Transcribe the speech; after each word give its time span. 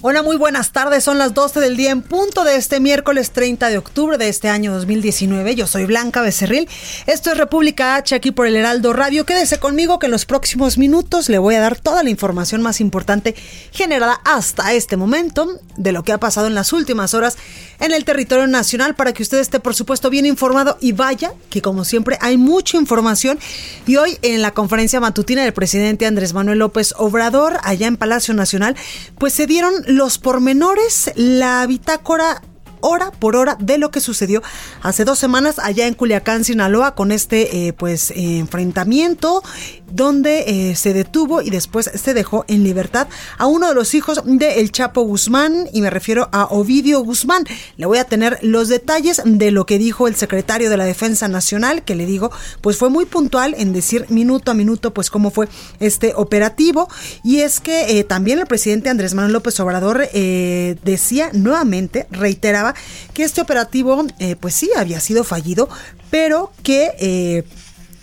Hola, 0.00 0.22
muy 0.22 0.36
buenas 0.36 0.70
tardes. 0.70 1.02
Son 1.02 1.18
las 1.18 1.34
12 1.34 1.58
del 1.58 1.76
día 1.76 1.90
en 1.90 2.02
punto 2.02 2.44
de 2.44 2.54
este 2.54 2.78
miércoles 2.78 3.32
30 3.32 3.68
de 3.68 3.78
octubre 3.78 4.16
de 4.16 4.28
este 4.28 4.48
año 4.48 4.72
2019. 4.72 5.56
Yo 5.56 5.66
soy 5.66 5.86
Blanca 5.86 6.22
Becerril. 6.22 6.68
Esto 7.06 7.32
es 7.32 7.36
República 7.36 7.96
H 7.96 8.14
aquí 8.14 8.30
por 8.30 8.46
el 8.46 8.54
Heraldo 8.54 8.92
Radio. 8.92 9.26
Quédese 9.26 9.58
conmigo 9.58 9.98
que 9.98 10.06
en 10.06 10.12
los 10.12 10.24
próximos 10.24 10.78
minutos 10.78 11.28
le 11.28 11.38
voy 11.38 11.56
a 11.56 11.60
dar 11.60 11.74
toda 11.74 12.04
la 12.04 12.10
información 12.10 12.62
más 12.62 12.80
importante 12.80 13.34
generada 13.72 14.20
hasta 14.24 14.72
este 14.72 14.96
momento 14.96 15.58
de 15.76 15.90
lo 15.90 16.04
que 16.04 16.12
ha 16.12 16.18
pasado 16.18 16.46
en 16.46 16.54
las 16.54 16.72
últimas 16.72 17.12
horas 17.12 17.36
en 17.80 17.92
el 17.92 18.04
territorio 18.04 18.46
nacional 18.46 18.94
para 18.94 19.12
que 19.12 19.22
usted 19.22 19.38
esté, 19.38 19.60
por 19.60 19.74
supuesto, 19.74 20.10
bien 20.10 20.26
informado 20.26 20.78
y 20.80 20.92
vaya 20.92 21.32
que, 21.50 21.62
como 21.62 21.84
siempre, 21.84 22.18
hay 22.20 22.36
mucha 22.36 22.76
información. 22.76 23.38
Y 23.86 23.96
hoy 23.96 24.18
en 24.22 24.42
la 24.42 24.52
conferencia 24.52 25.00
matutina 25.00 25.42
del 25.42 25.52
presidente 25.52 26.06
Andrés 26.06 26.34
Manuel 26.34 26.58
López 26.58 26.94
Obrador, 26.96 27.58
allá 27.62 27.86
en 27.86 27.96
Palacio 27.96 28.34
Nacional, 28.34 28.76
pues 29.18 29.32
se 29.32 29.46
dieron 29.46 29.72
los 29.86 30.18
pormenores, 30.18 31.12
la 31.14 31.66
bitácora 31.66 32.42
hora 32.80 33.10
por 33.10 33.36
hora 33.36 33.56
de 33.58 33.78
lo 33.78 33.90
que 33.90 34.00
sucedió 34.00 34.42
hace 34.82 35.04
dos 35.04 35.18
semanas 35.18 35.58
allá 35.58 35.86
en 35.86 35.94
Culiacán, 35.94 36.44
Sinaloa, 36.44 36.94
con 36.94 37.12
este 37.12 37.68
eh, 37.68 37.72
pues 37.72 38.12
enfrentamiento 38.14 39.42
donde 39.90 40.70
eh, 40.70 40.76
se 40.76 40.92
detuvo 40.92 41.42
y 41.42 41.50
después 41.50 41.90
se 41.92 42.14
dejó 42.14 42.44
en 42.48 42.64
libertad 42.64 43.08
a 43.36 43.46
uno 43.46 43.68
de 43.68 43.74
los 43.74 43.94
hijos 43.94 44.22
de 44.24 44.60
El 44.60 44.72
Chapo 44.72 45.02
Guzmán 45.02 45.68
y 45.72 45.80
me 45.80 45.90
refiero 45.90 46.28
a 46.32 46.44
Ovidio 46.44 47.00
Guzmán. 47.00 47.44
Le 47.76 47.86
voy 47.86 47.98
a 47.98 48.04
tener 48.04 48.38
los 48.42 48.68
detalles 48.68 49.22
de 49.24 49.50
lo 49.50 49.66
que 49.66 49.78
dijo 49.78 50.08
el 50.08 50.16
secretario 50.16 50.70
de 50.70 50.76
la 50.76 50.84
Defensa 50.84 51.28
Nacional, 51.28 51.82
que 51.82 51.94
le 51.94 52.06
digo, 52.06 52.30
pues 52.60 52.76
fue 52.76 52.90
muy 52.90 53.04
puntual 53.04 53.54
en 53.58 53.72
decir 53.72 54.06
minuto 54.08 54.50
a 54.50 54.54
minuto 54.54 54.92
pues 54.92 55.10
cómo 55.10 55.30
fue 55.30 55.48
este 55.80 56.12
operativo 56.14 56.88
y 57.24 57.40
es 57.40 57.60
que 57.60 57.98
eh, 57.98 58.04
también 58.04 58.38
el 58.38 58.46
presidente 58.46 58.90
Andrés 58.90 59.14
Manuel 59.14 59.32
López 59.32 59.58
Obrador 59.60 60.08
decía 60.08 61.30
nuevamente, 61.32 62.06
reiteraba 62.10 62.74
que 63.14 63.24
este 63.24 63.40
operativo, 63.40 64.04
eh, 64.18 64.36
pues 64.36 64.54
sí, 64.54 64.70
había 64.76 65.00
sido 65.00 65.24
fallido, 65.24 65.68
pero 66.10 66.52
que... 66.62 67.44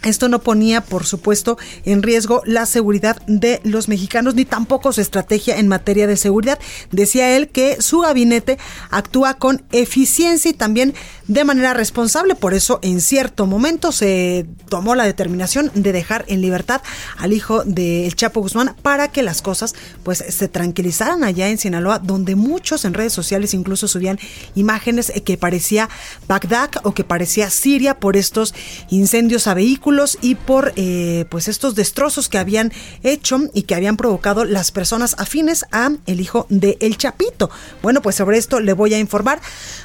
Eh, 0.06 0.09
esto 0.16 0.30
no 0.30 0.39
ponía, 0.39 0.80
por 0.81 1.06
supuesto, 1.06 1.58
en 1.84 2.02
riesgo 2.02 2.42
la 2.45 2.66
seguridad 2.66 3.17
de 3.28 3.59
los 3.64 3.89
mexicanos 3.89 4.36
ni 4.36 4.45
tampoco 4.45 4.94
su 4.94 5.02
estrategia 5.02 5.58
en 5.58 5.67
materia 5.67 6.08
de 6.08 6.16
seguridad. 6.16 6.58
Decía 6.92 7.36
él 7.36 7.50
que 7.50 7.81
su 7.81 8.00
gabinete 8.00 8.57
actúa 8.91 9.34
con 9.34 9.63
eficiencia 9.74 10.52
y 10.52 10.53
también 10.53 10.94
de 11.28 11.44
manera 11.44 11.74
responsable. 11.74 12.35
Por 12.35 12.53
eso, 12.53 12.80
en 12.81 13.02
cierto 13.02 13.46
momento 13.46 13.91
se 13.91 14.46
tomó 14.69 14.96
la 14.96 15.03
determinación 15.03 15.72
de 15.74 15.91
dejar 15.91 16.24
en 16.28 16.40
libertad 16.40 16.81
al 17.18 17.34
hijo 17.34 17.63
del 17.66 18.16
Chapo 18.16 18.40
Guzmán 18.40 18.75
para 18.81 19.09
que 19.09 19.24
las 19.24 19.41
cosas 19.41 19.75
pues 20.03 20.24
se 20.28 20.47
tranquilizaran 20.47 21.24
allá 21.24 21.50
en 21.50 21.57
Sinaloa, 21.57 22.00
donde 22.00 22.35
muchos 22.35 22.85
en 22.85 22.94
redes 22.94 23.12
sociales 23.12 23.53
incluso 23.53 23.88
subían 23.88 24.19
imágenes 24.56 25.12
que 25.25 25.38
parecía 25.38 25.90
Bagdad 26.28 26.69
o 26.84 26.94
que 26.94 27.03
parecía 27.03 27.50
Siria 27.50 28.00
por 28.00 28.16
estos 28.16 28.53
incendios 28.90 29.47
a 29.47 29.53
vehículos 29.53 29.94
y 30.22 30.35
por 30.35 30.73
eh, 30.75 31.25
pues 31.29 31.47
estos 31.47 31.75
destrozos 31.75 32.29
que 32.29 32.38
habían 32.38 32.72
hecho 33.03 33.39
y 33.53 33.63
que 33.63 33.75
habían 33.75 33.97
provocado 33.97 34.44
las 34.44 34.72
personas 34.72 35.16
afines 35.17 35.66
a 35.72 35.91
el 36.06 36.19
hijo 36.19 36.45
de 36.50 36.78
El 36.81 36.97
Chapito. 36.97 37.50
Bueno, 37.81 38.01
pues 38.01 38.16
sobre 38.16 38.38
esto 38.38 38.59
le 38.59 38.73
voy 38.73 38.94
a 38.94 39.00
informar. 39.00 39.39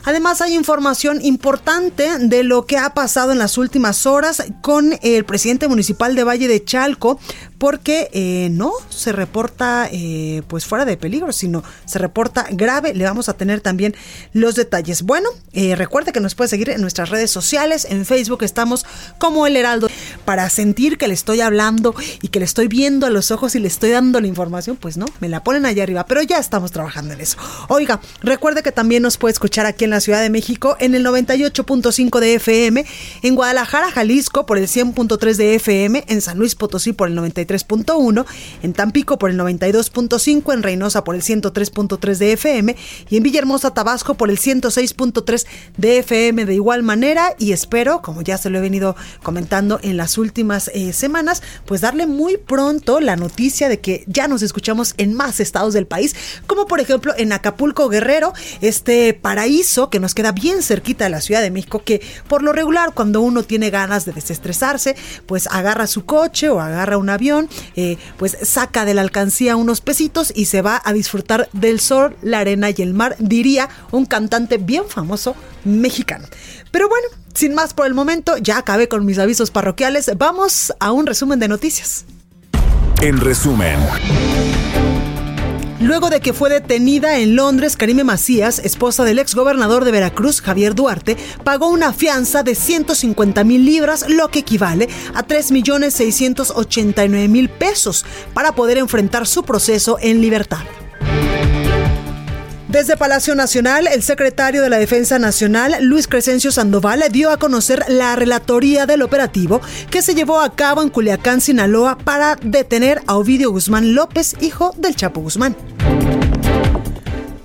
Además 0.05 0.41
hay 0.41 0.55
información 0.55 1.25
importante 1.25 2.19
de 2.19 2.43
lo 2.43 2.67
que 2.67 2.77
ha 2.77 2.93
pasado 2.95 3.33
en 3.33 3.39
las 3.39 3.59
últimas 3.59 4.07
horas 4.07 4.45
con 4.63 4.99
el 5.03 5.25
presidente 5.25 5.69
municipal 5.69 6.15
de 6.15 6.25
Valle 6.25 6.49
de 6.49 6.65
Chalco, 6.65 7.21
porque 7.61 8.09
eh, 8.15 8.49
no 8.51 8.73
se 8.89 9.13
reporta 9.13 9.87
eh, 9.93 10.41
pues 10.49 10.65
fuera 10.65 10.87
de 10.87 10.97
peligro, 10.97 11.31
sino 11.31 11.63
se 11.85 11.99
reporta 11.99 12.47
grave. 12.51 12.95
Le 12.95 13.05
vamos 13.05 13.29
a 13.29 13.35
tener 13.35 13.61
también 13.61 13.95
los 14.33 14.55
detalles. 14.55 15.03
Bueno, 15.03 15.29
recuerde 15.53 16.13
que 16.13 16.21
nos 16.21 16.35
puede 16.35 16.49
seguir 16.49 16.71
en 16.71 16.81
nuestras 16.81 17.11
redes 17.11 17.31
sociales. 17.31 17.87
En 17.91 18.07
Facebook 18.07 18.43
estamos 18.45 18.87
como 19.19 19.47
El 19.47 19.59
Heraldo 19.59 19.89
para 20.25 20.49
sentir 20.49 20.97
que 20.97 21.07
le 21.07 21.13
estoy 21.13 21.43
hablando 21.43 21.95
y 22.23 22.29
que 22.29 22.39
le 22.39 22.47
estoy 22.47 22.67
viendo 22.67 23.07
a 23.07 23.11
los 23.11 23.31
ojos 23.31 23.55
y 23.55 23.59
le 23.59 23.69
estoy 23.69 23.91
dando 23.91 24.23
la 24.23 24.27
información, 24.27 24.77
pues 24.77 24.97
no, 24.97 25.05
me 25.21 25.29
la 25.29 25.45
ponen 25.45 25.67
allá 25.67 25.83
arriba, 25.83 26.07
pero 26.07 26.23
ya 26.23 26.39
estamos 26.39 26.73
trabajando 26.73 27.13
en 27.13 27.21
eso. 27.21 27.37
Oiga, 27.69 28.01
recuerde 28.23 28.63
que 28.63 28.73
también 28.73 29.03
nos 29.03 29.19
puede 29.19 29.33
escuchar 29.33 29.67
aquí 29.67 29.85
en 29.85 29.91
la 29.91 30.01
Ciudad 30.01 30.23
de 30.23 30.31
México 30.31 30.77
en 30.81 30.95
el 30.95 31.05
98.5 31.05 32.21
de 32.21 32.35
FM, 32.35 32.87
en 33.23 33.35
Guadalajara, 33.35 33.91
Jalisco 33.91 34.47
por 34.47 34.57
el 34.57 34.67
100.3 34.67 35.37
de 35.37 35.55
FM, 35.57 36.05
en 36.09 36.21
San 36.23 36.39
Luis 36.39 36.55
Potosí 36.55 36.93
por 36.93 37.09
el 37.09 37.17
93.1, 37.51 38.27
en 38.63 38.73
Tampico 38.73 39.19
por 39.19 39.31
el 39.31 39.39
92.5, 39.39 40.55
en 40.55 40.63
Reynosa 40.63 41.05
por 41.05 41.15
el 41.15 41.23
103.3 41.23 42.17
de 42.17 42.33
FM 42.33 42.77
y 43.09 43.17
en 43.17 43.23
Villahermosa, 43.23 43.75
Tabasco 43.75 44.15
por 44.15 44.31
el 44.31 44.39
106.3 44.39 45.47
de 45.77 45.99
FM 45.99 46.45
de 46.45 46.55
igual 46.55 46.83
manera 46.83 47.35
y 47.39 47.53
espero, 47.53 48.03
como 48.03 48.23
ya 48.23 48.39
se 48.39 48.51
lo 48.51 48.59
he 48.59 48.61
venido 48.61 48.97
comentando 49.23 49.81
en 49.83 49.97
las 49.97 50.19
últimas 50.19 50.71
eh, 50.75 50.93
semanas, 50.93 51.43
pues 51.67 51.81
darle 51.81 52.07
muy 52.07 52.37
pronto 52.37 53.01
la 53.01 53.17
noticia 53.17 53.69
de 53.69 53.81
que 53.81 54.05
ya 54.07 54.29
nos 54.29 54.43
escuchamos 54.43 54.95
en 54.99 55.15
más 55.15 55.41
estados 55.41 55.75
del 55.75 55.87
país, 55.87 56.15
como 56.47 56.67
por 56.67 56.81
ejemplo 56.81 57.15
en 57.17 57.33
Acapulco 57.33 57.89
Guerrero, 57.89 58.33
este 58.61 59.15
paraíso 59.15 59.91
que 59.91 60.01
nos 60.01 60.15
queda 60.15 60.33
bien 60.33 60.63
cerquita 60.63 61.05
de 61.05 61.11
la 61.11 61.21
Ciudad 61.21 61.43
de 61.43 61.51
México, 61.51 61.83
que 61.85 62.01
por 62.29 62.43
lo 62.43 62.53
regular 62.53 62.93
cuando 62.95 63.21
uno 63.21 63.43
tiene 63.43 63.71
ganas 63.71 64.05
de 64.05 64.13
desestresarse, 64.13 64.97
pues 65.27 65.47
agarra 65.49 65.87
su 65.87 66.05
coche 66.05 66.49
o 66.49 66.61
agarra 66.61 66.99
un 66.99 67.11
avión, 67.11 67.40
eh, 67.77 67.99
pues 68.17 68.37
saca 68.43 68.85
de 68.85 68.95
la 68.95 69.03
alcancía 69.03 69.57
unos 69.57 69.81
pesitos 69.81 70.33
y 70.35 70.47
se 70.47 70.63
va 70.63 70.81
a 70.85 70.93
disfrutar 70.93 71.49
del 71.53 71.81
sol, 71.81 72.17
la 72.23 72.41
arena 72.41 72.71
y 72.71 72.83
el 72.83 72.95
mar, 72.95 73.17
diría 73.19 73.69
un 73.91 74.07
cantante 74.07 74.59
bien 74.59 74.85
famoso 74.89 75.35
mexicano. 75.65 76.27
Pero 76.71 76.89
bueno, 76.89 77.07
sin 77.35 77.55
más 77.55 77.75
por 77.75 77.87
el 77.87 77.95
momento, 77.95 78.37
ya 78.39 78.59
acabé 78.59 78.89
con 78.89 79.05
mis 79.05 79.19
avisos 79.19 79.51
parroquiales. 79.51 80.11
Vamos 80.17 80.73
a 80.81 80.93
un 80.93 81.07
resumen 81.07 81.39
de 81.39 81.49
noticias. 81.49 82.05
En 83.01 83.19
resumen. 83.19 83.79
Luego 85.81 86.11
de 86.11 86.21
que 86.21 86.35
fue 86.35 86.51
detenida 86.51 87.19
en 87.19 87.37
Londres, 87.37 87.75
Karime 87.75 88.05
Macías, 88.05 88.59
esposa 88.59 89.03
del 89.05 89.19
ex 89.19 89.35
gobernador 89.35 89.87
de 89.87 89.91
Veracruz, 89.91 90.43
Javier 90.43 90.75
Duarte, 90.75 91.17
pagó 91.43 91.69
una 91.69 91.95
fianza 91.95 92.43
de 92.43 92.55
150 92.55 93.45
mil 93.45 93.65
libras, 93.65 94.05
lo 94.07 94.29
que 94.29 94.41
equivale 94.41 94.91
a 95.15 95.23
3 95.23 95.53
millones 95.53 95.95
689 95.95 97.29
mil 97.29 97.49
pesos, 97.49 98.05
para 98.35 98.53
poder 98.53 98.77
enfrentar 98.77 99.27
su 99.27 99.43
proceso 99.43 99.97
en 100.03 100.21
libertad. 100.21 100.61
Desde 102.71 102.97
Palacio 102.97 103.35
Nacional, 103.35 103.89
el 103.89 104.01
secretario 104.01 104.63
de 104.63 104.71
la 104.71 104.79
Defensa 104.79 105.19
Nacional, 105.19 105.79
Luis 105.81 106.07
Crescencio 106.07 106.53
Sandoval, 106.53 107.03
dio 107.11 107.31
a 107.31 107.37
conocer 107.37 107.85
la 107.89 108.15
relatoría 108.15 108.87
del 108.87 109.03
operativo 109.03 109.61
que 109.91 110.03
se 110.03 110.15
llevó 110.15 110.41
a 110.41 110.55
cabo 110.55 110.81
en 110.81 110.89
Culiacán, 110.89 111.41
Sinaloa, 111.41 111.99
para 111.99 112.37
detener 112.37 113.03
a 113.09 113.17
Ovidio 113.17 113.51
Guzmán 113.51 113.97
López, 113.97 114.37
hijo 114.41 114.73
del 114.79 114.95
Chapo 114.95 115.21
Guzmán. 115.21 115.57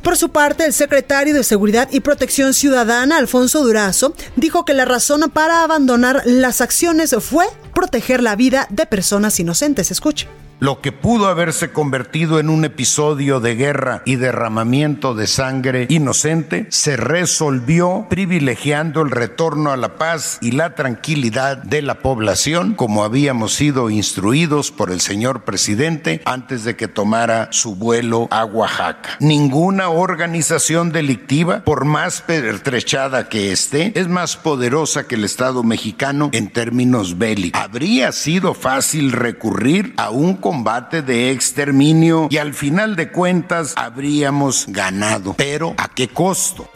Por 0.04 0.16
su 0.16 0.30
parte, 0.30 0.64
el 0.64 0.74
secretario 0.74 1.34
de 1.34 1.44
Seguridad 1.44 1.90
y 1.92 2.02
Protección 2.02 2.54
Ciudadana, 2.54 3.18
Alfonso 3.18 3.64
Durazo, 3.64 4.14
dijo 4.36 4.64
que 4.64 4.76
la 4.76 4.86
razón 4.86 5.32
para 5.34 5.64
abandonar 5.64 6.22
las 6.26 6.62
acciones 6.62 7.16
fue 7.20 7.48
proteger 7.74 8.22
la 8.22 8.36
vida 8.36 8.68
de 8.70 8.86
personas 8.86 9.40
inocentes. 9.40 9.90
Escuche. 9.90 10.28
Lo 10.60 10.80
que 10.80 10.94
pudo 10.94 11.28
haberse 11.28 11.72
convertido 11.72 12.40
en 12.40 12.50
un 12.50 12.64
episodio 12.64 13.42
de 13.42 13.56
guerra 13.56 14.02
y 14.06 14.16
derramamiento 14.16 15.14
de 15.14 15.28
sangre 15.28 15.86
inocente 15.90 16.68
se 16.70 16.96
resolvió 16.96 18.08
privilegiando 18.10 19.02
el 19.02 19.12
retorno 19.12 19.72
a 19.72 19.78
la 19.78 19.98
paz 19.98 20.38
y 20.42 20.52
la 20.52 20.74
tranquilidad 20.74 21.58
de 21.58 21.82
la 21.82 21.96
población 21.96 22.74
como 22.76 23.04
habíamos 23.04 23.54
sido 23.54 23.90
instruidos 23.90 24.72
por 24.72 24.92
el 24.92 25.02
señor 25.02 25.44
presidente 25.44 26.22
antes 26.24 26.64
de 26.64 26.78
que 26.78 26.88
tomara 26.88 27.50
su 27.52 27.76
vuelo 27.76 28.30
a 28.32 28.46
Oaxaca. 28.46 29.18
Ninguna 29.20 29.90
organización 29.90 30.94
delictiva, 30.94 31.66
por 31.66 31.84
más 31.84 32.22
pertrechada 32.22 33.28
que 33.28 33.52
esté, 33.52 33.92
es 34.00 34.08
más 34.08 34.38
poderosa 34.38 35.06
que 35.06 35.16
el 35.16 35.26
Estado 35.26 35.64
mexicano 35.64 36.30
en 36.32 36.50
términos 36.50 37.18
bélicos. 37.18 37.62
Habría 37.62 38.14
sido 38.14 38.54
fácil 38.54 39.12
recurrir 39.12 39.94
a 39.98 40.12
un 40.12 40.46
combate 40.56 41.02
de 41.02 41.32
exterminio 41.32 42.30
y 42.32 42.38
al 42.38 42.54
final 42.54 42.96
de 42.96 43.12
cuentas 43.12 43.74
habríamos 43.76 44.68
ganado. 44.70 45.34
Pero 45.34 45.74
¿a 45.76 45.90
qué 45.90 46.08
costo? 46.08 46.70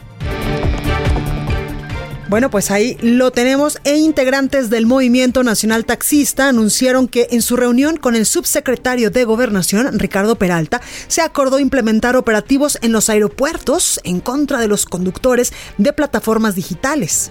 Bueno, 2.28 2.50
pues 2.50 2.70
ahí 2.70 2.98
lo 3.00 3.30
tenemos 3.30 3.78
e 3.84 3.96
integrantes 3.96 4.68
del 4.68 4.84
Movimiento 4.84 5.42
Nacional 5.42 5.86
Taxista 5.86 6.50
anunciaron 6.50 7.08
que 7.08 7.28
en 7.30 7.40
su 7.40 7.56
reunión 7.56 7.96
con 7.96 8.14
el 8.16 8.26
subsecretario 8.26 9.10
de 9.10 9.24
Gobernación, 9.24 9.98
Ricardo 9.98 10.36
Peralta, 10.36 10.82
se 11.08 11.22
acordó 11.22 11.58
implementar 11.58 12.16
operativos 12.16 12.78
en 12.82 12.92
los 12.92 13.08
aeropuertos 13.08 13.98
en 14.04 14.20
contra 14.20 14.60
de 14.60 14.68
los 14.68 14.84
conductores 14.84 15.54
de 15.78 15.94
plataformas 15.94 16.54
digitales. 16.54 17.30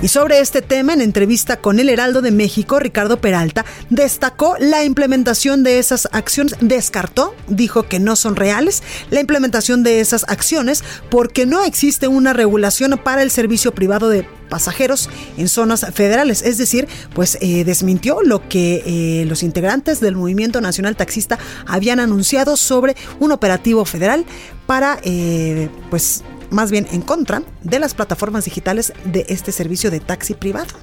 Y 0.00 0.08
sobre 0.08 0.38
este 0.38 0.62
tema, 0.62 0.92
en 0.92 1.00
entrevista 1.00 1.56
con 1.56 1.80
el 1.80 1.88
Heraldo 1.88 2.22
de 2.22 2.30
México, 2.30 2.78
Ricardo 2.78 3.20
Peralta 3.20 3.64
destacó 3.90 4.54
la 4.60 4.84
implementación 4.84 5.64
de 5.64 5.80
esas 5.80 6.08
acciones, 6.12 6.54
descartó, 6.60 7.34
dijo 7.48 7.82
que 7.82 7.98
no 7.98 8.14
son 8.14 8.36
reales, 8.36 8.84
la 9.10 9.18
implementación 9.18 9.82
de 9.82 9.98
esas 9.98 10.24
acciones 10.28 10.84
porque 11.10 11.46
no 11.46 11.64
existe 11.64 12.06
una 12.06 12.32
regulación 12.32 13.00
para 13.02 13.22
el 13.22 13.32
servicio 13.32 13.74
privado 13.74 14.08
de 14.08 14.24
pasajeros 14.48 15.10
en 15.36 15.48
zonas 15.48 15.84
federales. 15.92 16.42
Es 16.42 16.58
decir, 16.58 16.86
pues 17.12 17.36
eh, 17.40 17.64
desmintió 17.64 18.22
lo 18.22 18.48
que 18.48 18.82
eh, 18.86 19.24
los 19.26 19.42
integrantes 19.42 19.98
del 19.98 20.14
Movimiento 20.14 20.60
Nacional 20.60 20.94
Taxista 20.94 21.40
habían 21.66 21.98
anunciado 21.98 22.56
sobre 22.56 22.96
un 23.18 23.32
operativo 23.32 23.84
federal 23.84 24.24
para, 24.66 25.00
eh, 25.02 25.68
pues, 25.90 26.22
más 26.50 26.70
bien 26.70 26.86
en 26.92 27.02
contra 27.02 27.42
de 27.62 27.78
las 27.78 27.94
plataformas 27.94 28.44
digitales 28.44 28.92
de 29.04 29.26
este 29.28 29.52
servicio 29.52 29.90
de 29.90 30.00
taxi 30.00 30.34
privado. 30.34 30.74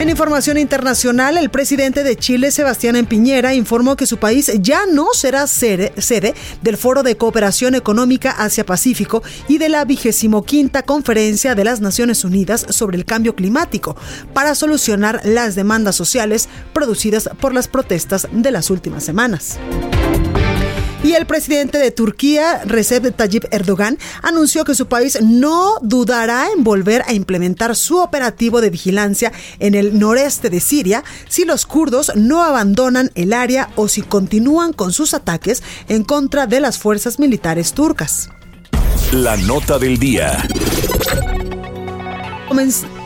En 0.00 0.08
información 0.08 0.56
internacional, 0.56 1.36
el 1.36 1.50
presidente 1.50 2.02
de 2.02 2.16
Chile, 2.16 2.50
Sebastián 2.50 3.04
Piñera, 3.04 3.52
informó 3.52 3.96
que 3.96 4.06
su 4.06 4.16
país 4.16 4.50
ya 4.58 4.86
no 4.90 5.08
será 5.12 5.46
sede, 5.46 5.92
del 6.62 6.78
Foro 6.78 7.02
de 7.02 7.18
Cooperación 7.18 7.74
Económica 7.74 8.30
Asia-Pacífico 8.30 9.22
y 9.46 9.58
de 9.58 9.68
la 9.68 9.86
quinta 10.46 10.84
Conferencia 10.84 11.54
de 11.54 11.64
las 11.64 11.82
Naciones 11.82 12.24
Unidas 12.24 12.64
sobre 12.70 12.96
el 12.96 13.04
Cambio 13.04 13.36
Climático 13.36 13.94
para 14.32 14.54
solucionar 14.54 15.20
las 15.24 15.54
demandas 15.54 15.96
sociales 15.96 16.48
producidas 16.72 17.28
por 17.38 17.52
las 17.52 17.68
protestas 17.68 18.26
de 18.32 18.50
las 18.52 18.70
últimas 18.70 19.04
semanas. 19.04 19.58
Y 21.02 21.14
el 21.14 21.24
presidente 21.24 21.78
de 21.78 21.90
Turquía, 21.90 22.62
Recep 22.64 23.16
Tayyip 23.16 23.44
Erdogan, 23.50 23.98
anunció 24.22 24.64
que 24.64 24.74
su 24.74 24.86
país 24.86 25.18
no 25.22 25.76
dudará 25.80 26.48
en 26.54 26.62
volver 26.62 27.02
a 27.06 27.14
implementar 27.14 27.74
su 27.74 27.98
operativo 27.98 28.60
de 28.60 28.68
vigilancia 28.68 29.32
en 29.60 29.74
el 29.74 29.98
noreste 29.98 30.50
de 30.50 30.60
Siria 30.60 31.02
si 31.26 31.46
los 31.46 31.64
kurdos 31.64 32.12
no 32.16 32.42
abandonan 32.42 33.10
el 33.14 33.32
área 33.32 33.70
o 33.76 33.88
si 33.88 34.02
continúan 34.02 34.74
con 34.74 34.92
sus 34.92 35.14
ataques 35.14 35.62
en 35.88 36.04
contra 36.04 36.46
de 36.46 36.60
las 36.60 36.78
fuerzas 36.78 37.18
militares 37.18 37.72
turcas. 37.72 38.28
La 39.12 39.38
nota 39.38 39.78
del 39.78 39.98
día. 39.98 40.46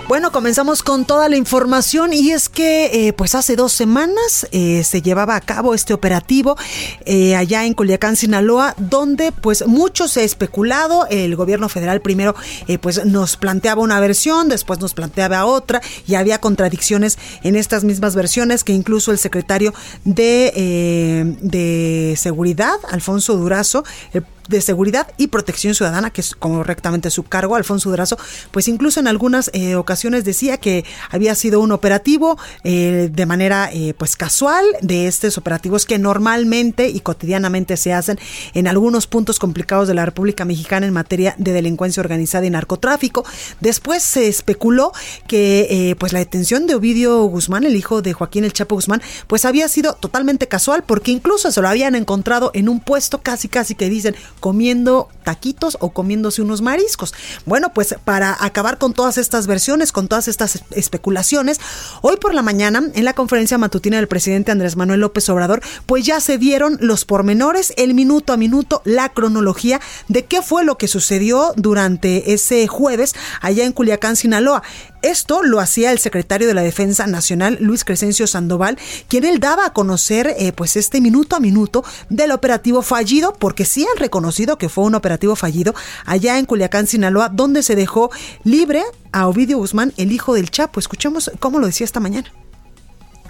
Bueno, 0.07 0.33
comenzamos 0.33 0.83
con 0.83 1.07
toda 1.07 1.31
la 1.31 1.37
información 1.37 2.13
y 2.13 2.31
es 2.31 2.51
que 2.51 3.09
eh, 3.09 3.15
pues 3.15 3.35
hace 3.35 3.57
dos 3.57 3.73
semanas 3.73 4.47
eh, 4.53 4.85
se 4.85 5.01
llevaba 5.01 5.35
a 5.35 5.41
cabo 5.41 5.73
este 5.73 5.95
operativo 5.95 6.59
eh, 7.07 7.35
allá 7.37 7.65
en 7.65 7.73
Culiacán, 7.73 8.15
Sinaloa, 8.15 8.75
donde 8.77 9.33
pues 9.33 9.67
mucho 9.67 10.07
se 10.07 10.21
ha 10.21 10.25
especulado. 10.25 11.07
El 11.09 11.35
gobierno 11.37 11.71
federal 11.71 12.03
primero 12.03 12.35
pues 12.83 13.07
nos 13.07 13.39
planteaba 13.39 13.81
una 13.81 13.99
versión, 13.99 14.51
después 14.51 14.79
nos 14.79 14.93
planteaba 14.93 15.47
otra 15.47 15.81
y 16.07 16.17
había 16.17 16.39
contradicciones 16.39 17.19
en 17.43 17.57
estas 17.57 17.83
mismas 17.83 18.15
versiones 18.15 18.63
que 18.63 18.75
incluso 18.75 19.11
el 19.11 19.19
secretario 19.19 19.73
de, 20.05 21.35
de 21.41 22.15
Seguridad, 22.19 22.77
Alfonso 22.91 23.37
Durazo, 23.37 23.85
el 24.13 24.23
de 24.49 24.61
Seguridad 24.61 25.09
y 25.17 25.29
Protección 25.29 25.75
Ciudadana, 25.75 26.11
que 26.11 26.21
es 26.21 26.35
correctamente 26.35 27.11
su 27.11 27.25
cargo, 27.25 27.57
Alfonso 27.57 27.91
Durazo, 27.91 28.19
pues 28.51 28.69
incluso 28.69 29.01
en 29.01 29.09
algunas 29.09 29.51
eh, 29.53 29.77
ocasiones 29.77 30.25
decía 30.25 30.59
que 30.59 30.85
había 31.11 31.35
sido 31.35 31.61
un 31.61 31.73
operativo 31.73 32.39
eh, 32.63 33.11
de 33.13 33.27
manera 33.27 33.71
eh, 33.73 33.95
pues 33.97 34.17
casual 34.17 34.65
de 34.81 35.07
estos 35.07 35.39
operativos 35.39 35.87
que 35.87 35.99
normalmente 35.99 36.89
y 36.89 37.01
cotidianamente 37.01 37.77
se 37.77 37.93
hacen 37.93 38.19
en 38.55 38.69
algunos 38.69 39.07
puntos 39.07 39.39
complicados 39.39 39.89
de 39.89 39.95
la 39.95 40.05
República 40.05 40.45
Mexicana 40.45 40.87
en 40.87 40.93
materia 40.93 41.35
de 41.39 41.53
delincuencia 41.53 42.01
organizada 42.01 42.47
y 42.47 42.51
narcotráfico. 42.51 43.25
Después 43.61 44.03
se 44.03 44.29
especuló 44.29 44.93
que 45.27 45.97
pues 45.99 46.13
la 46.13 46.19
detención 46.19 46.67
de 46.67 46.75
Ovidio 46.75 47.23
Guzmán, 47.25 47.65
el 47.65 47.77
hijo 47.77 48.03
de 48.03 48.13
Joaquín 48.13 48.45
El 48.45 48.53
Chapo 48.53 48.75
Guzmán, 48.75 49.03
pues 49.27 49.45
había 49.45 49.69
sido 49.69 49.95
totalmente 49.95 50.49
casual 50.49 50.85
porque 50.85 51.11
incluso 51.11 51.51
se 51.51 51.61
lo 51.61 51.69
habían 51.69 51.95
encontrado 51.95 52.51
en 52.55 52.69
un 52.69 52.81
puesto 52.81 53.23
casi 53.23 53.49
casi 53.49 53.75
que 53.75 53.89
dicen 53.89 54.15
comiendo 54.45 55.09
taquitos 55.23 55.79
o 55.81 55.95
comiéndose 55.95 56.43
unos 56.43 56.61
mariscos. 56.61 57.15
Bueno, 57.47 57.73
pues 57.73 57.95
para 58.05 58.37
acabar 58.39 58.77
con 58.77 58.93
todas 58.93 59.17
estas 59.17 59.47
versiones, 59.47 59.91
con 59.91 60.07
todas 60.07 60.29
estas 60.29 60.65
especulaciones, 60.73 61.59
hoy 62.03 62.19
por 62.19 62.35
la 62.35 62.43
mañana 62.43 62.83
en 62.95 63.05
la 63.07 63.15
conferencia 63.15 63.57
matutina 63.57 63.97
del 63.97 64.07
presidente 64.07 64.53
Andrés 64.53 64.77
Manuel 64.77 65.01
López 65.01 65.31
Obrador, 65.31 65.63
pues 65.87 66.05
ya 66.05 66.21
se 66.21 66.37
dieron 66.37 66.77
los 66.83 67.07
pormenores, 67.07 67.73
el 67.79 67.95
minuto 67.95 68.35
a 68.35 68.37
minuto, 68.37 68.83
la 68.85 69.09
cronología 69.09 69.81
de 70.09 70.27
qué 70.27 70.43
fue 70.43 70.63
lo 70.63 70.77
que 70.77 70.89
sucedió 70.89 71.55
durante 71.57 72.35
ese 72.35 72.67
jueves 72.67 73.15
allá 73.41 73.65
en 73.65 73.73
Culiacán, 73.73 74.15
Sinaloa. 74.15 74.63
Esto 75.05 75.43
lo 75.43 75.61
hacía 75.61 75.93
el 75.93 75.99
secretario 75.99 76.49
de 76.49 76.55
la 76.55 76.63
Defensa 76.63 77.07
Nacional, 77.07 77.59
Luis 77.61 77.85
Crescencio 77.85 78.27
Sandoval, 78.27 78.79
quien 79.07 79.27
él 79.27 79.39
daba 79.39 79.67
a 79.67 79.73
conocer 79.75 80.35
eh, 80.39 80.53
pues 80.53 80.77
este 80.77 81.03
minuto 81.03 81.37
a 81.37 81.41
minuto 81.41 81.85
del 82.09 82.31
operativo 82.31 82.81
fallido, 82.81 83.35
porque 83.35 83.67
sí 83.67 83.85
han 83.85 84.01
reconocido 84.01 84.57
que 84.57 84.71
fue 84.71 84.85
un 84.85 84.95
operativo 84.95 85.37
fallido 85.37 85.75
allá 86.07 86.39
en 86.39 86.47
Culiacán, 86.47 86.87
Sinaloa, 86.87 87.29
donde 87.29 87.63
se 87.63 87.77
dejó 87.77 88.11
libre 88.45 88.83
a 89.13 89.29
Ovidio 89.29 89.59
Guzmán, 89.59 89.93
el 89.99 90.11
hijo 90.11 90.33
del 90.33 90.51
Chapo. 90.51 90.81
Escuchemos 90.81 91.31
cómo 91.39 91.59
lo 91.59 91.67
decía 91.67 91.85
esta 91.85 92.01
mañana 92.01 92.33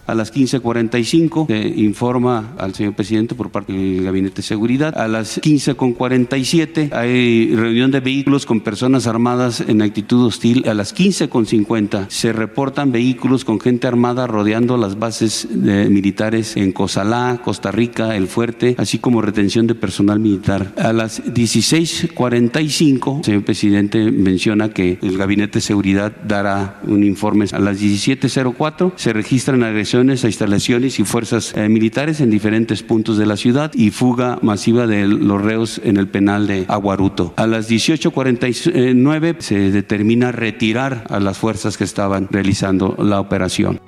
a 0.06 0.14
las 0.14 0.32
15.45 0.34 1.46
se 1.46 1.68
informa 1.80 2.52
al 2.58 2.74
señor 2.74 2.94
presidente 2.94 3.34
por 3.34 3.50
parte 3.50 3.72
del 3.72 4.04
Gabinete 4.04 4.36
de 4.36 4.42
Seguridad. 4.42 4.96
A 4.96 5.08
las 5.08 5.40
15.47 5.40 6.92
hay 6.92 7.54
reunión 7.54 7.90
de 7.90 8.00
vehículos 8.00 8.46
con 8.46 8.60
personas 8.60 9.06
armadas 9.06 9.60
en 9.66 9.82
actitud 9.82 10.26
hostil. 10.26 10.68
A 10.68 10.74
las 10.74 10.94
15.50 10.94 12.08
se 12.08 12.32
reportan 12.32 12.92
vehículos 12.92 13.44
con 13.44 13.60
gente 13.60 13.86
armada 13.86 14.26
rodeando 14.26 14.76
las 14.76 14.98
bases 14.98 15.48
militares 15.50 16.56
en 16.56 16.72
Cozalá, 16.72 17.40
Costa 17.42 17.70
Rica, 17.70 18.16
El 18.16 18.28
Fuerte, 18.28 18.74
así 18.78 18.98
como 18.98 19.22
retención 19.22 19.66
de 19.66 19.74
personal 19.74 20.20
militar. 20.20 20.72
A 20.76 20.92
las 20.92 21.24
16.45 21.24 23.18
el 23.18 23.24
señor 23.24 23.44
presidente 23.44 24.10
menciona 24.10 24.70
que 24.70 24.98
el 25.00 25.16
Gabinete 25.16 25.54
de 25.54 25.60
Seguridad 25.62 26.12
dará 26.26 26.80
un 26.86 27.04
informe. 27.04 27.46
A 27.52 27.58
las 27.58 27.80
17.04 27.80 28.92
se 28.96 29.12
registran 29.12 29.62
agresiones 29.62 29.93
a 29.94 30.26
instalaciones 30.26 30.98
y 30.98 31.04
fuerzas 31.04 31.52
eh, 31.54 31.68
militares 31.68 32.20
en 32.20 32.28
diferentes 32.28 32.82
puntos 32.82 33.16
de 33.16 33.26
la 33.26 33.36
ciudad 33.36 33.70
y 33.74 33.92
fuga 33.92 34.40
masiva 34.42 34.88
de 34.88 35.06
los 35.06 35.40
reos 35.40 35.80
en 35.84 35.98
el 35.98 36.08
penal 36.08 36.48
de 36.48 36.64
Aguaruto. 36.66 37.32
A 37.36 37.46
las 37.46 37.70
18.49 37.70 39.36
se 39.38 39.70
determina 39.70 40.32
retirar 40.32 41.04
a 41.10 41.20
las 41.20 41.38
fuerzas 41.38 41.76
que 41.76 41.84
estaban 41.84 42.26
realizando 42.28 42.96
la 42.98 43.20
operación. 43.20 43.80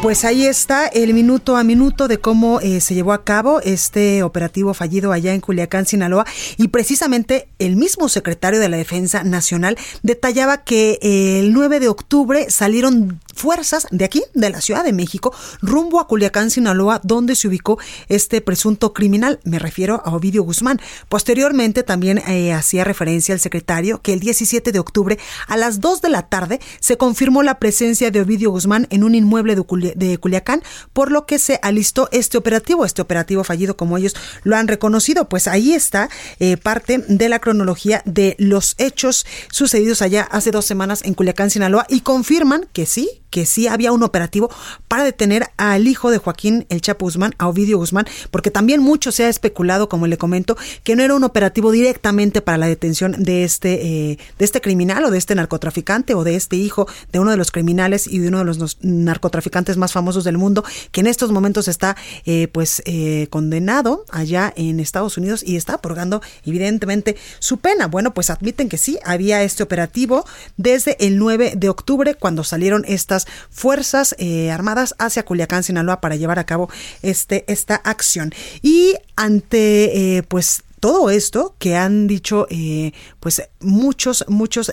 Pues 0.00 0.24
ahí 0.24 0.44
está 0.44 0.86
el 0.86 1.12
minuto 1.12 1.56
a 1.56 1.64
minuto 1.64 2.08
de 2.08 2.18
cómo 2.18 2.60
eh, 2.60 2.80
se 2.80 2.94
llevó 2.94 3.12
a 3.12 3.24
cabo 3.24 3.60
este 3.60 4.22
operativo 4.22 4.74
fallido 4.74 5.12
allá 5.12 5.32
en 5.32 5.40
Culiacán, 5.40 5.86
Sinaloa. 5.86 6.26
Y 6.58 6.68
precisamente 6.68 7.48
el 7.58 7.76
mismo 7.76 8.10
secretario 8.10 8.60
de 8.60 8.68
la 8.68 8.76
Defensa 8.76 9.22
Nacional 9.22 9.78
detallaba 10.02 10.62
que 10.62 10.98
el 11.02 11.54
9 11.54 11.80
de 11.80 11.88
octubre 11.88 12.50
salieron 12.50 13.18
fuerzas 13.34 13.86
de 13.90 14.04
aquí, 14.04 14.22
de 14.34 14.50
la 14.50 14.60
Ciudad 14.60 14.84
de 14.84 14.92
México, 14.92 15.34
rumbo 15.60 16.00
a 16.00 16.06
Culiacán, 16.06 16.50
Sinaloa, 16.50 17.00
donde 17.02 17.34
se 17.34 17.48
ubicó 17.48 17.78
este 18.08 18.40
presunto 18.40 18.92
criminal. 18.92 19.40
Me 19.44 19.58
refiero 19.58 20.02
a 20.04 20.14
Ovidio 20.14 20.42
Guzmán. 20.42 20.80
Posteriormente 21.08 21.82
también 21.82 22.18
eh, 22.18 22.52
hacía 22.52 22.84
referencia 22.84 23.34
al 23.34 23.40
secretario 23.40 24.00
que 24.02 24.12
el 24.12 24.20
17 24.20 24.72
de 24.72 24.78
octubre 24.78 25.18
a 25.46 25.56
las 25.56 25.80
2 25.80 26.02
de 26.02 26.08
la 26.08 26.22
tarde 26.22 26.60
se 26.80 26.96
confirmó 26.96 27.42
la 27.42 27.58
presencia 27.58 28.10
de 28.10 28.20
Ovidio 28.20 28.50
Guzmán 28.50 28.86
en 28.90 29.04
un 29.04 29.14
inmueble 29.14 29.56
de, 29.56 30.18
Culiacán, 30.18 30.62
por 30.92 31.10
lo 31.10 31.26
que 31.26 31.38
se 31.38 31.58
alistó 31.62 32.08
este 32.12 32.38
operativo, 32.38 32.84
este 32.84 33.02
operativo 33.02 33.44
fallido 33.44 33.76
como 33.76 33.98
ellos 33.98 34.14
lo 34.42 34.56
han 34.56 34.68
reconocido. 34.68 35.28
Pues 35.28 35.48
ahí 35.48 35.72
está 35.72 36.08
eh, 36.38 36.56
parte 36.56 36.98
de 37.08 37.28
la 37.28 37.38
cronología 37.38 38.02
de 38.04 38.36
los 38.38 38.74
hechos 38.78 39.26
sucedidos 39.50 40.02
allá 40.02 40.22
hace 40.30 40.50
dos 40.50 40.64
semanas 40.64 41.02
en 41.04 41.14
Culiacán, 41.14 41.50
Sinaloa, 41.50 41.86
y 41.88 42.00
confirman 42.00 42.68
que 42.72 42.86
sí, 42.86 43.23
que 43.34 43.46
sí 43.46 43.66
había 43.66 43.90
un 43.90 44.04
operativo 44.04 44.48
para 44.86 45.02
detener 45.02 45.50
al 45.56 45.88
hijo 45.88 46.12
de 46.12 46.18
Joaquín 46.18 46.66
El 46.68 46.80
Chapo 46.80 47.04
Guzmán, 47.04 47.34
a 47.38 47.48
Ovidio 47.48 47.78
Guzmán, 47.78 48.06
porque 48.30 48.52
también 48.52 48.80
mucho 48.80 49.10
se 49.10 49.24
ha 49.24 49.28
especulado, 49.28 49.88
como 49.88 50.06
le 50.06 50.16
comento, 50.18 50.56
que 50.84 50.94
no 50.94 51.02
era 51.02 51.16
un 51.16 51.24
operativo 51.24 51.72
directamente 51.72 52.42
para 52.42 52.58
la 52.58 52.68
detención 52.68 53.24
de 53.24 53.42
este, 53.42 54.12
eh, 54.12 54.18
de 54.38 54.44
este 54.44 54.60
criminal 54.60 55.04
o 55.04 55.10
de 55.10 55.18
este 55.18 55.34
narcotraficante 55.34 56.14
o 56.14 56.22
de 56.22 56.36
este 56.36 56.54
hijo 56.54 56.86
de 57.10 57.18
uno 57.18 57.32
de 57.32 57.36
los 57.36 57.50
criminales 57.50 58.06
y 58.06 58.20
de 58.20 58.28
uno 58.28 58.38
de 58.38 58.44
los 58.44 58.78
narcotraficantes 58.82 59.78
más 59.78 59.90
famosos 59.90 60.22
del 60.22 60.38
mundo, 60.38 60.62
que 60.92 61.00
en 61.00 61.08
estos 61.08 61.32
momentos 61.32 61.66
está 61.66 61.96
eh, 62.26 62.46
pues 62.52 62.84
eh, 62.86 63.26
condenado 63.30 64.04
allá 64.12 64.52
en 64.54 64.78
Estados 64.78 65.18
Unidos 65.18 65.42
y 65.44 65.56
está 65.56 65.78
purgando 65.78 66.22
evidentemente 66.46 67.16
su 67.40 67.58
pena. 67.58 67.88
Bueno, 67.88 68.14
pues 68.14 68.30
admiten 68.30 68.68
que 68.68 68.78
sí, 68.78 69.00
había 69.04 69.42
este 69.42 69.64
operativo 69.64 70.24
desde 70.56 70.96
el 71.04 71.18
9 71.18 71.54
de 71.56 71.68
octubre 71.68 72.14
cuando 72.14 72.44
salieron 72.44 72.84
estas 72.86 73.23
Fuerzas 73.50 74.14
eh, 74.18 74.50
Armadas 74.50 74.94
hacia 74.98 75.24
Culiacán, 75.24 75.62
Sinaloa, 75.62 76.00
para 76.00 76.16
llevar 76.16 76.38
a 76.38 76.44
cabo 76.44 76.68
este, 77.02 77.44
esta 77.46 77.76
acción. 77.76 78.32
Y 78.62 78.94
ante, 79.16 80.16
eh, 80.16 80.22
pues, 80.22 80.62
todo 80.80 81.08
esto 81.08 81.54
que 81.58 81.76
han 81.76 82.06
dicho 82.06 82.46
eh, 82.50 82.92
pues 83.18 83.42
muchos 83.60 84.22
muchos 84.28 84.70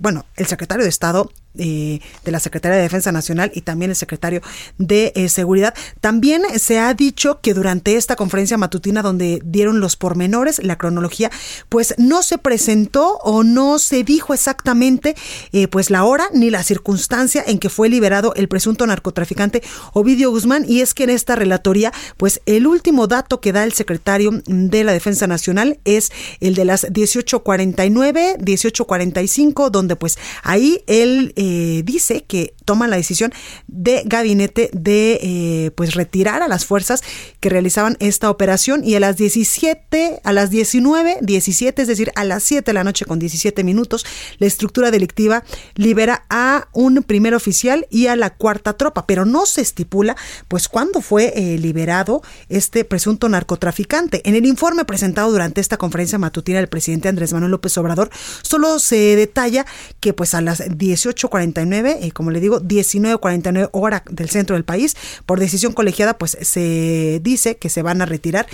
bueno 0.00 0.26
el 0.36 0.46
secretario 0.46 0.84
de 0.84 0.90
Estado 0.90 1.30
eh, 1.58 2.00
de 2.24 2.32
la 2.32 2.40
Secretaría 2.40 2.76
de 2.76 2.82
Defensa 2.82 3.12
Nacional 3.12 3.52
y 3.54 3.60
también 3.60 3.90
el 3.90 3.96
secretario 3.96 4.40
de 4.78 5.12
eh, 5.14 5.28
Seguridad. 5.28 5.74
También 6.00 6.42
se 6.58 6.78
ha 6.78 6.94
dicho 6.94 7.40
que 7.40 7.54
durante 7.54 7.96
esta 7.96 8.16
conferencia 8.16 8.56
matutina 8.56 9.02
donde 9.02 9.42
dieron 9.44 9.80
los 9.80 9.96
pormenores, 9.96 10.62
la 10.62 10.78
cronología, 10.78 11.30
pues 11.68 11.94
no 11.98 12.22
se 12.22 12.38
presentó 12.38 13.18
o 13.22 13.44
no 13.44 13.78
se 13.78 14.02
dijo 14.02 14.34
exactamente 14.34 15.14
eh, 15.52 15.68
pues 15.68 15.90
la 15.90 16.04
hora 16.04 16.24
ni 16.32 16.50
la 16.50 16.62
circunstancia 16.62 17.44
en 17.46 17.58
que 17.58 17.68
fue 17.68 17.88
liberado 17.88 18.34
el 18.34 18.48
presunto 18.48 18.86
narcotraficante 18.86 19.62
Ovidio 19.92 20.30
Guzmán 20.30 20.64
y 20.66 20.80
es 20.80 20.94
que 20.94 21.04
en 21.04 21.10
esta 21.10 21.36
relatoría 21.36 21.92
pues 22.16 22.40
el 22.46 22.66
último 22.66 23.06
dato 23.06 23.40
que 23.40 23.52
da 23.52 23.64
el 23.64 23.72
secretario 23.72 24.30
de 24.46 24.84
la 24.84 24.92
Defensa 24.92 25.26
Nacional 25.26 25.78
es 25.84 26.12
el 26.40 26.54
de 26.54 26.64
las 26.64 26.84
1849, 26.84 28.36
1845 28.38 29.70
donde 29.70 29.96
pues 29.96 30.18
ahí 30.42 30.82
él 30.86 31.32
eh, 31.44 31.82
dice 31.84 32.22
que 32.22 32.54
toma 32.64 32.86
la 32.86 32.94
decisión 32.94 33.32
de 33.66 34.02
gabinete 34.06 34.70
de 34.72 35.18
eh, 35.20 35.70
pues 35.72 35.94
retirar 35.94 36.40
a 36.40 36.46
las 36.46 36.66
fuerzas 36.66 37.02
que 37.42 37.48
realizaban 37.48 37.96
esta 37.98 38.30
operación 38.30 38.84
y 38.84 38.94
a 38.94 39.00
las 39.00 39.16
17, 39.16 40.20
a 40.22 40.32
las 40.32 40.48
19, 40.50 41.18
17, 41.22 41.82
es 41.82 41.88
decir, 41.88 42.12
a 42.14 42.22
las 42.22 42.44
7 42.44 42.64
de 42.64 42.72
la 42.72 42.84
noche 42.84 43.04
con 43.04 43.18
17 43.18 43.64
minutos, 43.64 44.06
la 44.38 44.46
estructura 44.46 44.92
delictiva 44.92 45.42
libera 45.74 46.24
a 46.30 46.68
un 46.72 47.02
primer 47.02 47.34
oficial 47.34 47.88
y 47.90 48.06
a 48.06 48.14
la 48.14 48.30
cuarta 48.30 48.74
tropa, 48.74 49.08
pero 49.08 49.24
no 49.24 49.44
se 49.44 49.60
estipula 49.60 50.16
pues 50.46 50.68
cuándo 50.68 51.00
fue 51.00 51.32
eh, 51.34 51.58
liberado 51.58 52.22
este 52.48 52.84
presunto 52.84 53.28
narcotraficante. 53.28 54.22
En 54.24 54.36
el 54.36 54.46
informe 54.46 54.84
presentado 54.84 55.32
durante 55.32 55.60
esta 55.60 55.78
conferencia 55.78 56.18
matutina 56.18 56.58
del 56.58 56.68
presidente 56.68 57.08
Andrés 57.08 57.32
Manuel 57.32 57.50
López 57.50 57.76
Obrador, 57.76 58.10
solo 58.42 58.78
se 58.78 59.16
detalla 59.16 59.66
que 59.98 60.12
pues 60.12 60.34
a 60.34 60.42
las 60.42 60.62
18 60.78 61.28
49, 61.28 61.98
y 62.02 62.12
como 62.12 62.30
le 62.30 62.38
digo, 62.38 62.60
19.49 62.60 63.70
hora 63.72 64.04
del 64.08 64.30
centro 64.30 64.54
del 64.54 64.64
país. 64.64 64.96
Por 65.26 65.40
decisión 65.40 65.72
colegiada, 65.72 66.18
pues 66.18 66.38
se 66.40 67.18
dice 67.20 67.31
que 67.32 67.68
se 67.68 67.82
van 67.82 68.02
a 68.02 68.06
retirar 68.06 68.46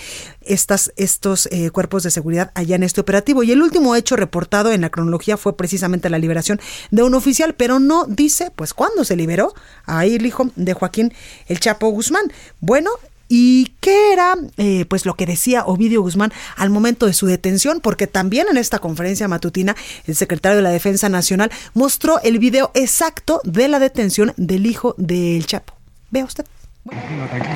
estas, 0.43 0.93
estos 0.97 1.47
eh, 1.47 1.71
cuerpos 1.71 2.03
de 2.03 2.11
seguridad 2.11 2.51
allá 2.55 2.77
en 2.77 2.83
este 2.83 3.01
operativo. 3.01 3.43
Y 3.43 3.53
el 3.53 3.63
último 3.63 3.95
hecho 3.95 4.17
reportado 4.17 4.73
en 4.73 4.81
la 4.81 4.91
cronología 4.91 5.37
fue 5.37 5.57
precisamente 5.57 6.11
la 6.11 6.19
liberación 6.19 6.61
de 6.91 7.03
un 7.03 7.15
oficial, 7.15 7.55
pero 7.55 7.79
no 7.79 8.05
dice, 8.07 8.53
pues, 8.55 8.75
cuándo 8.75 9.05
se 9.05 9.17
liberó 9.17 9.55
a 9.85 10.07
el 10.07 10.27
hijo 10.27 10.51
de 10.57 10.75
Joaquín 10.75 11.13
El 11.47 11.61
Chapo 11.61 11.89
Guzmán. 11.89 12.33
Bueno, 12.61 12.91
¿Y 13.31 13.75
qué 13.81 14.15
era 14.15 14.37
eh, 14.57 14.87
pues 14.87 15.05
lo 15.05 15.15
que 15.15 15.27
decía 15.27 15.67
Ovidio 15.67 16.01
Guzmán 16.01 16.33
al 16.57 16.71
momento 16.71 17.05
de 17.05 17.13
su 17.13 17.27
detención? 17.27 17.81
Porque 17.81 18.07
también 18.07 18.47
en 18.51 18.57
esta 18.57 18.79
conferencia 18.79 19.29
matutina 19.29 19.77
el 20.07 20.17
secretario 20.17 20.57
de 20.57 20.63
la 20.63 20.71
Defensa 20.71 21.11
Nacional 21.11 21.51
mostró 21.75 22.21
el 22.23 22.39
video 22.39 22.71
exacto 22.73 23.43
de 23.45 23.69
la 23.69 23.81
detención 23.81 24.33
del 24.39 24.65
hijo 24.65 24.95
del 24.97 25.45
Chapo. 25.47 25.75
Vea 26.11 26.25
usted. 26.25 26.47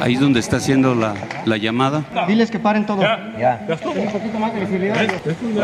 Ahí 0.01 0.15
es 0.15 0.21
donde 0.21 0.41
está 0.41 0.57
haciendo 0.57 0.95
la, 0.95 1.15
la 1.47 1.57
llamada. 1.57 2.05
Diles 2.27 2.51
que 2.51 2.59
paren 2.59 2.85
todo. 2.85 3.01
Ya. 3.01 3.33
ya. 3.39 3.61
Un 3.71 4.11
poquito 4.13 4.39
más 4.39 4.53
de 4.53 4.61
visibilidad. 4.61 4.97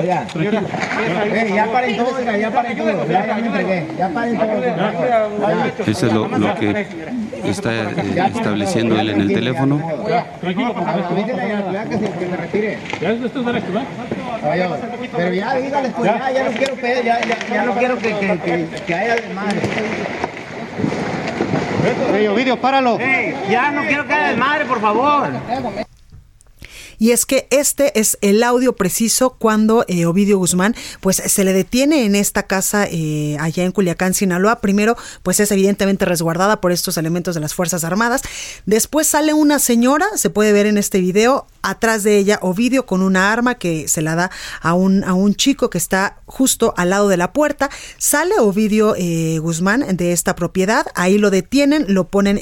Ya. 0.03 0.27
Eh, 0.37 1.53
ya 1.55 1.67
paren 1.67 1.97
todo, 1.97 2.21
ya 2.23 2.50
paren 2.50 2.79
todo. 2.79 3.07
Ya, 3.09 3.27
ya 3.27 3.35
me 3.35 3.47
entregué. 3.47 3.87
Ya 3.99 4.09
paren 4.09 4.38
todo. 4.38 4.53
Eso 5.87 6.07
es 6.07 6.12
lo, 6.12 6.29
lo 6.29 6.55
que 6.55 6.87
está 7.45 7.75
eh, 7.75 8.33
estableciendo 8.35 8.99
él 8.99 9.11
en 9.11 9.21
el 9.23 9.29
teléfono. 9.29 9.83
Tranquilo, 10.41 10.75
que 10.75 11.99
se 11.99 12.37
retire. 12.37 12.79
Ya 13.00 13.11
esto. 13.11 13.45
Pero 15.17 15.35
ya 15.35 15.55
dígales, 15.57 15.93
pues 15.95 16.11
ya, 16.11 16.31
ya 16.31 16.45
no 16.45 16.50
quiero, 16.53 16.75
ya, 16.81 17.21
ya, 17.21 17.37
ya 17.50 17.65
no 17.65 17.73
quiero 17.75 17.99
que, 17.99 18.15
que, 18.19 18.38
que, 18.38 18.67
que 18.87 18.95
haya 18.95 19.17
más. 19.35 19.55
Hey, 22.13 22.27
Ovidio, 22.27 22.61
páralo. 22.61 22.99
ya 23.49 23.71
no 23.71 23.83
quiero 23.83 24.07
que 24.07 24.13
haya 24.15 24.29
desmadre, 24.29 24.65
por 24.65 24.81
favor. 24.81 25.29
Y 26.99 27.12
es 27.12 27.26
que 27.26 27.47
este 27.50 27.99
es 27.99 28.19
el 28.21 28.43
audio 28.43 28.75
preciso 28.75 29.31
cuando 29.38 29.85
eh, 29.88 30.07
Ovidio 30.07 30.38
Guzmán 30.38 30.75
pues 31.00 31.17
se 31.17 31.45
le 31.45 31.52
detiene 31.52 32.05
en 32.05 32.14
esta 32.14 32.45
casa 32.45 32.87
eh, 32.90 33.37
allá 33.38 33.64
en 33.64 33.73
Culiacán, 33.73 34.14
Sinaloa. 34.14 34.61
Primero 34.61 34.97
pues 35.23 35.40
es 35.40 35.50
evidentemente 35.52 36.05
resguardada 36.05 36.61
por 36.61 36.73
estos 36.73 36.97
elementos 36.97 37.35
de 37.35 37.40
las 37.40 37.55
Fuerzas 37.55 37.85
Armadas. 37.85 38.23
Después 38.67 39.07
sale 39.07 39.33
una 39.33 39.59
señora, 39.59 40.07
se 40.17 40.31
puede 40.31 40.52
ver 40.52 40.67
en 40.67 40.78
este 40.78 41.00
video, 41.00 41.47
atrás 41.62 42.02
de 42.02 42.19
ella 42.19 42.38
Ovidio 42.43 42.87
con 42.87 43.02
una 43.02 43.33
arma 43.33 43.57
que 43.57 43.88
se 43.88 44.02
la 44.02 44.14
da 44.14 44.31
a 44.61 44.75
un, 44.75 45.05
a 45.05 45.12
un 45.14 45.35
chico 45.35 45.71
que 45.71 45.78
está 45.78 46.21
justo 46.26 46.75
al 46.76 46.90
lado 46.90 47.09
de 47.09 47.17
la 47.17 47.33
puerta. 47.33 47.71
Sale 47.99 48.38
Ovidio 48.38 48.95
eh, 48.97 49.38
Guzmán 49.38 49.97
de 49.97 50.12
esta 50.12 50.35
propiedad, 50.35 50.87
ahí 50.95 51.19
lo 51.19 51.31
detienen, 51.31 51.87
lo 51.88 52.09
ponen 52.09 52.38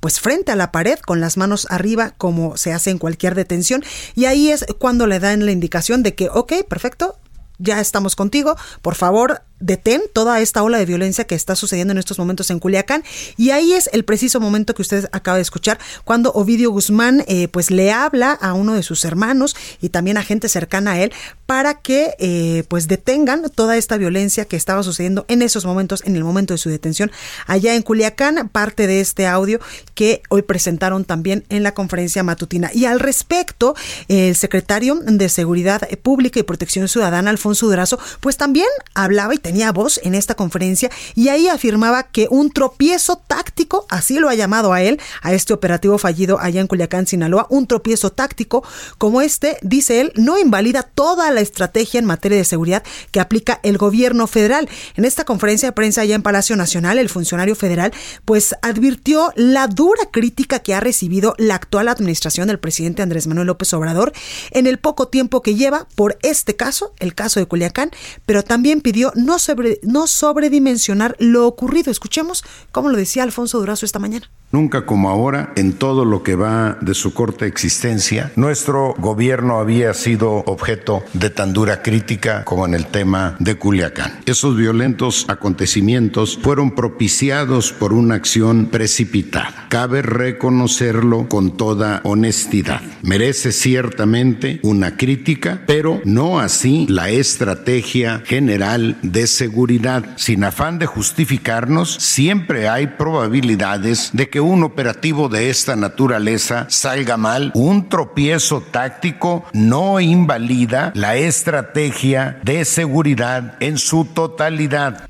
pues 0.00 0.20
frente 0.20 0.52
a 0.52 0.56
la 0.56 0.70
pared 0.70 0.98
con 1.00 1.20
las 1.20 1.36
manos 1.36 1.66
arriba 1.68 2.14
como 2.16 2.56
se 2.56 2.72
hace 2.72 2.90
en 2.90 2.98
cualquier 2.98 3.34
detención 3.34 3.75
y 4.14 4.26
ahí 4.26 4.50
es 4.50 4.66
cuando 4.78 5.06
le 5.06 5.20
dan 5.20 5.44
la 5.44 5.52
indicación 5.52 6.02
de 6.02 6.14
que, 6.14 6.28
ok, 6.28 6.52
perfecto, 6.68 7.16
ya 7.58 7.80
estamos 7.80 8.16
contigo, 8.16 8.56
por 8.82 8.94
favor, 8.94 9.42
detén 9.60 10.02
toda 10.12 10.40
esta 10.40 10.62
ola 10.62 10.78
de 10.78 10.86
violencia 10.86 11.24
que 11.24 11.34
está 11.34 11.56
sucediendo 11.56 11.92
en 11.92 11.98
estos 11.98 12.18
momentos 12.18 12.50
en 12.50 12.58
Culiacán. 12.58 13.04
Y 13.36 13.50
ahí 13.50 13.72
es 13.72 13.88
el 13.92 14.04
preciso 14.04 14.40
momento 14.40 14.74
que 14.74 14.82
usted 14.82 15.08
acaba 15.12 15.36
de 15.36 15.42
escuchar 15.42 15.78
cuando 16.04 16.32
Ovidio 16.32 16.70
Guzmán 16.70 17.24
eh, 17.26 17.48
pues 17.48 17.70
le 17.70 17.92
habla 17.92 18.32
a 18.32 18.54
uno 18.54 18.74
de 18.74 18.82
sus 18.82 19.04
hermanos 19.04 19.56
y 19.80 19.88
también 19.88 20.16
a 20.16 20.22
gente 20.22 20.48
cercana 20.48 20.92
a 20.92 21.00
él 21.00 21.12
para 21.46 21.74
que 21.74 22.14
eh, 22.18 22.64
pues 22.68 22.88
detengan 22.88 23.48
toda 23.54 23.76
esta 23.76 23.96
violencia 23.96 24.44
que 24.44 24.56
estaba 24.56 24.82
sucediendo 24.82 25.24
en 25.28 25.42
esos 25.42 25.64
momentos 25.64 26.02
en 26.04 26.16
el 26.16 26.24
momento 26.24 26.54
de 26.54 26.58
su 26.58 26.68
detención 26.68 27.10
allá 27.46 27.74
en 27.74 27.82
Culiacán. 27.82 28.48
Parte 28.48 28.86
de 28.86 29.00
este 29.00 29.26
audio 29.26 29.60
que 29.94 30.22
hoy 30.28 30.42
presentaron 30.42 31.04
también 31.04 31.44
en 31.48 31.62
la 31.62 31.72
conferencia 31.72 32.22
matutina. 32.22 32.70
Y 32.74 32.84
al 32.84 33.00
respecto 33.00 33.74
el 34.08 34.36
secretario 34.36 34.96
de 34.96 35.28
Seguridad 35.28 35.88
Pública 36.02 36.40
y 36.40 36.42
Protección 36.42 36.88
Ciudadana 36.88 37.30
Alfonso 37.30 37.66
Durazo 37.66 37.98
pues 38.20 38.36
también 38.36 38.66
hablaba 38.94 39.34
y 39.34 39.38
tenía 39.46 39.70
voz 39.70 40.00
en 40.02 40.16
esta 40.16 40.34
conferencia 40.34 40.90
y 41.14 41.28
ahí 41.28 41.46
afirmaba 41.46 42.02
que 42.02 42.26
un 42.28 42.50
tropiezo 42.50 43.22
táctico, 43.28 43.86
así 43.88 44.18
lo 44.18 44.28
ha 44.28 44.34
llamado 44.34 44.72
a 44.72 44.82
él, 44.82 44.98
a 45.22 45.32
este 45.34 45.52
operativo 45.52 45.98
fallido 45.98 46.40
allá 46.40 46.60
en 46.60 46.66
Culiacán, 46.66 47.06
Sinaloa, 47.06 47.46
un 47.48 47.68
tropiezo 47.68 48.10
táctico 48.10 48.64
como 48.98 49.22
este, 49.22 49.56
dice 49.62 50.00
él, 50.00 50.12
no 50.16 50.36
invalida 50.36 50.82
toda 50.82 51.30
la 51.30 51.42
estrategia 51.42 52.00
en 52.00 52.06
materia 52.06 52.38
de 52.38 52.44
seguridad 52.44 52.82
que 53.12 53.20
aplica 53.20 53.60
el 53.62 53.78
gobierno 53.78 54.26
federal. 54.26 54.68
En 54.96 55.04
esta 55.04 55.24
conferencia 55.24 55.68
de 55.68 55.74
prensa 55.74 56.00
allá 56.00 56.16
en 56.16 56.22
Palacio 56.22 56.56
Nacional, 56.56 56.98
el 56.98 57.08
funcionario 57.08 57.54
federal 57.54 57.92
pues 58.24 58.56
advirtió 58.62 59.32
la 59.36 59.68
dura 59.68 60.06
crítica 60.10 60.58
que 60.58 60.74
ha 60.74 60.80
recibido 60.80 61.36
la 61.38 61.54
actual 61.54 61.86
administración 61.86 62.48
del 62.48 62.58
presidente 62.58 63.02
Andrés 63.02 63.28
Manuel 63.28 63.46
López 63.46 63.72
Obrador 63.74 64.12
en 64.50 64.66
el 64.66 64.78
poco 64.78 65.06
tiempo 65.06 65.40
que 65.40 65.54
lleva 65.54 65.86
por 65.94 66.18
este 66.22 66.56
caso, 66.56 66.94
el 66.98 67.14
caso 67.14 67.38
de 67.38 67.46
Culiacán, 67.46 67.92
pero 68.24 68.42
también 68.42 68.80
pidió 68.80 69.12
no 69.14 69.35
no, 69.36 69.40
sobre, 69.40 69.80
no 69.82 70.06
sobredimensionar 70.06 71.14
lo 71.18 71.46
ocurrido. 71.46 71.90
Escuchemos 71.90 72.42
cómo 72.72 72.88
lo 72.88 72.96
decía 72.96 73.22
Alfonso 73.22 73.58
Durazo 73.58 73.84
esta 73.84 73.98
mañana. 73.98 74.30
Nunca 74.52 74.86
como 74.86 75.10
ahora, 75.10 75.52
en 75.56 75.72
todo 75.72 76.04
lo 76.04 76.22
que 76.22 76.36
va 76.36 76.78
de 76.80 76.94
su 76.94 77.12
corta 77.12 77.46
existencia, 77.46 78.30
nuestro 78.36 78.94
gobierno 78.96 79.58
había 79.58 79.92
sido 79.92 80.36
objeto 80.46 81.02
de 81.14 81.30
tan 81.30 81.52
dura 81.52 81.82
crítica 81.82 82.44
como 82.44 82.64
en 82.64 82.74
el 82.74 82.86
tema 82.86 83.36
de 83.40 83.56
Culiacán. 83.56 84.20
Esos 84.24 84.56
violentos 84.56 85.26
acontecimientos 85.28 86.38
fueron 86.40 86.76
propiciados 86.76 87.72
por 87.72 87.92
una 87.92 88.14
acción 88.14 88.66
precipitada. 88.66 89.66
Cabe 89.68 90.00
reconocerlo 90.02 91.28
con 91.28 91.56
toda 91.56 92.00
honestidad. 92.04 92.80
Merece 93.02 93.50
ciertamente 93.50 94.60
una 94.62 94.96
crítica, 94.96 95.62
pero 95.66 96.00
no 96.04 96.38
así 96.38 96.86
la 96.88 97.10
estrategia 97.10 98.22
general 98.24 98.96
de 99.02 99.26
seguridad. 99.26 100.16
Sin 100.16 100.44
afán 100.44 100.78
de 100.78 100.86
justificarnos, 100.86 101.94
siempre 101.94 102.68
hay 102.68 102.86
probabilidades 102.86 104.10
de 104.12 104.28
que 104.28 104.35
un 104.40 104.62
operativo 104.62 105.28
de 105.28 105.50
esta 105.50 105.76
naturaleza 105.76 106.66
salga 106.68 107.16
mal, 107.16 107.52
un 107.54 107.88
tropiezo 107.88 108.60
táctico 108.60 109.44
no 109.52 110.00
invalida 110.00 110.92
la 110.94 111.16
estrategia 111.16 112.40
de 112.44 112.64
seguridad 112.64 113.56
en 113.60 113.78
su 113.78 114.04
totalidad. 114.04 115.08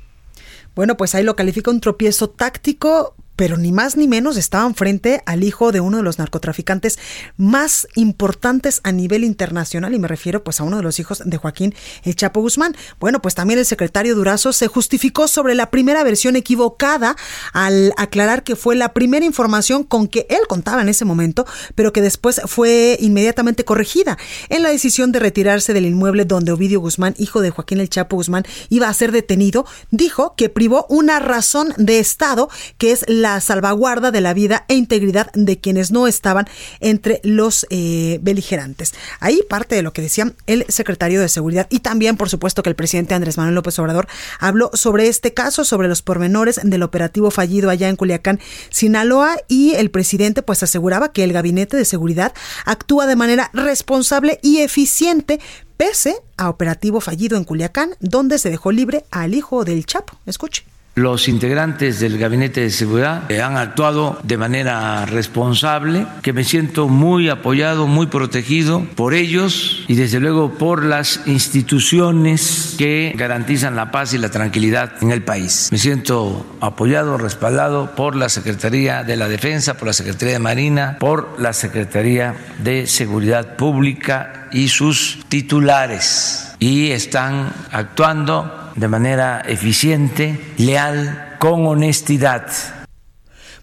Bueno, 0.75 0.95
pues 0.95 1.15
ahí 1.15 1.23
lo 1.23 1.35
califica 1.35 1.71
un 1.71 1.81
tropiezo 1.81 2.29
táctico 2.29 3.15
pero 3.37 3.55
ni 3.55 3.71
más 3.71 3.95
ni 3.95 4.07
menos 4.07 4.35
estaban 4.35 4.75
frente 4.75 5.21
al 5.25 5.43
hijo 5.43 5.71
de 5.71 5.79
uno 5.79 5.97
de 5.97 6.03
los 6.03 6.19
narcotraficantes 6.19 6.99
más 7.37 7.87
importantes 7.95 8.81
a 8.83 8.91
nivel 8.91 9.23
internacional 9.23 9.93
y 9.93 9.99
me 9.99 10.07
refiero 10.09 10.43
pues 10.43 10.59
a 10.59 10.63
uno 10.63 10.75
de 10.77 10.83
los 10.83 10.99
hijos 10.99 11.21
de 11.23 11.37
Joaquín 11.37 11.73
El 12.03 12.15
Chapo 12.15 12.41
Guzmán. 12.41 12.75
Bueno, 12.99 13.21
pues 13.21 13.35
también 13.35 13.59
el 13.59 13.65
secretario 13.65 14.15
Durazo 14.15 14.51
se 14.51 14.67
justificó 14.67 15.27
sobre 15.27 15.55
la 15.55 15.69
primera 15.69 16.03
versión 16.03 16.35
equivocada 16.35 17.15
al 17.53 17.93
aclarar 17.97 18.43
que 18.43 18.55
fue 18.55 18.75
la 18.75 18.93
primera 18.93 19.25
información 19.25 19.83
con 19.83 20.07
que 20.07 20.25
él 20.29 20.41
contaba 20.49 20.81
en 20.81 20.89
ese 20.89 21.05
momento, 21.05 21.45
pero 21.75 21.93
que 21.93 22.01
después 22.01 22.41
fue 22.45 22.97
inmediatamente 22.99 23.63
corregida 23.65 24.17
en 24.49 24.63
la 24.63 24.69
decisión 24.69 25.11
de 25.11 25.19
retirarse 25.19 25.73
del 25.73 25.85
inmueble 25.85 26.25
donde 26.25 26.51
Ovidio 26.51 26.79
Guzmán, 26.79 27.13
hijo 27.19 27.41
de 27.41 27.51
Joaquín 27.51 27.79
El 27.79 27.89
Chapo 27.89 28.15
Guzmán, 28.15 28.45
iba 28.69 28.89
a 28.89 28.93
ser 28.95 29.11
detenido, 29.11 29.67
dijo 29.91 30.33
que 30.35 30.49
privó 30.49 30.87
una 30.89 31.19
razón 31.19 31.73
de 31.77 31.99
Estado 31.99 32.49
que 32.79 32.91
es 32.91 33.05
la 33.07 33.26
la 33.27 33.41
salvaguarda 33.41 34.11
de 34.11 34.21
la 34.21 34.33
vida 34.33 34.63
e 34.69 34.75
integridad 34.75 35.29
de 35.33 35.59
quienes 35.59 35.91
no 35.91 36.07
estaban 36.07 36.47
entre 36.79 37.19
los 37.23 37.67
eh, 37.69 38.19
beligerantes. 38.21 38.93
Ahí 39.19 39.41
parte 39.49 39.75
de 39.75 39.81
lo 39.81 39.91
que 39.91 40.01
decía 40.01 40.31
el 40.45 40.65
secretario 40.69 41.19
de 41.19 41.27
Seguridad 41.27 41.67
y 41.69 41.79
también, 41.79 42.15
por 42.15 42.29
supuesto, 42.29 42.63
que 42.63 42.69
el 42.69 42.75
presidente 42.75 43.15
Andrés 43.15 43.37
Manuel 43.37 43.55
López 43.55 43.77
Obrador 43.79 44.07
habló 44.39 44.71
sobre 44.73 45.09
este 45.09 45.33
caso, 45.33 45.65
sobre 45.65 45.89
los 45.89 46.01
pormenores 46.01 46.59
del 46.63 46.83
operativo 46.83 47.29
fallido 47.29 47.69
allá 47.69 47.89
en 47.89 47.97
Culiacán, 47.97 48.39
Sinaloa, 48.69 49.35
y 49.49 49.75
el 49.75 49.91
presidente 49.91 50.41
pues 50.41 50.63
aseguraba 50.63 51.11
que 51.11 51.23
el 51.23 51.33
gabinete 51.33 51.75
de 51.75 51.85
seguridad 51.85 52.33
actúa 52.65 53.07
de 53.07 53.15
manera 53.17 53.49
responsable 53.53 54.39
y 54.41 54.59
eficiente 54.59 55.39
pese 55.75 56.15
a 56.37 56.49
operativo 56.49 57.01
fallido 57.01 57.37
en 57.37 57.43
Culiacán, 57.43 57.91
donde 57.99 58.37
se 58.39 58.49
dejó 58.49 58.71
libre 58.71 59.03
al 59.11 59.33
hijo 59.33 59.65
del 59.65 59.85
Chapo. 59.85 60.17
Escuche 60.25 60.63
los 60.97 61.27
integrantes 61.27 61.99
del 61.99 62.17
Gabinete 62.17 62.61
de 62.61 62.71
Seguridad 62.71 63.31
han 63.31 63.55
actuado 63.55 64.19
de 64.23 64.35
manera 64.35 65.05
responsable, 65.05 66.07
que 66.23 66.33
me 66.33 66.43
siento 66.43 66.87
muy 66.87 67.29
apoyado, 67.29 67.85
muy 67.85 68.07
protegido 68.07 68.83
por 68.95 69.13
ellos 69.13 69.85
y 69.87 69.93
desde 69.93 70.19
luego 70.19 70.55
por 70.55 70.83
las 70.83 71.21
instituciones 71.27 72.73
que 72.79 73.13
garantizan 73.15 73.75
la 73.75 73.91
paz 73.91 74.15
y 74.15 74.17
la 74.17 74.31
tranquilidad 74.31 74.93
en 75.01 75.11
el 75.11 75.21
país. 75.21 75.69
Me 75.71 75.77
siento 75.77 76.47
apoyado, 76.61 77.19
respaldado 77.19 77.91
por 77.95 78.15
la 78.15 78.27
Secretaría 78.27 79.03
de 79.03 79.17
la 79.17 79.27
Defensa, 79.27 79.75
por 79.75 79.85
la 79.85 79.93
Secretaría 79.93 80.33
de 80.33 80.39
Marina, 80.39 80.97
por 80.99 81.39
la 81.39 81.53
Secretaría 81.53 82.33
de 82.57 82.87
Seguridad 82.87 83.55
Pública 83.55 84.47
y 84.51 84.69
sus 84.69 85.19
titulares. 85.29 86.55
Y 86.57 86.89
están 86.89 87.53
actuando 87.71 88.66
de 88.77 88.87
manera 88.87 89.41
eficiente, 89.41 90.39
leal, 90.57 91.35
con 91.39 91.65
honestidad. 91.65 92.47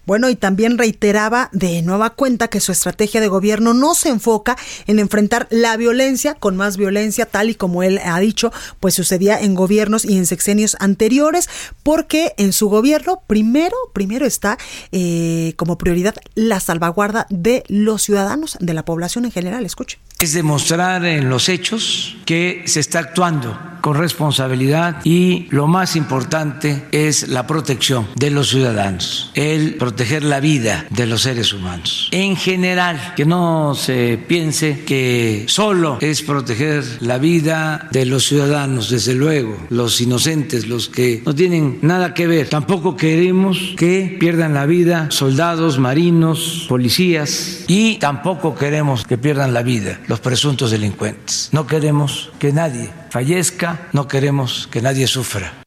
Bueno, 0.05 0.29
y 0.29 0.35
también 0.35 0.77
reiteraba 0.77 1.49
de 1.51 1.81
nueva 1.81 2.11
cuenta 2.11 2.47
que 2.47 2.59
su 2.59 2.71
estrategia 2.71 3.21
de 3.21 3.27
gobierno 3.27 3.73
no 3.73 3.95
se 3.95 4.09
enfoca 4.09 4.55
en 4.85 4.99
enfrentar 4.99 5.47
la 5.49 5.75
violencia 5.77 6.35
con 6.35 6.55
más 6.55 6.77
violencia, 6.77 7.25
tal 7.25 7.49
y 7.49 7.55
como 7.55 7.81
él 7.81 7.99
ha 8.03 8.19
dicho, 8.19 8.51
pues 8.79 8.93
sucedía 8.93 9.39
en 9.39 9.55
gobiernos 9.55 10.05
y 10.05 10.17
en 10.17 10.27
sexenios 10.27 10.77
anteriores, 10.79 11.49
porque 11.81 12.33
en 12.37 12.53
su 12.53 12.69
gobierno 12.69 13.23
primero, 13.25 13.75
primero 13.93 14.27
está 14.27 14.59
eh, 14.91 15.53
como 15.57 15.79
prioridad 15.79 16.15
la 16.35 16.59
salvaguarda 16.59 17.25
de 17.31 17.63
los 17.67 18.03
ciudadanos, 18.03 18.57
de 18.59 18.73
la 18.75 18.85
población 18.85 19.25
en 19.25 19.31
general. 19.31 19.65
Escuche. 19.65 19.97
Es 20.19 20.33
demostrar 20.33 21.05
en 21.05 21.29
los 21.29 21.49
hechos 21.49 22.15
que 22.25 22.63
se 22.65 22.79
está 22.79 22.99
actuando 22.99 23.59
con 23.85 23.97
responsabilidad 23.97 25.01
y 25.03 25.45
lo 25.51 25.67
más 25.67 25.95
importante 25.95 26.85
es 26.91 27.27
la 27.27 27.45
protección 27.45 28.07
de 28.15 28.31
los 28.31 28.49
ciudadanos, 28.49 29.29
el 29.35 29.75
proteger 29.75 30.23
la 30.23 30.39
vida 30.39 30.87
de 30.89 31.05
los 31.05 31.21
seres 31.21 31.53
humanos. 31.53 32.09
En 32.11 32.35
general, 32.35 33.13
que 33.15 33.25
no 33.25 33.75
se 33.75 34.17
piense 34.17 34.83
que 34.85 35.45
solo 35.47 35.99
es 36.01 36.23
proteger 36.23 36.83
la 37.01 37.19
vida 37.19 37.87
de 37.91 38.07
los 38.07 38.25
ciudadanos, 38.25 38.89
desde 38.89 39.13
luego, 39.13 39.55
los 39.69 40.01
inocentes, 40.01 40.65
los 40.65 40.89
que 40.89 41.21
no 41.23 41.35
tienen 41.35 41.77
nada 41.83 42.15
que 42.15 42.25
ver. 42.25 42.49
Tampoco 42.49 42.97
queremos 42.97 43.75
que 43.77 44.17
pierdan 44.19 44.55
la 44.55 44.65
vida 44.65 45.11
soldados, 45.11 45.77
marinos, 45.77 46.65
policías 46.67 47.65
y 47.67 47.97
tampoco 47.97 48.55
queremos 48.55 49.05
que 49.05 49.19
pierdan 49.19 49.53
la 49.53 49.61
vida 49.61 49.99
los 50.07 50.19
presuntos 50.19 50.71
delincuentes. 50.71 51.49
No 51.51 51.67
queremos 51.67 52.31
que 52.39 52.51
nadie 52.51 52.91
fallezca, 53.09 53.87
no 53.93 54.07
queremos 54.07 54.67
que 54.71 54.81
nadie 54.81 55.07
sufra. 55.07 55.64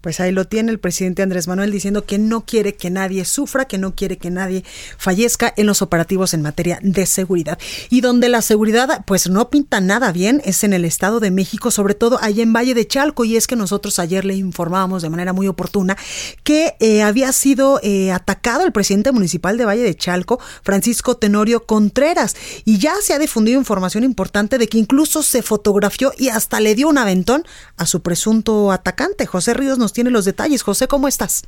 Pues 0.00 0.18
ahí 0.20 0.32
lo 0.32 0.46
tiene 0.46 0.72
el 0.72 0.78
presidente 0.78 1.22
Andrés 1.22 1.46
Manuel 1.46 1.70
diciendo 1.70 2.04
que 2.04 2.18
no 2.18 2.46
quiere 2.46 2.74
que 2.74 2.88
nadie 2.88 3.24
sufra, 3.24 3.66
que 3.66 3.76
no 3.76 3.94
quiere 3.94 4.16
que 4.16 4.30
nadie 4.30 4.64
fallezca 4.96 5.52
en 5.56 5.66
los 5.66 5.82
operativos 5.82 6.32
en 6.32 6.40
materia 6.40 6.78
de 6.82 7.04
seguridad. 7.04 7.58
Y 7.90 8.00
donde 8.00 8.28
la 8.28 8.40
seguridad 8.40 9.04
pues 9.06 9.28
no 9.28 9.50
pinta 9.50 9.80
nada 9.80 10.10
bien 10.12 10.40
es 10.44 10.64
en 10.64 10.72
el 10.72 10.84
Estado 10.84 11.20
de 11.20 11.30
México, 11.30 11.70
sobre 11.70 11.94
todo 11.94 12.18
allá 12.22 12.42
en 12.42 12.52
Valle 12.52 12.74
de 12.74 12.86
Chalco. 12.86 13.24
Y 13.24 13.36
es 13.36 13.46
que 13.46 13.56
nosotros 13.56 13.98
ayer 13.98 14.24
le 14.24 14.34
informábamos 14.36 15.02
de 15.02 15.10
manera 15.10 15.32
muy 15.32 15.48
oportuna 15.48 15.96
que 16.44 16.76
eh, 16.80 17.02
había 17.02 17.32
sido 17.32 17.80
eh, 17.82 18.10
atacado 18.10 18.64
el 18.64 18.72
presidente 18.72 19.12
municipal 19.12 19.58
de 19.58 19.66
Valle 19.66 19.82
de 19.82 19.94
Chalco, 19.94 20.40
Francisco 20.62 21.16
Tenorio 21.18 21.66
Contreras. 21.66 22.36
Y 22.64 22.78
ya 22.78 22.94
se 23.02 23.12
ha 23.12 23.18
difundido 23.18 23.58
información 23.58 24.04
importante 24.04 24.56
de 24.56 24.66
que 24.66 24.78
incluso 24.78 25.22
se 25.22 25.42
fotografió 25.42 26.12
y 26.16 26.28
hasta 26.28 26.60
le 26.60 26.74
dio 26.74 26.88
un 26.88 26.96
aventón 26.96 27.44
a 27.76 27.84
su 27.84 28.00
presunto 28.00 28.72
atacante. 28.72 29.26
José 29.26 29.54
Ríos 29.54 29.78
nos 29.78 29.89
tiene 29.92 30.10
los 30.10 30.24
detalles. 30.24 30.62
José, 30.62 30.88
¿cómo 30.88 31.08
estás? 31.08 31.42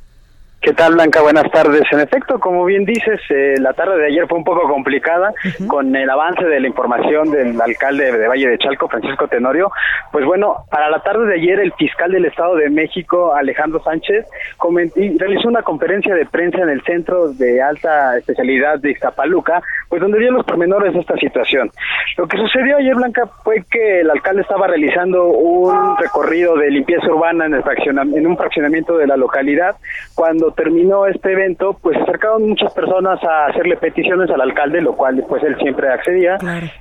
¿Qué 0.63 0.71
tal, 0.71 0.93
Blanca? 0.93 1.21
Buenas 1.21 1.51
tardes. 1.51 1.83
En 1.91 1.99
efecto, 1.99 2.39
como 2.39 2.63
bien 2.63 2.85
dices, 2.85 3.19
eh, 3.27 3.55
la 3.59 3.73
tarde 3.73 3.97
de 3.97 4.07
ayer 4.07 4.25
fue 4.29 4.37
un 4.37 4.45
poco 4.45 4.61
complicada 4.69 5.33
con 5.67 5.93
el 5.93 6.09
avance 6.09 6.45
de 6.45 6.57
la 6.61 6.67
información 6.69 7.31
del 7.31 7.59
alcalde 7.59 8.13
de 8.17 8.27
Valle 8.29 8.47
de 8.47 8.57
Chalco, 8.57 8.87
Francisco 8.87 9.27
Tenorio. 9.27 9.69
Pues 10.13 10.23
bueno, 10.23 10.63
para 10.71 10.89
la 10.89 10.99
tarde 10.99 11.25
de 11.25 11.33
ayer, 11.33 11.59
el 11.59 11.73
fiscal 11.73 12.13
del 12.13 12.23
Estado 12.23 12.55
de 12.55 12.69
México, 12.69 13.35
Alejandro 13.35 13.83
Sánchez, 13.83 14.25
realizó 15.17 15.49
una 15.49 15.63
conferencia 15.63 16.15
de 16.15 16.25
prensa 16.27 16.59
en 16.61 16.69
el 16.69 16.81
Centro 16.83 17.33
de 17.33 17.61
Alta 17.61 18.17
Especialidad 18.17 18.79
de 18.79 18.91
Iztapaluca, 18.91 19.61
pues 19.89 20.01
donde 20.01 20.19
dio 20.19 20.31
los 20.31 20.45
pormenores 20.45 20.93
de 20.93 21.01
esta 21.01 21.17
situación. 21.17 21.71
Lo 22.15 22.25
que 22.25 22.37
sucedió 22.37 22.77
ayer, 22.77 22.95
Blanca, 22.95 23.27
fue 23.43 23.65
que 23.69 23.99
el 23.99 24.09
alcalde 24.09 24.43
estaba 24.43 24.67
realizando 24.67 25.25
un 25.25 25.97
recorrido 25.97 26.55
de 26.55 26.71
limpieza 26.71 27.07
urbana 27.07 27.47
en, 27.47 27.55
el 27.55 27.63
en 28.15 28.27
un 28.27 28.37
fraccionamiento 28.37 28.97
de 28.97 29.07
la 29.07 29.17
localidad 29.17 29.75
cuando 30.15 30.52
terminó 30.53 31.05
este 31.05 31.31
evento, 31.31 31.77
pues 31.81 31.97
se 31.97 32.03
acercaron 32.03 32.49
muchas 32.49 32.73
personas 32.73 33.23
a 33.23 33.47
hacerle 33.47 33.77
peticiones 33.77 34.29
al 34.29 34.41
alcalde, 34.41 34.81
lo 34.81 34.95
cual 34.95 35.23
pues 35.27 35.43
él 35.43 35.55
siempre 35.57 35.89
accedía, 35.89 36.37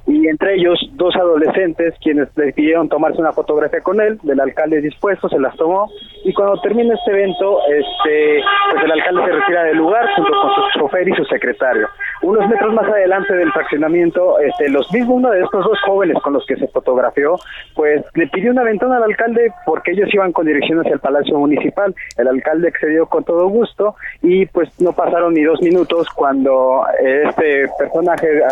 y 0.07 0.29
entre 0.29 0.55
ellos 0.55 0.79
dos 0.93 1.15
adolescentes 1.17 1.95
quienes 2.01 2.29
le 2.37 2.53
pidieron 2.53 2.89
tomarse 2.89 3.21
una 3.21 3.33
fotografía 3.33 3.81
con 3.81 4.01
él, 4.01 4.19
del 4.23 4.41
alcalde 4.41 4.81
dispuesto, 4.81 5.29
se 5.29 5.39
las 5.39 5.57
tomó, 5.57 5.91
y 6.25 6.33
cuando 6.33 6.61
termina 6.61 6.95
este 6.95 7.11
evento, 7.11 7.59
este 7.69 8.43
pues 8.73 8.85
el 8.85 8.93
alcalde 8.93 9.25
se 9.25 9.33
retira 9.33 9.65
del 9.65 9.77
lugar 9.77 10.07
junto 10.15 10.33
con 10.33 10.51
su 10.55 10.79
chofer 10.79 11.09
y 11.09 11.15
su 11.15 11.25
secretario. 11.25 11.89
Unos 12.23 12.49
metros 12.49 12.73
más 12.75 12.87
adelante 12.87 13.35
del 13.35 13.51
fraccionamiento, 13.53 14.39
este, 14.39 14.69
los 14.69 14.91
mismos, 14.93 15.17
uno 15.17 15.31
de 15.31 15.41
estos 15.41 15.65
dos 15.65 15.79
jóvenes 15.85 16.17
con 16.23 16.35
los 16.35 16.47
que 16.47 16.57
se 16.57 16.69
fotografió, 16.69 17.37
pues 17.75 18.05
le 18.15 18.29
pidió 18.29 18.53
una 18.53 18.63
ventana 18.63 18.99
al 18.99 19.05
alcalde 19.05 19.53
porque 19.67 19.93
ellos 19.93 20.09
iban 20.13 20.33
con 20.33 20.47
dirección 20.47 20.79
hacia 20.81 20.95
el 20.95 21.01
Palacio 21.01 21.37
Municipal. 21.39 21.95
El 22.17 22.29
alcalde 22.29 22.69
accedió 22.69 23.07
con 23.07 23.25
todo 23.25 23.49
gusto 23.49 23.62
y 24.23 24.47
pues 24.47 24.69
no 24.81 24.93
pasaron 24.93 25.35
ni 25.35 25.43
dos 25.43 25.61
minutos 25.63 26.09
cuando 26.15 26.85
este 27.01 27.67
personaje 27.79 28.43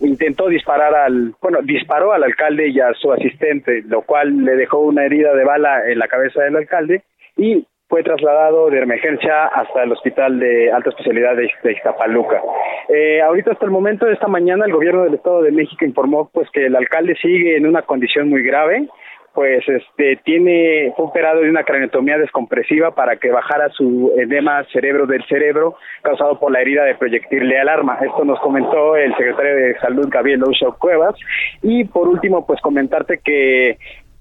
intentó 0.00 0.48
disparar 0.48 0.94
al, 0.94 1.34
bueno, 1.40 1.58
disparó 1.62 2.12
al 2.12 2.24
alcalde 2.24 2.68
y 2.68 2.80
a 2.80 2.92
su 2.94 3.12
asistente, 3.12 3.82
lo 3.86 4.02
cual 4.02 4.44
le 4.44 4.56
dejó 4.56 4.78
una 4.78 5.04
herida 5.04 5.34
de 5.34 5.44
bala 5.44 5.90
en 5.90 5.98
la 5.98 6.08
cabeza 6.08 6.42
del 6.42 6.56
alcalde 6.56 7.02
y 7.36 7.66
fue 7.90 8.04
trasladado 8.04 8.70
de 8.70 8.80
emergencia 8.80 9.46
hasta 9.46 9.82
el 9.82 9.90
hospital 9.90 10.38
de 10.38 10.70
alta 10.70 10.90
especialidad 10.90 11.34
de, 11.34 11.50
Iztapaluca. 11.72 12.40
Eh, 12.88 13.20
ahorita 13.20 13.50
hasta 13.50 13.64
el 13.64 13.72
momento 13.72 14.06
de 14.06 14.12
esta 14.12 14.28
mañana 14.28 14.64
el 14.64 14.72
gobierno 14.72 15.02
del 15.02 15.14
Estado 15.14 15.42
de 15.42 15.50
México 15.50 15.84
informó 15.84 16.30
pues 16.32 16.48
que 16.50 16.66
el 16.66 16.76
alcalde 16.76 17.16
sigue 17.20 17.56
en 17.56 17.66
una 17.66 17.82
condición 17.82 18.28
muy 18.28 18.44
grave, 18.44 18.86
pues 19.34 19.62
este 19.68 20.16
tiene 20.24 20.92
fue 20.96 21.06
operado 21.06 21.40
de 21.40 21.50
una 21.50 21.64
craneotomía 21.64 22.18
descompresiva 22.18 22.92
para 22.92 23.16
que 23.16 23.30
bajara 23.30 23.68
su 23.70 24.12
edema 24.16 24.64
cerebro 24.72 25.06
del 25.06 25.24
cerebro 25.26 25.76
causado 26.02 26.38
por 26.38 26.52
la 26.52 26.60
herida 26.60 26.84
de 26.84 26.96
proyectil 26.96 27.48
de 27.48 27.58
alarma. 27.58 27.98
Esto 28.00 28.24
nos 28.24 28.40
comentó 28.40 28.96
el 28.96 29.14
secretario 29.16 29.54
de 29.54 29.78
Salud 29.78 30.08
Gabriel 30.10 30.42
Ochoa 30.42 30.76
Cuevas 30.76 31.14
y 31.62 31.84
por 31.84 32.08
último 32.08 32.46
pues 32.46 32.60
comentarte 32.60 33.20
que 33.24 33.78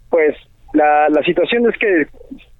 pues 0.10 0.36
la, 0.74 1.10
la 1.10 1.24
situación 1.24 1.68
es 1.70 1.78
que 1.78 2.08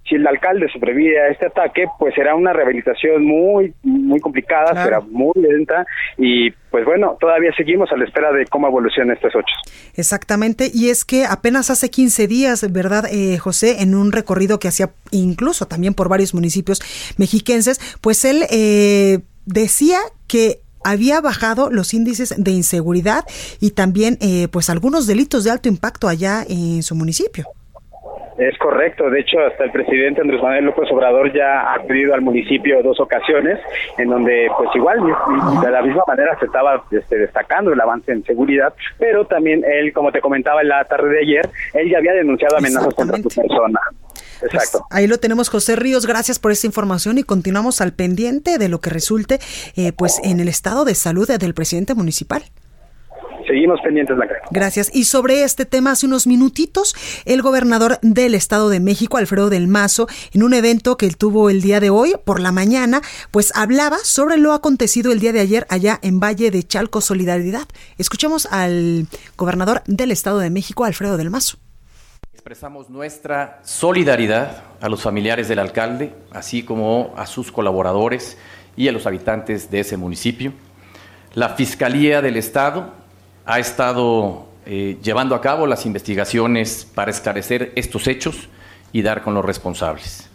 si 0.10 0.16
el 0.16 0.26
alcalde 0.26 0.68
sobrevive 0.74 1.22
a 1.22 1.30
este 1.30 1.46
ataque, 1.46 1.86
pues 2.00 2.16
será 2.16 2.36
una 2.36 2.52
rehabilitación 2.52 3.24
muy, 3.24 3.74
muy 3.84 4.20
complicada, 4.20 4.84
será 4.84 5.00
muy 5.02 5.34
lenta 5.36 5.86
y 6.18 6.52
pues 6.72 6.86
bueno, 6.86 7.18
todavía 7.20 7.52
seguimos 7.56 7.92
a 7.92 7.98
la 7.98 8.06
espera 8.06 8.32
de 8.32 8.46
cómo 8.46 8.68
evolucionan 8.68 9.16
estos 9.16 9.34
ocho. 9.36 9.54
Exactamente, 9.96 10.70
y 10.74 10.90
es 10.90 11.06
que 11.06 11.26
apenas 11.26 11.70
hace 11.70 11.90
15 11.90 12.28
días, 12.28 12.72
¿verdad, 12.72 13.06
eh, 13.12 13.38
José? 13.38 13.82
En 13.82 13.96
un 13.96 14.12
recorrido 14.12 14.60
que 14.60 14.68
hacía 14.68 14.90
incluso 15.12 15.68
también 15.68 15.94
por 15.94 16.10
varios 16.10 16.34
municipios 16.34 16.82
mexiquenses, 17.18 17.80
pues 18.02 18.26
él 18.26 18.44
eh, 18.52 19.20
decía 19.46 19.98
que 20.28 20.60
había 20.84 21.22
bajado 21.22 21.70
los 21.70 21.94
índices 21.94 22.34
de 22.38 22.52
inseguridad 22.52 23.26
y 23.60 23.72
también 23.72 24.18
eh, 24.22 24.48
pues 24.50 24.70
algunos 24.70 25.08
delitos 25.08 25.44
de 25.44 25.52
alto 25.52 25.70
impacto 25.70 26.08
allá 26.08 26.46
en 26.48 26.84
su 26.84 26.96
municipio. 26.96 27.46
Es 28.40 28.58
correcto, 28.58 29.10
de 29.10 29.20
hecho 29.20 29.38
hasta 29.40 29.66
el 29.66 29.72
presidente 29.72 30.22
Andrés 30.22 30.42
Manuel 30.42 30.66
López 30.66 30.90
Obrador 30.92 31.34
ya 31.34 31.60
ha 31.60 31.74
acudido 31.76 32.14
al 32.14 32.22
municipio 32.22 32.82
dos 32.82 32.98
ocasiones 33.02 33.60
en 33.98 34.10
donde 34.10 34.50
pues 34.58 34.70
igual 34.76 34.98
de 35.62 35.70
la 35.70 35.82
misma 35.82 36.04
manera 36.08 36.40
se 36.40 36.46
estaba 36.46 36.82
este, 36.90 37.18
destacando 37.18 37.74
el 37.74 37.82
avance 37.82 38.14
en 38.14 38.24
seguridad, 38.24 38.74
pero 38.98 39.26
también 39.26 39.64
él, 39.66 39.92
como 39.92 40.14
te 40.14 40.22
comentaba 40.22 40.62
en 40.62 40.70
la 40.70 40.86
tarde 40.86 41.10
de 41.10 41.20
ayer, 41.20 41.50
él 41.74 41.90
ya 41.90 41.98
había 41.98 42.14
denunciado 42.14 42.58
amenazas 42.58 42.94
contra 42.94 43.18
su 43.18 43.28
persona. 43.28 43.80
Pues, 44.40 44.54
Exacto. 44.54 44.86
ahí 44.90 45.06
lo 45.08 45.18
tenemos, 45.18 45.50
José 45.50 45.76
Ríos. 45.76 46.06
Gracias 46.06 46.40
por 46.40 46.54
esta 46.54 46.66
información 46.66 47.18
y 47.18 47.24
continuamos 47.24 47.82
al 47.82 47.92
pendiente 47.92 48.58
de 48.58 48.70
lo 48.70 48.80
que 48.80 48.90
resulte 48.90 49.40
eh, 49.76 49.92
pues 49.92 50.22
en 50.24 50.40
el 50.40 50.48
estado 50.48 50.86
de 50.86 50.96
salud 50.96 51.28
del 51.28 51.54
presidente 51.54 51.94
municipal. 51.94 52.44
Seguimos 53.50 53.82
pendientes, 53.82 54.16
la 54.16 54.28
Gracias. 54.52 54.92
Y 54.94 55.06
sobre 55.06 55.44
este 55.44 55.66
tema, 55.66 55.94
hace 55.94 56.06
unos 56.06 56.28
minutitos, 56.28 56.96
el 57.26 57.42
gobernador 57.42 57.98
del 58.04 58.36
Estado 58.36 58.70
de 58.70 58.80
México, 58.80 59.18
Alfredo 59.18 59.50
del 59.50 59.68
Mazo, 59.68 60.08
en 60.34 60.44
un 60.44 60.54
evento 60.54 60.98
que 60.98 61.08
él 61.08 61.18
tuvo 61.18 61.50
el 61.50 61.64
día 61.64 61.80
de 61.80 61.90
hoy, 61.90 62.14
por 62.26 62.40
la 62.40 62.52
mañana, 62.52 63.02
pues 63.32 63.52
hablaba 63.56 63.98
sobre 64.04 64.38
lo 64.38 64.54
acontecido 64.54 65.12
el 65.12 65.20
día 65.20 65.34
de 65.34 65.40
ayer 65.40 65.66
allá 65.72 65.98
en 66.04 66.20
Valle 66.20 66.52
de 66.52 66.62
Chalco 66.62 67.02
Solidaridad. 67.02 67.68
Escuchemos 67.98 68.46
al 68.52 69.08
gobernador 69.36 69.82
del 69.88 70.12
Estado 70.12 70.38
de 70.38 70.52
México, 70.52 70.86
Alfredo 70.86 71.18
del 71.18 71.32
Mazo. 71.32 71.58
Expresamos 72.32 72.92
nuestra 72.92 73.62
solidaridad 73.64 74.62
a 74.80 74.90
los 74.90 75.02
familiares 75.02 75.48
del 75.48 75.58
alcalde, 75.58 76.14
así 76.30 76.62
como 76.62 77.16
a 77.18 77.26
sus 77.26 77.52
colaboradores 77.52 78.38
y 78.78 78.88
a 78.88 78.92
los 78.92 79.08
habitantes 79.08 79.72
de 79.72 79.80
ese 79.80 79.98
municipio. 79.98 80.54
La 81.34 81.50
Fiscalía 81.50 82.22
del 82.22 82.38
Estado 82.38 82.99
ha 83.50 83.58
estado 83.58 84.46
eh, 84.68 85.00
llevando 85.02 85.34
a 85.34 85.42
cabo 85.42 85.66
las 85.66 85.88
investigaciones 85.88 86.88
para 86.94 87.10
esclarecer 87.10 87.74
estos 87.76 88.06
hechos 88.06 88.48
y 88.92 89.02
dar 89.02 89.24
con 89.24 89.34
los 89.34 89.44
responsables. 89.44 90.30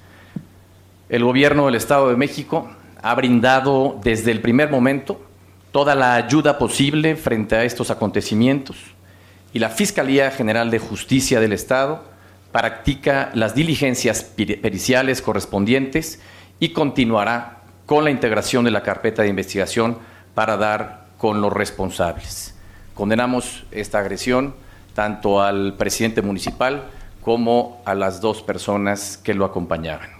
El 1.09 1.23
gobierno 1.23 1.67
del 1.67 1.77
Estado 1.77 2.09
de 2.09 2.17
México 2.17 2.69
ha 3.01 3.15
brindado 3.15 4.01
desde 4.03 4.33
el 4.33 4.41
primer 4.41 4.69
momento 4.69 5.25
toda 5.71 5.95
la 5.95 6.17
ayuda 6.17 6.59
posible 6.59 7.15
frente 7.15 7.55
a 7.55 7.63
estos 7.63 7.93
acontecimientos 7.93 8.79
y 9.53 9.61
la 9.61 9.69
Fiscalía 9.69 10.33
General 10.33 10.73
de 10.73 10.81
Justicia 10.81 11.39
del 11.39 11.53
Estado 11.53 12.03
practica 12.51 13.31
las 13.35 13.55
diligencias 13.55 14.25
periciales 14.25 15.23
correspondientes 15.23 16.21
y 16.59 16.71
continuará 16.71 17.63
con 17.87 18.03
la 18.03 18.11
integración 18.11 18.65
de 18.65 18.73
la 18.73 18.83
carpeta 18.83 19.23
de 19.23 19.29
investigación 19.29 19.99
para 20.35 20.57
dar 20.57 21.11
con 21.17 21.41
los 21.41 21.53
responsables. 21.53 22.55
Condenamos 22.95 23.65
esta 23.71 23.99
agresión 23.99 24.55
tanto 24.95 25.43
al 25.43 25.75
presidente 25.75 26.23
municipal 26.23 26.85
como 27.21 27.83
a 27.85 27.95
las 27.95 28.21
dos 28.21 28.43
personas 28.43 29.17
que 29.17 29.35
lo 29.35 29.45
acompañaban. 29.45 30.11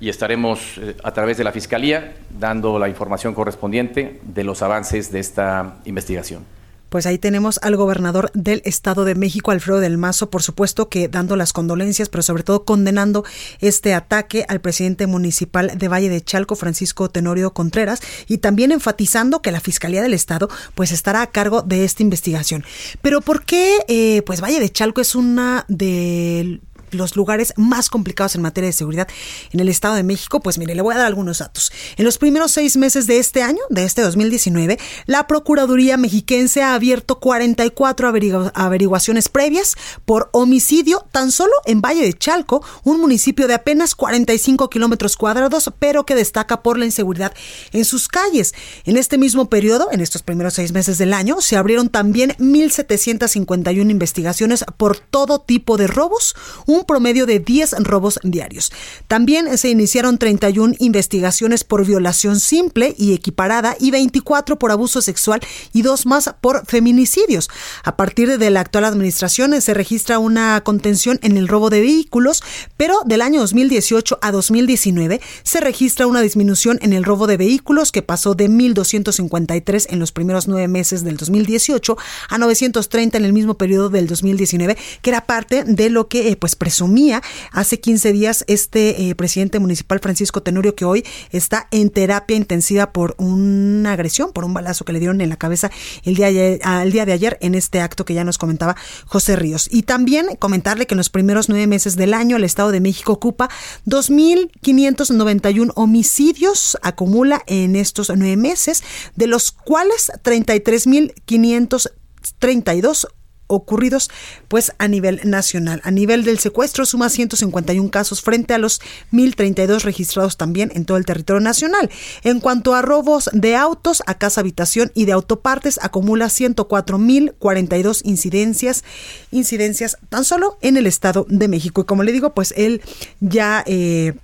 Y 0.00 0.08
estaremos 0.08 0.78
eh, 0.78 0.96
a 1.04 1.12
través 1.12 1.38
de 1.38 1.44
la 1.44 1.52
Fiscalía 1.52 2.14
dando 2.30 2.78
la 2.78 2.88
información 2.88 3.34
correspondiente 3.34 4.20
de 4.24 4.42
los 4.42 4.62
avances 4.62 5.12
de 5.12 5.20
esta 5.20 5.76
investigación. 5.84 6.44
Pues 6.92 7.06
ahí 7.06 7.16
tenemos 7.16 7.58
al 7.62 7.74
gobernador 7.74 8.30
del 8.34 8.60
Estado 8.66 9.06
de 9.06 9.14
México, 9.14 9.50
Alfredo 9.50 9.80
del 9.80 9.96
Mazo, 9.96 10.28
por 10.28 10.42
supuesto 10.42 10.90
que 10.90 11.08
dando 11.08 11.36
las 11.36 11.54
condolencias, 11.54 12.10
pero 12.10 12.20
sobre 12.20 12.42
todo 12.42 12.66
condenando 12.66 13.24
este 13.60 13.94
ataque 13.94 14.44
al 14.46 14.60
presidente 14.60 15.06
municipal 15.06 15.72
de 15.74 15.88
Valle 15.88 16.10
de 16.10 16.20
Chalco, 16.20 16.54
Francisco 16.54 17.08
Tenorio 17.08 17.54
Contreras, 17.54 18.02
y 18.28 18.38
también 18.38 18.72
enfatizando 18.72 19.40
que 19.40 19.52
la 19.52 19.60
Fiscalía 19.60 20.02
del 20.02 20.12
Estado 20.12 20.50
pues 20.74 20.92
estará 20.92 21.22
a 21.22 21.30
cargo 21.30 21.62
de 21.62 21.86
esta 21.86 22.02
investigación. 22.02 22.62
Pero 23.00 23.22
¿por 23.22 23.46
qué 23.46 23.78
eh, 23.88 24.20
pues 24.26 24.42
Valle 24.42 24.60
de 24.60 24.68
Chalco 24.68 25.00
es 25.00 25.14
una 25.14 25.64
de 25.68 26.60
los 26.94 27.16
lugares 27.16 27.52
más 27.56 27.90
complicados 27.90 28.34
en 28.34 28.42
materia 28.42 28.68
de 28.68 28.72
seguridad 28.72 29.08
en 29.50 29.60
el 29.60 29.68
Estado 29.68 29.94
de 29.94 30.02
México, 30.02 30.40
pues 30.40 30.58
mire, 30.58 30.74
le 30.74 30.82
voy 30.82 30.94
a 30.94 30.98
dar 30.98 31.06
algunos 31.06 31.38
datos. 31.38 31.72
En 31.96 32.04
los 32.04 32.18
primeros 32.18 32.52
seis 32.52 32.76
meses 32.76 33.06
de 33.06 33.18
este 33.18 33.42
año, 33.42 33.60
de 33.70 33.84
este 33.84 34.02
2019, 34.02 34.78
la 35.06 35.26
Procuraduría 35.26 35.96
Mexiquense 35.96 36.62
ha 36.62 36.74
abierto 36.74 37.20
44 37.20 38.12
averiguaciones 38.54 39.28
previas 39.28 39.76
por 40.04 40.28
homicidio 40.32 41.06
tan 41.10 41.30
solo 41.32 41.52
en 41.66 41.80
Valle 41.80 42.02
de 42.02 42.12
Chalco, 42.12 42.64
un 42.84 43.00
municipio 43.00 43.48
de 43.48 43.54
apenas 43.54 43.94
45 43.94 44.70
kilómetros 44.70 45.16
cuadrados, 45.16 45.70
pero 45.78 46.04
que 46.04 46.14
destaca 46.14 46.62
por 46.62 46.78
la 46.78 46.84
inseguridad 46.84 47.32
en 47.72 47.84
sus 47.84 48.08
calles. 48.08 48.54
En 48.84 48.96
este 48.96 49.18
mismo 49.18 49.48
periodo, 49.48 49.88
en 49.92 50.00
estos 50.00 50.22
primeros 50.22 50.54
seis 50.54 50.72
meses 50.72 50.98
del 50.98 51.12
año, 51.12 51.40
se 51.40 51.56
abrieron 51.56 51.88
también 51.88 52.34
1.751 52.38 53.90
investigaciones 53.90 54.64
por 54.76 54.98
todo 54.98 55.40
tipo 55.40 55.76
de 55.76 55.86
robos, 55.86 56.34
un 56.66 56.81
promedio 56.84 57.26
de 57.26 57.38
10 57.38 57.72
robos 57.80 58.18
diarios. 58.22 58.72
También 59.08 59.56
se 59.58 59.70
iniciaron 59.70 60.18
31 60.18 60.74
investigaciones 60.78 61.64
por 61.64 61.86
violación 61.86 62.40
simple 62.40 62.94
y 62.98 63.14
equiparada 63.14 63.76
y 63.78 63.90
24 63.90 64.58
por 64.58 64.70
abuso 64.70 65.02
sexual 65.02 65.40
y 65.72 65.82
dos 65.82 66.06
más 66.06 66.34
por 66.40 66.66
feminicidios. 66.66 67.48
A 67.84 67.96
partir 67.96 68.38
de 68.38 68.50
la 68.50 68.60
actual 68.60 68.84
administración 68.84 69.60
se 69.60 69.74
registra 69.74 70.18
una 70.18 70.60
contención 70.62 71.18
en 71.22 71.36
el 71.36 71.48
robo 71.48 71.70
de 71.70 71.80
vehículos, 71.80 72.42
pero 72.76 72.98
del 73.04 73.22
año 73.22 73.40
2018 73.40 74.18
a 74.20 74.32
2019 74.32 75.20
se 75.42 75.60
registra 75.60 76.06
una 76.06 76.20
disminución 76.20 76.78
en 76.82 76.92
el 76.92 77.04
robo 77.04 77.26
de 77.26 77.36
vehículos 77.36 77.92
que 77.92 78.02
pasó 78.02 78.34
de 78.34 78.48
1.253 78.48 79.86
en 79.90 79.98
los 79.98 80.12
primeros 80.12 80.48
nueve 80.48 80.68
meses 80.68 81.04
del 81.04 81.16
2018 81.16 81.96
a 82.28 82.38
930 82.38 83.18
en 83.18 83.24
el 83.24 83.32
mismo 83.32 83.54
periodo 83.54 83.88
del 83.90 84.06
2019, 84.06 84.76
que 85.00 85.10
era 85.10 85.26
parte 85.26 85.64
de 85.64 85.90
lo 85.90 86.08
que 86.08 86.28
eh, 86.28 86.36
pues 86.36 86.56
presumía 86.72 87.20
hace 87.50 87.80
15 87.80 88.12
días 88.12 88.44
este 88.48 89.10
eh, 89.10 89.14
presidente 89.14 89.58
municipal 89.58 90.00
Francisco 90.00 90.42
Tenorio 90.42 90.74
que 90.74 90.86
hoy 90.86 91.04
está 91.30 91.68
en 91.70 91.90
terapia 91.90 92.34
intensiva 92.34 92.92
por 92.92 93.14
una 93.18 93.92
agresión, 93.92 94.32
por 94.32 94.46
un 94.46 94.54
balazo 94.54 94.86
que 94.86 94.94
le 94.94 94.98
dieron 94.98 95.20
en 95.20 95.28
la 95.28 95.36
cabeza 95.36 95.70
el 96.02 96.14
día, 96.14 96.30
el 96.30 96.90
día 96.90 97.04
de 97.04 97.12
ayer 97.12 97.36
en 97.42 97.54
este 97.54 97.82
acto 97.82 98.06
que 98.06 98.14
ya 98.14 98.24
nos 98.24 98.38
comentaba 98.38 98.74
José 99.04 99.36
Ríos. 99.36 99.68
Y 99.70 99.82
también 99.82 100.28
comentarle 100.38 100.86
que 100.86 100.94
en 100.94 100.98
los 100.98 101.10
primeros 101.10 101.50
nueve 101.50 101.66
meses 101.66 101.94
del 101.94 102.14
año 102.14 102.38
el 102.38 102.44
Estado 102.44 102.70
de 102.70 102.80
México 102.80 103.12
ocupa 103.12 103.50
2.591 103.86 105.72
homicidios, 105.74 106.78
acumula 106.80 107.42
en 107.48 107.76
estos 107.76 108.10
nueve 108.16 108.38
meses, 108.38 108.82
de 109.14 109.26
los 109.26 109.52
cuales 109.52 110.10
33.532 110.24 113.08
ocurridos 113.54 114.10
pues 114.48 114.72
a 114.78 114.88
nivel 114.88 115.20
nacional. 115.24 115.80
A 115.84 115.90
nivel 115.90 116.24
del 116.24 116.38
secuestro 116.38 116.86
suma 116.86 117.08
151 117.08 117.90
casos 117.90 118.22
frente 118.22 118.54
a 118.54 118.58
los 118.58 118.80
1032 119.10 119.84
registrados 119.84 120.36
también 120.36 120.72
en 120.74 120.84
todo 120.84 120.96
el 120.96 121.04
territorio 121.04 121.40
nacional. 121.40 121.90
En 122.22 122.40
cuanto 122.40 122.74
a 122.74 122.82
robos 122.82 123.30
de 123.32 123.56
autos 123.56 124.02
a 124.06 124.18
casa 124.18 124.40
habitación 124.40 124.90
y 124.94 125.04
de 125.04 125.12
autopartes 125.12 125.78
acumula 125.82 126.26
104.042 126.26 128.02
incidencias 128.04 128.84
incidencias 129.30 129.98
tan 130.08 130.24
solo 130.24 130.58
en 130.60 130.76
el 130.76 130.86
Estado 130.86 131.26
de 131.28 131.48
México 131.48 131.82
y 131.82 131.84
como 131.84 132.02
le 132.02 132.12
digo 132.12 132.34
pues 132.34 132.54
él 132.56 132.82
ya 133.20 133.62
eh, 133.66 134.14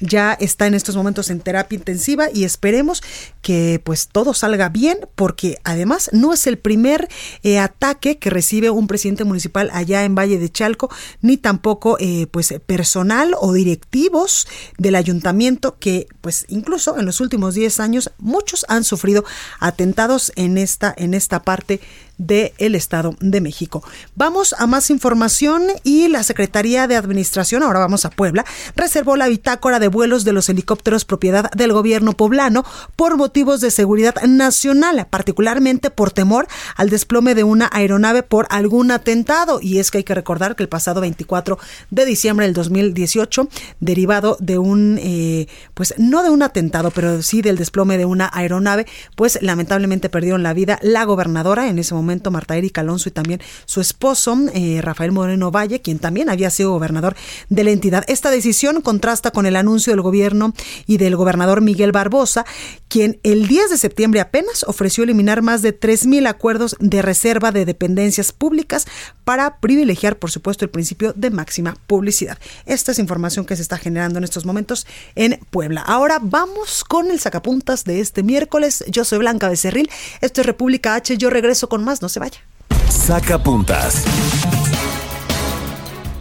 ya 0.00 0.32
está 0.34 0.66
en 0.66 0.74
estos 0.74 0.96
momentos 0.96 1.30
en 1.30 1.40
terapia 1.40 1.76
intensiva 1.76 2.28
y 2.32 2.44
esperemos 2.44 3.02
que 3.42 3.80
pues 3.82 4.08
todo 4.08 4.34
salga 4.34 4.68
bien 4.68 4.98
porque 5.14 5.58
además 5.64 6.10
no 6.12 6.32
es 6.32 6.46
el 6.46 6.58
primer 6.58 7.08
eh, 7.42 7.58
ataque 7.58 8.18
que 8.18 8.30
recibe 8.30 8.70
un 8.70 8.86
presidente 8.86 9.24
municipal 9.24 9.70
allá 9.72 10.04
en 10.04 10.14
Valle 10.14 10.38
de 10.38 10.50
Chalco, 10.50 10.90
ni 11.22 11.36
tampoco 11.36 11.96
eh, 11.98 12.26
pues 12.30 12.54
personal 12.66 13.34
o 13.40 13.52
directivos 13.52 14.46
del 14.78 14.96
ayuntamiento 14.96 15.78
que 15.78 16.06
pues 16.20 16.44
incluso 16.48 16.98
en 16.98 17.06
los 17.06 17.20
últimos 17.20 17.54
10 17.54 17.80
años 17.80 18.10
muchos 18.18 18.66
han 18.68 18.84
sufrido 18.84 19.24
atentados 19.60 20.32
en 20.36 20.58
esta 20.58 20.94
en 20.96 21.14
esta 21.14 21.42
parte 21.42 21.80
del 22.18 22.74
Estado 22.74 23.14
de 23.20 23.40
México. 23.40 23.82
Vamos 24.14 24.54
a 24.58 24.66
más 24.66 24.90
información 24.90 25.64
y 25.82 26.08
la 26.08 26.22
Secretaría 26.22 26.86
de 26.86 26.96
Administración, 26.96 27.62
ahora 27.62 27.80
vamos 27.80 28.04
a 28.04 28.10
Puebla, 28.10 28.44
reservó 28.74 29.16
la 29.16 29.28
bitácora 29.28 29.78
de 29.78 29.88
vuelos 29.88 30.24
de 30.24 30.32
los 30.32 30.48
helicópteros 30.48 31.04
propiedad 31.04 31.50
del 31.52 31.72
gobierno 31.72 32.12
poblano 32.14 32.64
por 32.96 33.16
motivos 33.16 33.60
de 33.60 33.70
seguridad 33.70 34.14
nacional, 34.26 35.06
particularmente 35.10 35.90
por 35.90 36.10
temor 36.10 36.48
al 36.76 36.88
desplome 36.88 37.34
de 37.34 37.44
una 37.44 37.68
aeronave 37.72 38.22
por 38.22 38.46
algún 38.50 38.90
atentado. 38.90 39.58
Y 39.60 39.78
es 39.78 39.90
que 39.90 39.98
hay 39.98 40.04
que 40.04 40.14
recordar 40.14 40.56
que 40.56 40.62
el 40.62 40.68
pasado 40.68 41.00
24 41.00 41.58
de 41.90 42.04
diciembre 42.06 42.46
del 42.46 42.54
2018, 42.54 43.48
derivado 43.80 44.36
de 44.40 44.58
un, 44.58 44.98
eh, 45.00 45.48
pues 45.74 45.94
no 45.98 46.22
de 46.22 46.30
un 46.30 46.42
atentado, 46.42 46.90
pero 46.90 47.22
sí 47.22 47.42
del 47.42 47.58
desplome 47.58 47.98
de 47.98 48.06
una 48.06 48.30
aeronave, 48.32 48.86
pues 49.16 49.38
lamentablemente 49.42 50.08
perdieron 50.08 50.42
la 50.42 50.54
vida 50.54 50.78
la 50.82 51.04
gobernadora 51.04 51.68
en 51.68 51.78
ese 51.78 51.94
momento 51.94 52.05
momento 52.06 52.30
Marta 52.30 52.56
Erika 52.56 52.80
Alonso 52.80 53.08
y 53.08 53.12
también 53.12 53.40
su 53.64 53.80
esposo 53.80 54.36
eh, 54.54 54.80
Rafael 54.82 55.12
Moreno 55.12 55.50
Valle, 55.50 55.80
quien 55.80 55.98
también 55.98 56.30
había 56.30 56.50
sido 56.50 56.70
gobernador 56.70 57.16
de 57.48 57.64
la 57.64 57.70
entidad. 57.70 58.04
Esta 58.08 58.30
decisión 58.30 58.80
contrasta 58.80 59.30
con 59.30 59.46
el 59.46 59.56
anuncio 59.56 59.92
del 59.92 60.02
gobierno 60.02 60.54
y 60.86 60.96
del 60.96 61.16
gobernador 61.16 61.60
Miguel 61.60 61.92
Barbosa, 61.92 62.44
quien 62.88 63.18
el 63.22 63.48
10 63.48 63.70
de 63.70 63.78
septiembre 63.78 64.20
apenas 64.20 64.64
ofreció 64.66 65.04
eliminar 65.04 65.42
más 65.42 65.62
de 65.62 65.78
3.000 65.78 66.28
acuerdos 66.28 66.76
de 66.80 67.02
reserva 67.02 67.52
de 67.52 67.64
dependencias 67.64 68.32
públicas 68.32 68.86
para 69.24 69.58
privilegiar, 69.58 70.18
por 70.18 70.30
supuesto, 70.30 70.64
el 70.64 70.70
principio 70.70 71.12
de 71.14 71.30
máxima 71.30 71.76
publicidad. 71.86 72.38
Esta 72.64 72.92
es 72.92 72.98
información 72.98 73.44
que 73.44 73.56
se 73.56 73.62
está 73.62 73.76
generando 73.76 74.18
en 74.18 74.24
estos 74.24 74.44
momentos 74.44 74.86
en 75.14 75.40
Puebla. 75.50 75.82
Ahora 75.82 76.18
vamos 76.22 76.84
con 76.84 77.10
el 77.10 77.18
sacapuntas 77.18 77.84
de 77.84 78.00
este 78.00 78.22
miércoles. 78.22 78.84
Yo 78.88 79.04
soy 79.04 79.18
Blanca 79.18 79.48
Becerril. 79.48 79.90
Esto 80.20 80.40
es 80.40 80.46
República 80.46 80.94
H. 80.94 81.16
Yo 81.16 81.30
regreso 81.30 81.68
con 81.68 81.84
más 81.84 81.95
no 82.02 82.08
se 82.08 82.20
vaya. 82.20 82.40
Saca 82.88 83.42
puntas. 83.42 84.04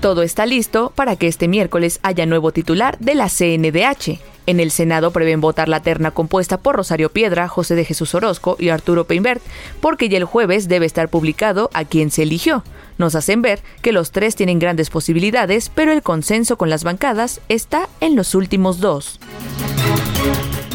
Todo 0.02 0.22
está 0.22 0.46
listo 0.46 0.92
para 0.94 1.16
que 1.16 1.28
este 1.28 1.48
miércoles 1.48 2.00
haya 2.04 2.26
nuevo 2.26 2.52
titular 2.52 2.98
de 3.00 3.16
la 3.16 3.28
CNDH. 3.28 4.20
En 4.48 4.60
el 4.60 4.70
Senado 4.70 5.10
prevén 5.10 5.42
votar 5.42 5.68
la 5.68 5.80
terna 5.80 6.12
compuesta 6.12 6.60
por 6.60 6.76
Rosario 6.76 7.12
Piedra, 7.12 7.48
José 7.48 7.74
de 7.74 7.86
Jesús 7.86 8.14
Orozco 8.14 8.56
y 8.60 8.70
Arturo 8.70 9.06
Peinbert, 9.06 9.42
porque 9.82 10.08
ya 10.08 10.18
el 10.18 10.26
jueves 10.26 10.68
debe 10.68 10.86
estar 10.86 11.10
publicado 11.10 11.72
a 11.74 11.86
quien 11.86 12.12
se 12.12 12.22
eligió. 12.22 12.64
Nos 13.00 13.16
hacen 13.16 13.42
ver 13.42 13.62
que 13.82 13.92
los 13.92 14.12
tres 14.12 14.36
tienen 14.36 14.60
grandes 14.60 14.92
posibilidades, 14.92 15.72
pero 15.74 15.92
el 15.92 16.04
consenso 16.04 16.58
con 16.58 16.70
las 16.70 16.84
bancadas 16.84 17.42
está 17.50 17.90
en 18.00 18.16
los 18.16 18.36
últimos 18.36 18.80
dos. 18.80 19.20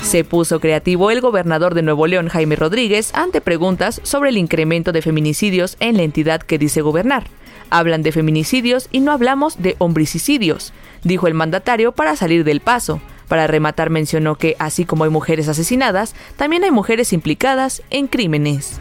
Se 0.02 0.24
puso 0.24 0.58
creativo 0.60 1.10
el 1.10 1.20
gobernador 1.20 1.74
de 1.74 1.82
Nuevo 1.82 2.06
León, 2.06 2.28
Jaime 2.28 2.56
Rodríguez, 2.56 3.12
ante 3.14 3.40
preguntas 3.40 4.00
sobre 4.02 4.30
el 4.30 4.38
incremento 4.38 4.92
de 4.92 5.02
feminicidios 5.02 5.76
en 5.78 5.96
la 5.96 6.02
entidad 6.02 6.42
que 6.42 6.58
dice 6.58 6.80
gobernar. 6.80 7.28
Hablan 7.70 8.02
de 8.02 8.10
feminicidios 8.10 8.88
y 8.90 9.00
no 9.00 9.12
hablamos 9.12 9.62
de 9.62 9.76
hombricidios, 9.78 10.72
dijo 11.04 11.28
el 11.28 11.34
mandatario 11.34 11.92
para 11.92 12.16
salir 12.16 12.42
del 12.42 12.60
paso. 12.60 13.00
Para 13.28 13.46
rematar 13.46 13.90
mencionó 13.90 14.34
que, 14.34 14.56
así 14.58 14.84
como 14.84 15.04
hay 15.04 15.10
mujeres 15.10 15.46
asesinadas, 15.46 16.16
también 16.36 16.64
hay 16.64 16.72
mujeres 16.72 17.12
implicadas 17.12 17.82
en 17.90 18.08
crímenes. 18.08 18.80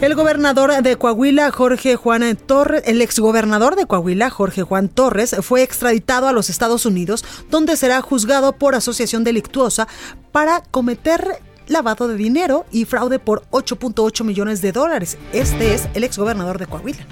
El 0.00 0.14
gobernador 0.14 0.80
de 0.80 0.94
Coahuila, 0.94 1.50
Jorge 1.50 1.96
Juan 1.96 2.36
Torres, 2.36 2.84
el 2.86 3.02
exgobernador 3.02 3.74
de 3.74 3.86
Coahuila, 3.86 4.30
Jorge 4.30 4.62
Juan 4.62 4.88
Torres, 4.88 5.34
fue 5.42 5.64
extraditado 5.64 6.28
a 6.28 6.32
los 6.32 6.50
Estados 6.50 6.86
Unidos, 6.86 7.24
donde 7.50 7.76
será 7.76 8.00
juzgado 8.00 8.52
por 8.52 8.76
asociación 8.76 9.24
delictuosa 9.24 9.88
para 10.30 10.62
cometer 10.70 11.40
lavado 11.66 12.06
de 12.06 12.14
dinero 12.14 12.64
y 12.70 12.84
fraude 12.84 13.18
por 13.18 13.42
8.8 13.50 14.22
millones 14.22 14.62
de 14.62 14.70
dólares. 14.70 15.18
Este 15.32 15.74
es 15.74 15.88
el 15.94 16.04
exgobernador 16.04 16.58
de 16.58 16.66
Coahuila. 16.66 17.04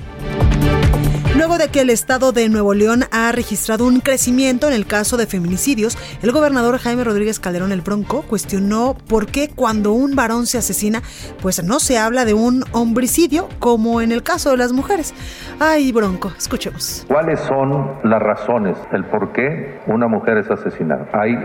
Luego 1.37 1.59
de 1.59 1.69
que 1.69 1.83
el 1.83 1.91
estado 1.91 2.33
de 2.33 2.49
Nuevo 2.49 2.73
León 2.73 3.03
ha 3.13 3.31
registrado 3.31 3.87
un 3.87 4.01
crecimiento 4.01 4.69
en 4.69 4.73
el 4.73 4.87
caso 4.87 5.19
de 5.19 5.27
feminicidios, 5.27 5.99
el 6.23 6.33
gobernador 6.33 6.79
Jaime 6.79 7.05
Rodríguez 7.05 7.39
Calderón 7.41 7.73
el 7.73 7.83
Bronco 7.83 8.23
cuestionó 8.23 8.97
por 9.07 9.27
qué 9.27 9.51
cuando 9.55 9.93
un 9.93 10.17
varón 10.17 10.47
se 10.47 10.57
asesina, 10.57 11.03
pues 11.43 11.63
no 11.63 11.79
se 11.79 11.99
habla 11.99 12.25
de 12.25 12.33
un 12.33 12.65
homicidio 12.73 13.51
como 13.59 14.01
en 14.01 14.13
el 14.13 14.23
caso 14.23 14.51
de 14.51 14.57
las 14.57 14.73
mujeres. 14.73 15.15
Ay, 15.61 15.93
Bronco, 15.93 16.33
escuchemos. 16.39 17.05
¿Cuáles 17.07 17.39
son 17.41 17.99
las 18.03 18.23
razones, 18.23 18.79
el 18.93 19.05
por 19.05 19.33
qué 19.33 19.79
una 19.87 20.09
mujer 20.09 20.39
es 20.39 20.51
asesinada? 20.51 21.07
Hay 21.13 21.37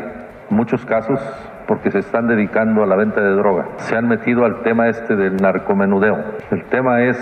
muchos 0.50 0.86
casos 0.86 1.20
porque 1.68 1.92
se 1.92 2.00
están 2.00 2.30
dedicando 2.30 2.82
a 2.82 2.86
la 2.86 2.96
venta 2.96 3.20
de 3.20 3.32
droga. 3.32 3.68
Se 3.80 3.98
han 3.98 4.08
metido 4.08 4.46
al 4.46 4.64
tema 4.64 4.88
este 4.88 5.18
del 5.18 5.36
narcomenudeo. 5.36 6.18
El 6.50 6.64
tema 6.70 7.04
es 7.04 7.18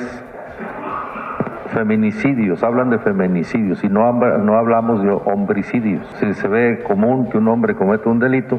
feminicidios, 1.69 2.63
hablan 2.63 2.89
de 2.89 2.99
feminicidios 2.99 3.83
y 3.83 3.89
no, 3.89 4.05
hablamos 4.05 5.03
de 5.03 5.09
homicidios. 5.11 6.05
Si 6.19 6.33
se 6.33 6.47
ve 6.47 6.83
común 6.83 7.29
que 7.29 7.37
un 7.37 7.47
hombre 7.47 7.75
cometa 7.75 8.09
un 8.09 8.19
delito, 8.19 8.57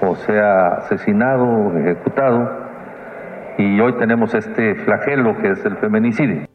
o 0.00 0.14
sea 0.16 0.76
asesinado 0.78 1.44
o 1.44 1.78
ejecutado, 1.78 2.64
y 3.58 3.80
hoy 3.80 3.94
tenemos 3.94 4.34
este 4.34 4.74
flagelo 4.74 5.36
que 5.38 5.50
es 5.50 5.64
el 5.64 5.76
feminicidio. 5.76 6.46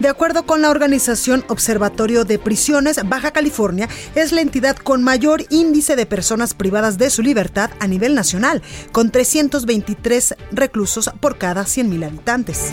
De 0.00 0.08
acuerdo 0.08 0.46
con 0.46 0.62
la 0.62 0.70
organización 0.70 1.44
Observatorio 1.48 2.24
de 2.24 2.38
Prisiones, 2.38 2.98
Baja 3.04 3.32
California 3.32 3.86
es 4.14 4.32
la 4.32 4.40
entidad 4.40 4.76
con 4.76 5.02
mayor 5.02 5.44
índice 5.50 5.94
de 5.94 6.06
personas 6.06 6.54
privadas 6.54 6.96
de 6.96 7.10
su 7.10 7.20
libertad 7.20 7.70
a 7.80 7.86
nivel 7.86 8.14
nacional, 8.14 8.62
con 8.92 9.10
323 9.10 10.36
reclusos 10.52 11.10
por 11.20 11.36
cada 11.36 11.64
100.000 11.64 12.06
habitantes. 12.06 12.72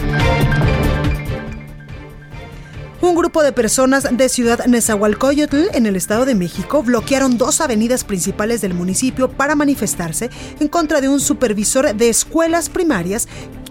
Un 2.99 3.13
grupo 3.13 3.43
de 3.43 3.51
personas 3.51 4.07
de 4.11 4.27
Ciudad 4.27 4.65
Nezahualcóyotl, 4.65 5.67
en 5.73 5.85
el 5.85 5.95
Estado 5.95 6.25
de 6.25 6.33
México, 6.33 6.81
bloquearon 6.81 7.37
dos 7.37 7.61
avenidas 7.61 8.03
principales 8.03 8.59
del 8.61 8.73
municipio 8.73 9.29
para 9.29 9.53
manifestarse 9.53 10.31
en 10.59 10.67
contra 10.67 10.99
de 10.99 11.07
un 11.07 11.19
supervisor 11.19 11.93
de 11.93 12.09
escuelas 12.09 12.69
primarias 12.69 13.27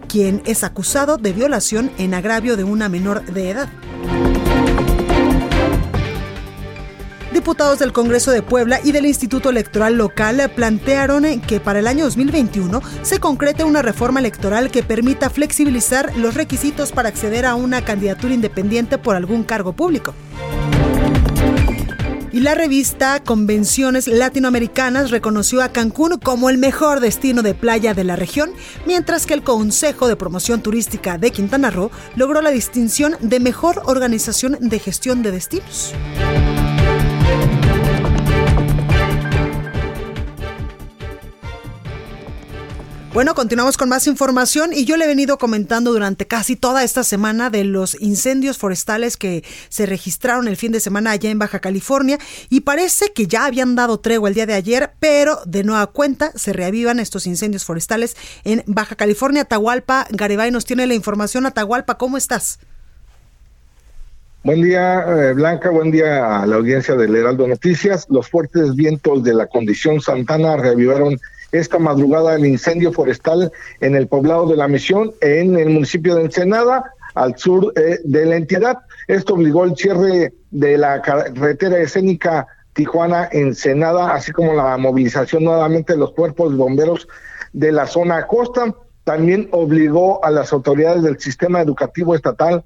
quien 0.07 0.43
es 0.47 0.65
acusado 0.65 1.17
de 1.17 1.33
violación 1.33 1.91
en 1.99 2.15
agravio 2.15 2.57
de 2.57 2.65
una 2.65 2.89
menor 2.89 3.25
de 3.25 3.51
edad. 3.51 3.69
Diputados 7.33 7.79
del 7.79 7.93
Congreso 7.93 8.31
de 8.31 8.43
Puebla 8.43 8.81
y 8.83 8.93
del 8.93 9.07
Instituto 9.07 9.51
Electoral 9.51 9.97
Local 9.97 10.51
plantearon 10.57 11.41
que 11.43 11.61
para 11.61 11.81
el 11.81 11.87
año 11.87 12.05
2021 12.05 12.81
se 13.03 13.21
concrete 13.21 13.63
una 13.63 13.83
reforma 13.83 14.21
electoral 14.21 14.71
que 14.71 14.83
permita 14.83 15.29
flexibilizar 15.29 16.17
los 16.17 16.35
requisitos 16.35 16.93
para 16.93 17.09
acceder 17.09 17.45
a 17.45 17.55
una 17.55 17.85
candidatura 17.85 18.33
independiente 18.33 18.99
por 18.99 19.17
algún 19.17 19.45
cargo 19.45 19.75
público 19.75 20.15
y 22.37 22.41
la 22.41 22.55
revista 22.55 23.23
Convenciones 23.25 24.09
Latinoamericanas 24.09 25.11
reconoció 25.11 25.63
a 25.63 25.71
Cancún 25.71 26.19
como 26.19 26.51
el 26.51 26.59
mejor 26.59 27.01
destino 27.01 27.41
de 27.41 27.55
playa 27.55 27.95
de 27.95 28.05
la 28.05 28.15
región, 28.15 28.51
mientras 28.85 29.25
que 29.25 29.33
el 29.33 29.43
Consejo 29.43 30.07
de 30.07 30.17
Promoción 30.17 30.61
Turística 30.61 31.17
de 31.17 31.31
Quintana 31.31 31.71
Roo 31.71 31.91
logró 32.15 32.43
la 32.43 32.51
distinción 32.51 33.17
de 33.21 33.41
mejor 33.41 33.81
organización 33.87 34.59
de 34.61 34.79
gestión 34.79 35.23
de 35.23 35.31
destinos. 35.31 35.95
Bueno, 43.17 43.35
continuamos 43.35 43.79
con 43.79 43.89
más 43.89 44.07
información 44.09 44.75
y 44.75 44.85
yo 44.85 44.99
le 44.99 45.07
he 45.07 45.09
venido 45.09 45.39
comentando 45.39 45.91
durante 45.91 46.27
casi 46.27 46.55
toda 46.55 46.85
esta 46.85 47.03
semana 47.03 47.49
de 47.49 47.65
los 47.65 47.99
incendios 47.99 48.59
forestales 48.59 49.17
que 49.17 49.43
se 49.71 49.87
registraron 49.87 50.49
el 50.49 50.59
fin 50.59 50.71
de 50.71 50.81
semana 50.81 51.13
allá 51.13 51.31
en 51.31 51.39
Baja 51.39 51.61
California 51.61 52.19
y 52.51 52.61
parece 52.61 53.15
que 53.15 53.27
ya 53.27 53.47
habían 53.47 53.75
dado 53.75 54.01
tregua 54.01 54.29
el 54.29 54.35
día 54.35 54.45
de 54.45 54.53
ayer, 54.53 54.91
pero 55.01 55.39
de 55.47 55.65
nueva 55.65 55.87
cuenta 55.87 56.31
se 56.35 56.53
reavivan 56.53 57.01
estos 57.01 57.27
incendios 57.27 57.65
forestales 57.65 58.19
en 58.45 58.63
Baja 58.67 58.97
California. 58.97 59.45
Atahualpa 59.45 60.07
Garibay 60.11 60.51
nos 60.51 60.67
tiene 60.67 60.87
la 60.87 60.93
información. 60.93 61.47
Atahualpa, 61.47 61.97
¿cómo 61.97 62.19
estás? 62.19 62.59
Buen 64.45 64.61
día, 64.61 65.07
eh, 65.09 65.33
Blanca. 65.33 65.71
Buen 65.71 65.91
día 65.91 66.43
a 66.43 66.47
la 66.47 66.57
audiencia 66.57 66.95
del 66.95 67.17
Heraldo 67.17 67.49
Noticias. 67.49 68.07
Los 68.11 68.29
fuertes 68.29 68.75
vientos 68.75 69.25
de 69.25 69.33
la 69.33 69.47
condición 69.47 70.03
Santana 70.03 70.59
reavivaron 70.59 71.19
esta 71.53 71.79
madrugada 71.79 72.35
el 72.35 72.47
incendio 72.47 72.93
forestal 72.93 73.53
en 73.81 73.95
el 73.95 74.09
poblado 74.09 74.47
de 74.47 74.57
la 74.57 74.69
Misión, 74.69 75.13
en 75.21 75.59
el 75.59 75.71
municipio 75.71 76.17
de 76.17 76.23
Ensenada, 76.25 76.85
al 77.15 77.37
sur 77.39 77.73
eh, 77.77 77.99
de 78.05 78.27
la 78.27 78.37
entidad. 78.37 78.79
Esto 79.09 79.35
obligó 79.35 79.65
el 79.65 79.77
cierre 79.77 80.33
de 80.51 80.79
la 80.79 81.01
carretera 81.03 81.79
escénica 81.79 82.47
Tijuana-Ensenada, 82.75 84.13
así 84.13 84.33
como 84.33 84.53
la 84.53 84.77
movilización 84.77 85.45
nuevamente 85.45 85.95
de 85.95 85.99
los 85.99 86.13
cuerpos 86.13 86.57
bomberos 86.57 87.09
de 87.53 87.73
la 87.73 87.87
zona 87.87 88.27
costa. 88.27 88.75
También 89.05 89.49
obligó 89.53 90.23
a 90.25 90.31
las 90.31 90.53
autoridades 90.53 91.03
del 91.03 91.19
sistema 91.19 91.63
educativo 91.63 92.15
estatal 92.15 92.65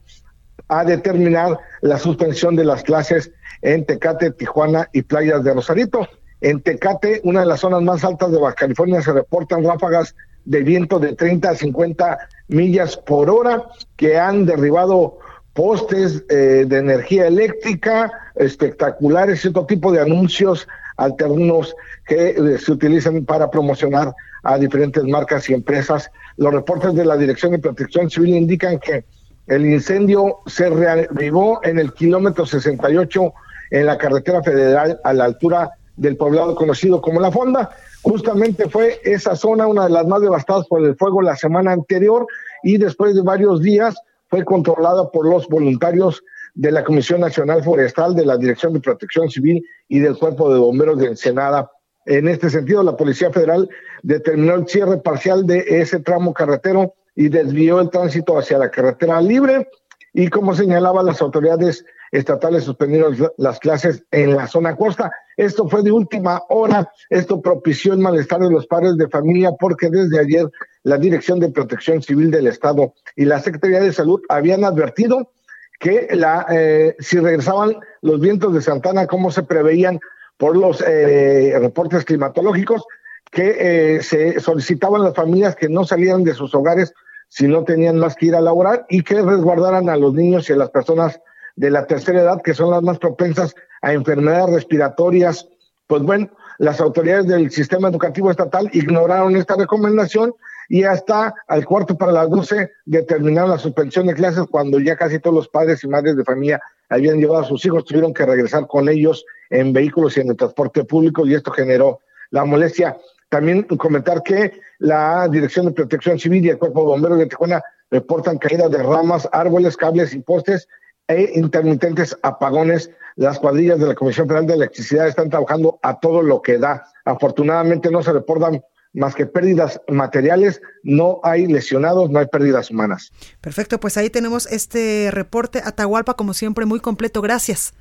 a 0.68 0.84
determinar 0.84 1.58
la 1.80 1.98
suspensión 1.98 2.56
de 2.56 2.64
las 2.64 2.82
clases 2.82 3.30
en 3.62 3.84
Tecate, 3.84 4.32
Tijuana 4.32 4.88
y 4.92 5.02
playas 5.02 5.44
de 5.44 5.54
Rosarito. 5.54 6.08
En 6.40 6.60
Tecate, 6.62 7.20
una 7.24 7.40
de 7.40 7.46
las 7.46 7.60
zonas 7.60 7.82
más 7.82 8.04
altas 8.04 8.32
de 8.32 8.38
Baja 8.38 8.54
California, 8.54 9.02
se 9.02 9.12
reportan 9.12 9.64
ráfagas 9.64 10.14
de 10.44 10.62
viento 10.62 10.98
de 10.98 11.14
30 11.14 11.50
a 11.50 11.54
50 11.54 12.18
millas 12.48 12.96
por 12.96 13.28
hora 13.28 13.64
que 13.96 14.18
han 14.18 14.46
derribado 14.46 15.18
postes 15.52 16.24
eh, 16.30 16.64
de 16.66 16.78
energía 16.78 17.26
eléctrica 17.26 18.10
espectaculares, 18.36 19.40
cierto 19.40 19.66
tipo 19.66 19.92
de 19.92 20.00
anuncios 20.00 20.66
alternos 20.96 21.74
que 22.06 22.30
eh, 22.30 22.58
se 22.58 22.72
utilizan 22.72 23.24
para 23.24 23.50
promocionar 23.50 24.14
a 24.42 24.58
diferentes 24.58 25.04
marcas 25.04 25.48
y 25.50 25.54
empresas. 25.54 26.10
Los 26.36 26.52
reportes 26.54 26.94
de 26.94 27.04
la 27.04 27.16
Dirección 27.16 27.52
de 27.52 27.58
Protección 27.58 28.08
Civil 28.08 28.34
indican 28.34 28.78
que 28.78 29.04
el 29.46 29.66
incendio 29.66 30.38
se 30.46 30.70
reavivó 30.70 31.60
en 31.64 31.78
el 31.78 31.92
kilómetro 31.92 32.46
68 32.46 33.32
en 33.70 33.86
la 33.86 33.98
carretera 33.98 34.42
federal 34.42 35.00
a 35.04 35.12
la 35.12 35.24
altura 35.24 35.70
del 36.00 36.16
poblado 36.16 36.54
conocido 36.54 37.02
como 37.02 37.20
La 37.20 37.30
Fonda. 37.30 37.70
Justamente 38.00 38.70
fue 38.70 39.00
esa 39.04 39.36
zona 39.36 39.66
una 39.66 39.84
de 39.84 39.90
las 39.90 40.06
más 40.06 40.22
devastadas 40.22 40.66
por 40.66 40.82
el 40.82 40.96
fuego 40.96 41.20
la 41.20 41.36
semana 41.36 41.72
anterior 41.72 42.26
y 42.62 42.78
después 42.78 43.14
de 43.14 43.20
varios 43.20 43.60
días 43.60 43.96
fue 44.28 44.42
controlada 44.44 45.10
por 45.10 45.28
los 45.28 45.46
voluntarios 45.48 46.22
de 46.54 46.72
la 46.72 46.84
Comisión 46.84 47.20
Nacional 47.20 47.62
Forestal, 47.62 48.14
de 48.14 48.24
la 48.24 48.38
Dirección 48.38 48.72
de 48.72 48.80
Protección 48.80 49.28
Civil 49.28 49.62
y 49.88 49.98
del 49.98 50.16
Cuerpo 50.16 50.50
de 50.52 50.58
Bomberos 50.58 50.98
de 50.98 51.08
Ensenada. 51.08 51.70
En 52.06 52.28
este 52.28 52.48
sentido, 52.48 52.82
la 52.82 52.96
Policía 52.96 53.30
Federal 53.30 53.68
determinó 54.02 54.54
el 54.54 54.66
cierre 54.66 54.96
parcial 54.98 55.46
de 55.46 55.64
ese 55.68 56.00
tramo 56.00 56.32
carretero 56.32 56.94
y 57.14 57.28
desvió 57.28 57.78
el 57.78 57.90
tránsito 57.90 58.38
hacia 58.38 58.56
la 58.56 58.70
carretera 58.70 59.20
libre 59.20 59.68
y 60.14 60.28
como 60.28 60.54
señalaba 60.54 61.02
las 61.02 61.20
autoridades 61.20 61.84
estatales 62.12 62.64
suspendieron 62.64 63.16
las 63.36 63.58
clases 63.60 64.04
en 64.10 64.36
la 64.36 64.46
zona 64.46 64.76
costa. 64.76 65.10
Esto 65.36 65.68
fue 65.68 65.82
de 65.82 65.92
última 65.92 66.42
hora, 66.48 66.90
esto 67.08 67.40
propició 67.40 67.92
el 67.92 68.00
malestar 68.00 68.40
de 68.40 68.50
los 68.50 68.66
padres 68.66 68.96
de 68.96 69.08
familia 69.08 69.52
porque 69.58 69.88
desde 69.88 70.18
ayer 70.18 70.46
la 70.82 70.98
Dirección 70.98 71.40
de 71.40 71.50
Protección 71.50 72.02
Civil 72.02 72.30
del 72.30 72.46
Estado 72.46 72.94
y 73.16 73.24
la 73.24 73.40
Secretaría 73.40 73.80
de 73.80 73.92
Salud 73.92 74.20
habían 74.28 74.64
advertido 74.64 75.30
que 75.78 76.08
la, 76.12 76.46
eh, 76.50 76.94
si 76.98 77.18
regresaban 77.18 77.76
los 78.02 78.20
vientos 78.20 78.52
de 78.52 78.60
Santana 78.60 79.06
como 79.06 79.30
se 79.30 79.42
preveían 79.42 79.98
por 80.36 80.56
los 80.56 80.82
eh, 80.86 81.54
reportes 81.58 82.04
climatológicos, 82.04 82.84
que 83.30 83.96
eh, 83.96 84.02
se 84.02 84.40
solicitaban 84.40 85.02
las 85.02 85.14
familias 85.14 85.54
que 85.54 85.68
no 85.68 85.84
salieran 85.84 86.24
de 86.24 86.34
sus 86.34 86.54
hogares 86.54 86.92
si 87.28 87.46
no 87.46 87.62
tenían 87.64 87.98
más 87.98 88.16
que 88.16 88.26
ir 88.26 88.34
a 88.34 88.40
laborar 88.40 88.86
y 88.88 89.02
que 89.02 89.22
resguardaran 89.22 89.88
a 89.88 89.96
los 89.96 90.14
niños 90.14 90.50
y 90.50 90.52
a 90.52 90.56
las 90.56 90.70
personas 90.70 91.20
de 91.56 91.70
la 91.70 91.86
tercera 91.86 92.20
edad, 92.20 92.42
que 92.42 92.54
son 92.54 92.70
las 92.70 92.82
más 92.82 92.98
propensas 92.98 93.54
a 93.82 93.92
enfermedades 93.92 94.54
respiratorias. 94.54 95.48
Pues 95.86 96.02
bueno, 96.02 96.30
las 96.58 96.80
autoridades 96.80 97.26
del 97.26 97.50
sistema 97.50 97.88
educativo 97.88 98.30
estatal 98.30 98.68
ignoraron 98.72 99.36
esta 99.36 99.56
recomendación 99.56 100.34
y 100.68 100.84
hasta 100.84 101.34
al 101.48 101.64
cuarto 101.64 101.96
para 101.96 102.12
las 102.12 102.30
doce 102.30 102.70
determinaron 102.84 103.50
la 103.50 103.58
suspensión 103.58 104.06
de 104.06 104.14
clases 104.14 104.44
cuando 104.50 104.78
ya 104.78 104.96
casi 104.96 105.18
todos 105.18 105.34
los 105.34 105.48
padres 105.48 105.82
y 105.82 105.88
madres 105.88 106.16
de 106.16 106.24
familia 106.24 106.60
habían 106.88 107.18
llevado 107.18 107.42
a 107.42 107.46
sus 107.46 107.64
hijos, 107.64 107.84
tuvieron 107.84 108.14
que 108.14 108.24
regresar 108.24 108.66
con 108.66 108.88
ellos 108.88 109.24
en 109.48 109.72
vehículos 109.72 110.16
y 110.16 110.20
en 110.20 110.28
el 110.28 110.36
transporte 110.36 110.84
público 110.84 111.26
y 111.26 111.34
esto 111.34 111.50
generó 111.50 112.00
la 112.30 112.44
molestia. 112.44 112.96
También 113.28 113.62
comentar 113.62 114.22
que 114.22 114.52
la 114.78 115.28
Dirección 115.28 115.66
de 115.66 115.72
Protección 115.72 116.18
Civil 116.18 116.44
y 116.44 116.50
el 116.50 116.58
Cuerpo 116.58 116.80
de 116.80 116.86
Bomberos 116.86 117.18
de 117.18 117.26
Tijuana 117.26 117.62
reportan 117.90 118.38
caídas 118.38 118.70
de 118.70 118.82
ramas, 118.82 119.28
árboles, 119.32 119.76
cables 119.76 120.14
y 120.14 120.20
postes 120.20 120.68
e 121.10 121.32
intermitentes 121.34 122.16
apagones. 122.22 122.90
Las 123.16 123.38
cuadrillas 123.38 123.80
de 123.80 123.88
la 123.88 123.94
Comisión 123.94 124.28
Federal 124.28 124.46
de 124.46 124.54
Electricidad 124.54 125.08
están 125.08 125.28
trabajando 125.28 125.78
a 125.82 125.98
todo 125.98 126.22
lo 126.22 126.40
que 126.40 126.56
da. 126.56 126.84
Afortunadamente 127.04 127.90
no 127.90 128.02
se 128.02 128.12
reportan 128.12 128.62
más 128.92 129.14
que 129.14 129.26
pérdidas 129.26 129.80
materiales, 129.88 130.60
no 130.82 131.20
hay 131.22 131.46
lesionados, 131.46 132.10
no 132.10 132.18
hay 132.18 132.26
pérdidas 132.26 132.70
humanas. 132.70 133.12
Perfecto, 133.40 133.78
pues 133.78 133.96
ahí 133.96 134.08
tenemos 134.08 134.46
este 134.46 135.10
reporte. 135.12 135.60
Atahualpa, 135.64 136.14
como 136.14 136.32
siempre, 136.32 136.64
muy 136.64 136.80
completo. 136.80 137.20
Gracias. 137.20 137.74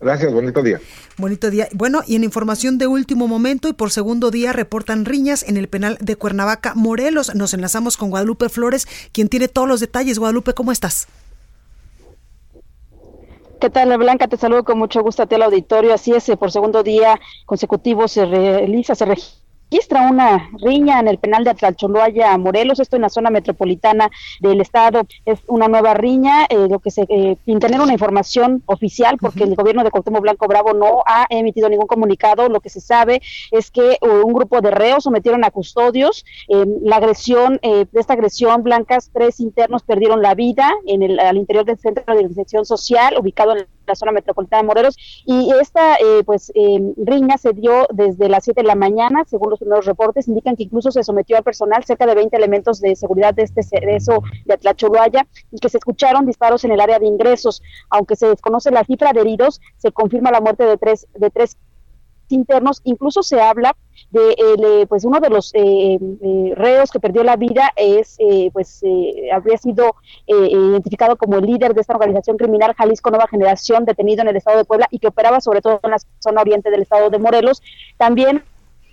Gracias, 0.00 0.32
bonito 0.32 0.62
día. 0.62 0.80
Bonito 1.18 1.50
día. 1.50 1.68
Bueno, 1.72 2.02
y 2.06 2.16
en 2.16 2.24
información 2.24 2.78
de 2.78 2.86
último 2.86 3.26
momento 3.26 3.68
y 3.68 3.72
por 3.72 3.90
segundo 3.90 4.30
día 4.30 4.52
reportan 4.52 5.04
riñas 5.04 5.44
en 5.44 5.56
el 5.56 5.68
penal 5.68 5.98
de 6.00 6.16
Cuernavaca, 6.16 6.74
Morelos. 6.74 7.34
Nos 7.34 7.54
enlazamos 7.54 7.96
con 7.96 8.10
Guadalupe 8.10 8.48
Flores, 8.48 8.86
quien 9.12 9.28
tiene 9.28 9.48
todos 9.48 9.66
los 9.66 9.80
detalles. 9.80 10.18
Guadalupe, 10.18 10.52
¿cómo 10.52 10.72
estás? 10.72 11.08
¿Qué 13.60 13.70
tal, 13.70 13.96
Blanca? 13.98 14.28
Te 14.28 14.36
saludo 14.36 14.64
con 14.64 14.78
mucho 14.78 15.02
gusto 15.02 15.22
a 15.22 15.26
ti 15.26 15.34
al 15.34 15.42
auditorio. 15.42 15.94
Así 15.94 16.12
es, 16.12 16.28
eh, 16.28 16.36
por 16.36 16.52
segundo 16.52 16.82
día 16.82 17.20
consecutivo 17.46 18.06
se 18.08 18.26
realiza, 18.26 18.94
se 18.94 19.04
registra 19.06 19.43
registra 19.74 20.08
una 20.08 20.50
riña 20.62 21.00
en 21.00 21.08
el 21.08 21.18
penal 21.18 21.42
de 21.42 21.50
Atlacholoaya, 21.50 22.38
Morelos, 22.38 22.78
esto 22.78 22.94
en 22.94 23.02
la 23.02 23.08
zona 23.08 23.30
metropolitana 23.30 24.08
del 24.38 24.60
estado. 24.60 25.02
Es 25.26 25.40
una 25.48 25.66
nueva 25.66 25.94
riña, 25.94 26.44
eh, 26.48 26.68
lo 26.70 26.78
que 26.78 26.92
se, 26.92 27.04
eh, 27.08 27.36
sin 27.44 27.58
tener 27.58 27.80
una 27.80 27.92
información 27.92 28.62
oficial, 28.66 29.16
porque 29.20 29.42
el 29.42 29.56
gobierno 29.56 29.82
de 29.82 29.90
Cuauhtémoc 29.90 30.22
Blanco 30.22 30.46
Bravo 30.46 30.74
no 30.74 31.02
ha 31.06 31.26
emitido 31.28 31.68
ningún 31.68 31.88
comunicado. 31.88 32.48
Lo 32.48 32.60
que 32.60 32.68
se 32.68 32.80
sabe 32.80 33.20
es 33.50 33.72
que 33.72 33.98
uh, 34.00 34.24
un 34.24 34.32
grupo 34.32 34.60
de 34.60 34.70
reos 34.70 35.02
sometieron 35.02 35.42
a 35.42 35.50
custodios. 35.50 36.24
la 36.48 36.96
agresión, 36.96 37.58
eh, 37.62 37.86
de 37.90 38.00
esta 38.00 38.12
agresión, 38.12 38.62
blancas, 38.62 39.10
tres 39.12 39.40
internos 39.40 39.82
perdieron 39.82 40.22
la 40.22 40.36
vida 40.36 40.70
en 40.86 41.02
el, 41.02 41.18
al 41.18 41.36
interior 41.36 41.64
del 41.64 41.78
centro 41.78 42.14
de 42.14 42.22
infección 42.22 42.64
social, 42.64 43.16
ubicado 43.18 43.56
en 43.56 43.66
la 43.86 43.94
zona 43.94 44.12
metropolitana 44.12 44.62
de 44.62 44.66
Morelos. 44.66 44.96
Y 45.26 45.52
esta, 45.60 45.94
eh, 45.96 46.22
pues, 46.24 46.52
riña 46.96 47.38
se 47.38 47.52
dio 47.52 47.86
desde 47.90 48.28
las 48.28 48.44
7 48.44 48.62
de 48.62 48.66
la 48.66 48.74
mañana, 48.74 49.24
según 49.26 49.50
los 49.50 49.58
primeros 49.58 49.86
reportes 49.86 50.28
indican 50.28 50.56
que 50.56 50.64
incluso 50.64 50.90
se 50.90 51.02
sometió 51.02 51.36
al 51.36 51.42
personal 51.42 51.84
cerca 51.84 52.06
de 52.06 52.14
20 52.14 52.36
elementos 52.36 52.80
de 52.80 52.96
seguridad 52.96 53.34
de 53.34 53.42
este 53.42 53.62
cerezo 53.62 54.22
de 54.44 54.54
Atlacholoaya 54.54 55.26
y 55.50 55.58
que 55.58 55.68
se 55.68 55.78
escucharon 55.78 56.26
disparos 56.26 56.64
en 56.64 56.72
el 56.72 56.80
área 56.80 56.98
de 56.98 57.06
ingresos. 57.06 57.62
Aunque 57.90 58.16
se 58.16 58.28
desconoce 58.28 58.70
la 58.70 58.84
cifra 58.84 59.12
de 59.12 59.20
heridos, 59.20 59.60
se 59.76 59.92
confirma 59.92 60.30
la 60.30 60.40
muerte 60.40 60.64
de 60.64 60.76
tres, 60.76 61.06
de 61.14 61.30
tres 61.30 61.56
internos. 62.34 62.80
Incluso 62.84 63.22
se 63.22 63.40
habla 63.40 63.74
de 64.10 64.36
eh, 64.38 64.86
pues 64.88 65.04
uno 65.04 65.20
de 65.20 65.30
los 65.30 65.52
eh, 65.54 65.98
eh, 66.00 66.52
reos 66.54 66.90
que 66.90 67.00
perdió 67.00 67.24
la 67.24 67.36
vida 67.36 67.72
es 67.76 68.18
pues 68.52 68.82
habría 69.32 69.58
sido 69.58 69.96
identificado 70.26 71.16
como 71.16 71.38
el 71.38 71.46
líder 71.46 71.74
de 71.74 71.80
esta 71.80 71.94
organización 71.94 72.36
criminal 72.36 72.74
Jalisco 72.74 73.10
Nueva 73.10 73.28
Generación 73.28 73.84
detenido 73.84 74.22
en 74.22 74.28
el 74.28 74.36
estado 74.36 74.58
de 74.58 74.64
Puebla 74.64 74.86
y 74.90 74.98
que 74.98 75.08
operaba 75.08 75.40
sobre 75.40 75.60
todo 75.60 75.80
en 75.82 75.90
la 75.90 75.98
zona 76.18 76.40
oriente 76.40 76.70
del 76.70 76.82
estado 76.82 77.10
de 77.10 77.18
Morelos. 77.18 77.62
También 77.96 78.42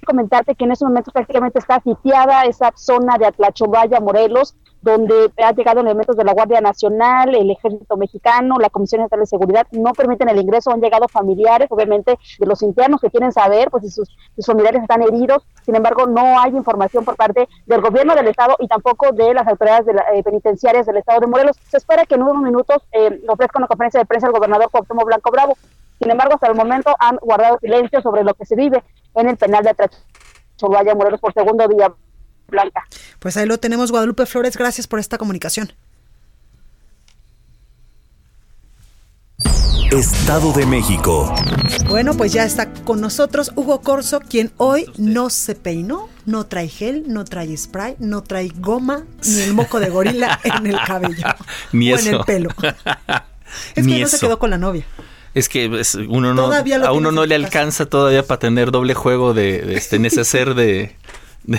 comentarte 0.05 0.55
que 0.55 0.65
en 0.65 0.71
estos 0.71 0.87
momentos 0.87 1.13
prácticamente 1.13 1.59
está 1.59 1.79
sitiada 1.81 2.43
esa 2.43 2.71
zona 2.75 3.17
de 3.17 3.25
Atlachovaya, 3.25 3.99
Morelos, 3.99 4.55
donde 4.81 5.31
han 5.37 5.55
llegado 5.55 5.81
elementos 5.81 6.17
de 6.17 6.23
la 6.23 6.33
Guardia 6.33 6.59
Nacional, 6.59 7.35
el 7.35 7.51
Ejército 7.51 7.97
Mexicano, 7.97 8.57
la 8.59 8.69
Comisión 8.69 9.01
Estatal 9.01 9.19
de 9.19 9.25
Seguridad, 9.27 9.67
no 9.71 9.93
permiten 9.93 10.29
el 10.29 10.39
ingreso, 10.39 10.71
han 10.71 10.81
llegado 10.81 11.07
familiares, 11.07 11.67
obviamente, 11.69 12.17
de 12.39 12.45
los 12.45 12.61
internos 12.63 12.99
que 12.99 13.09
quieren 13.09 13.31
saber, 13.31 13.69
pues 13.69 13.83
si 13.83 13.91
sus, 13.91 14.09
familiares 14.45 14.81
están 14.81 15.03
heridos, 15.03 15.45
sin 15.63 15.75
embargo, 15.75 16.07
no 16.07 16.39
hay 16.39 16.55
información 16.55 17.05
por 17.05 17.15
parte 17.15 17.47
del 17.67 17.81
gobierno 17.81 18.15
del 18.15 18.27
Estado 18.27 18.55
y 18.59 18.67
tampoco 18.67 19.11
de 19.11 19.33
las 19.33 19.47
autoridades 19.47 19.87
eh, 19.87 20.23
penitenciarias 20.23 20.87
del 20.87 20.97
Estado 20.97 21.19
de 21.19 21.27
Morelos. 21.27 21.57
Se 21.69 21.77
espera 21.77 22.05
que 22.05 22.15
en 22.15 22.23
unos 22.23 22.41
minutos 22.41 22.77
eh, 22.91 23.21
ofrezca 23.27 23.59
una 23.59 23.67
conferencia 23.67 23.99
de 23.99 24.05
prensa 24.05 24.27
el 24.27 24.33
gobernador 24.33 24.69
Cuauhtémoc 24.71 25.05
Blanco 25.05 25.31
Bravo. 25.31 25.57
Sin 26.01 26.09
embargo, 26.09 26.33
hasta 26.33 26.47
el 26.47 26.55
momento 26.55 26.95
han 26.99 27.17
guardado 27.17 27.59
silencio 27.59 28.01
sobre 28.01 28.23
lo 28.23 28.33
que 28.33 28.45
se 28.45 28.55
vive 28.55 28.83
en 29.13 29.29
el 29.29 29.37
penal 29.37 29.63
de 29.63 29.69
Atracholaya 29.69 30.95
Morelos 30.95 31.19
por 31.19 31.33
segundo 31.33 31.67
día. 31.67 31.93
Blanca. 32.47 32.83
Pues 33.19 33.37
ahí 33.37 33.45
lo 33.45 33.59
tenemos, 33.59 33.91
Guadalupe 33.91 34.25
Flores, 34.25 34.57
gracias 34.57 34.85
por 34.85 34.99
esta 34.99 35.17
comunicación. 35.17 35.71
Estado 39.91 40.51
de 40.53 40.65
México. 40.65 41.33
Bueno, 41.87 42.13
pues 42.15 42.33
ya 42.33 42.43
está 42.45 42.73
con 42.73 42.99
nosotros 42.99 43.51
Hugo 43.55 43.81
Corso, 43.81 44.21
quien 44.21 44.51
hoy 44.57 44.85
no 44.97 45.29
se 45.29 45.53
peinó, 45.55 46.09
no 46.25 46.45
trae 46.45 46.67
gel, 46.67 47.05
no 47.07 47.25
trae 47.25 47.55
spray, 47.55 47.95
no 47.99 48.23
trae 48.23 48.51
goma, 48.55 49.05
ni 49.25 49.41
el 49.41 49.53
moco 49.53 49.79
de 49.79 49.89
gorila 49.89 50.39
en 50.43 50.67
el 50.67 50.77
cabello. 50.81 51.27
ni 51.71 51.93
o 51.93 51.95
eso. 51.95 52.09
en 52.09 52.15
el 52.15 52.23
pelo. 52.23 52.49
es 53.75 53.85
Ni 53.85 53.93
que 53.93 54.01
no 54.01 54.07
se 54.07 54.19
quedó 54.19 54.39
con 54.39 54.49
la 54.49 54.57
novia. 54.57 54.85
Es 55.33 55.47
que 55.49 55.79
es- 55.79 55.95
uno 55.95 56.33
no, 56.33 56.51
a 56.51 56.91
uno 56.91 57.11
no 57.11 57.25
le 57.25 57.35
alcanza 57.35 57.85
todavía 57.85 58.25
para 58.25 58.39
tener 58.39 58.71
doble 58.71 58.93
juego 58.93 59.33
de, 59.33 59.61
de 59.61 59.75
este 59.75 59.97
neceser 59.99 60.55
de, 60.55 60.95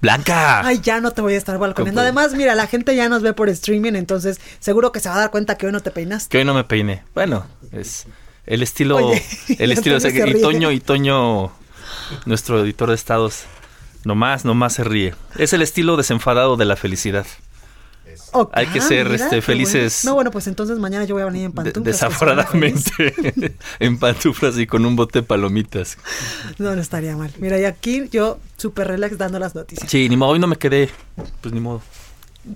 Blanca. 0.00 0.60
Ay, 0.66 0.80
ya 0.82 1.00
no 1.00 1.10
te 1.12 1.20
voy 1.22 1.34
a 1.34 1.38
estar 1.38 1.58
balconeando. 1.58 2.00
Además, 2.00 2.34
mira, 2.34 2.54
la 2.54 2.66
gente 2.66 2.94
ya 2.94 3.08
nos 3.08 3.22
ve 3.22 3.32
por 3.32 3.48
streaming, 3.48 3.94
entonces 3.94 4.40
seguro 4.60 4.92
que 4.92 5.00
se 5.00 5.08
va 5.08 5.16
a 5.16 5.18
dar 5.20 5.30
cuenta 5.30 5.56
que 5.56 5.66
hoy 5.66 5.72
no 5.72 5.80
te 5.80 5.90
peinaste. 5.90 6.30
Que 6.30 6.38
hoy 6.38 6.44
no 6.44 6.54
me 6.54 6.64
peiné. 6.64 7.02
Bueno, 7.14 7.46
es 7.72 8.06
el 8.46 8.62
estilo, 8.62 8.96
Oye, 8.96 9.22
el 9.58 9.72
estilo, 9.72 9.96
o 9.96 10.00
sea, 10.00 10.10
Antonio 10.10 10.32
se 10.32 10.38
y. 10.38 10.42
Toño, 10.42 10.70
y 10.72 10.80
Toño, 10.80 11.52
nuestro 12.26 12.60
editor 12.60 12.88
de 12.90 12.94
estados, 12.94 13.44
nomás, 14.04 14.44
nomás 14.44 14.74
se 14.74 14.84
ríe. 14.84 15.14
Es 15.36 15.52
el 15.52 15.62
estilo 15.62 15.96
desenfadado 15.96 16.56
de 16.56 16.64
la 16.64 16.76
felicidad. 16.76 17.26
Hay 18.52 18.66
que 18.66 18.78
ah, 18.78 18.82
ser 18.82 19.08
mira, 19.10 19.24
este, 19.24 19.42
felices 19.42 20.00
bueno. 20.02 20.10
No, 20.10 20.14
bueno, 20.16 20.30
pues 20.30 20.46
entonces 20.46 20.78
mañana 20.78 21.04
yo 21.04 21.14
voy 21.14 21.22
a 21.22 21.26
venir 21.26 21.44
en 21.44 21.50
de- 21.50 21.54
pantuflas. 21.54 21.84
que 21.84 22.16
suena 22.16 22.44
desaforadamente, 22.44 23.56
en 23.80 23.98
pantuflas 23.98 24.58
y 24.58 24.66
con 24.66 24.84
un 24.84 24.96
bote 24.96 25.20
de 25.20 25.22
palomitas. 25.22 25.96
No, 26.58 26.74
no 26.74 26.80
estaría 26.80 27.16
mal. 27.16 27.32
Mira, 27.38 27.58
y 27.58 27.64
aquí 27.64 28.08
yo 28.10 28.38
súper 28.56 28.88
relax 28.88 29.18
dando 29.18 29.38
las 29.38 29.54
noticias. 29.54 29.90
Sí, 29.90 30.08
ni 30.08 30.16
modo, 30.16 30.30
hoy 30.30 30.38
no 30.38 30.46
me 30.46 30.56
quedé, 30.56 30.90
pues 31.40 31.52
ni 31.54 31.60
modo. 31.60 31.82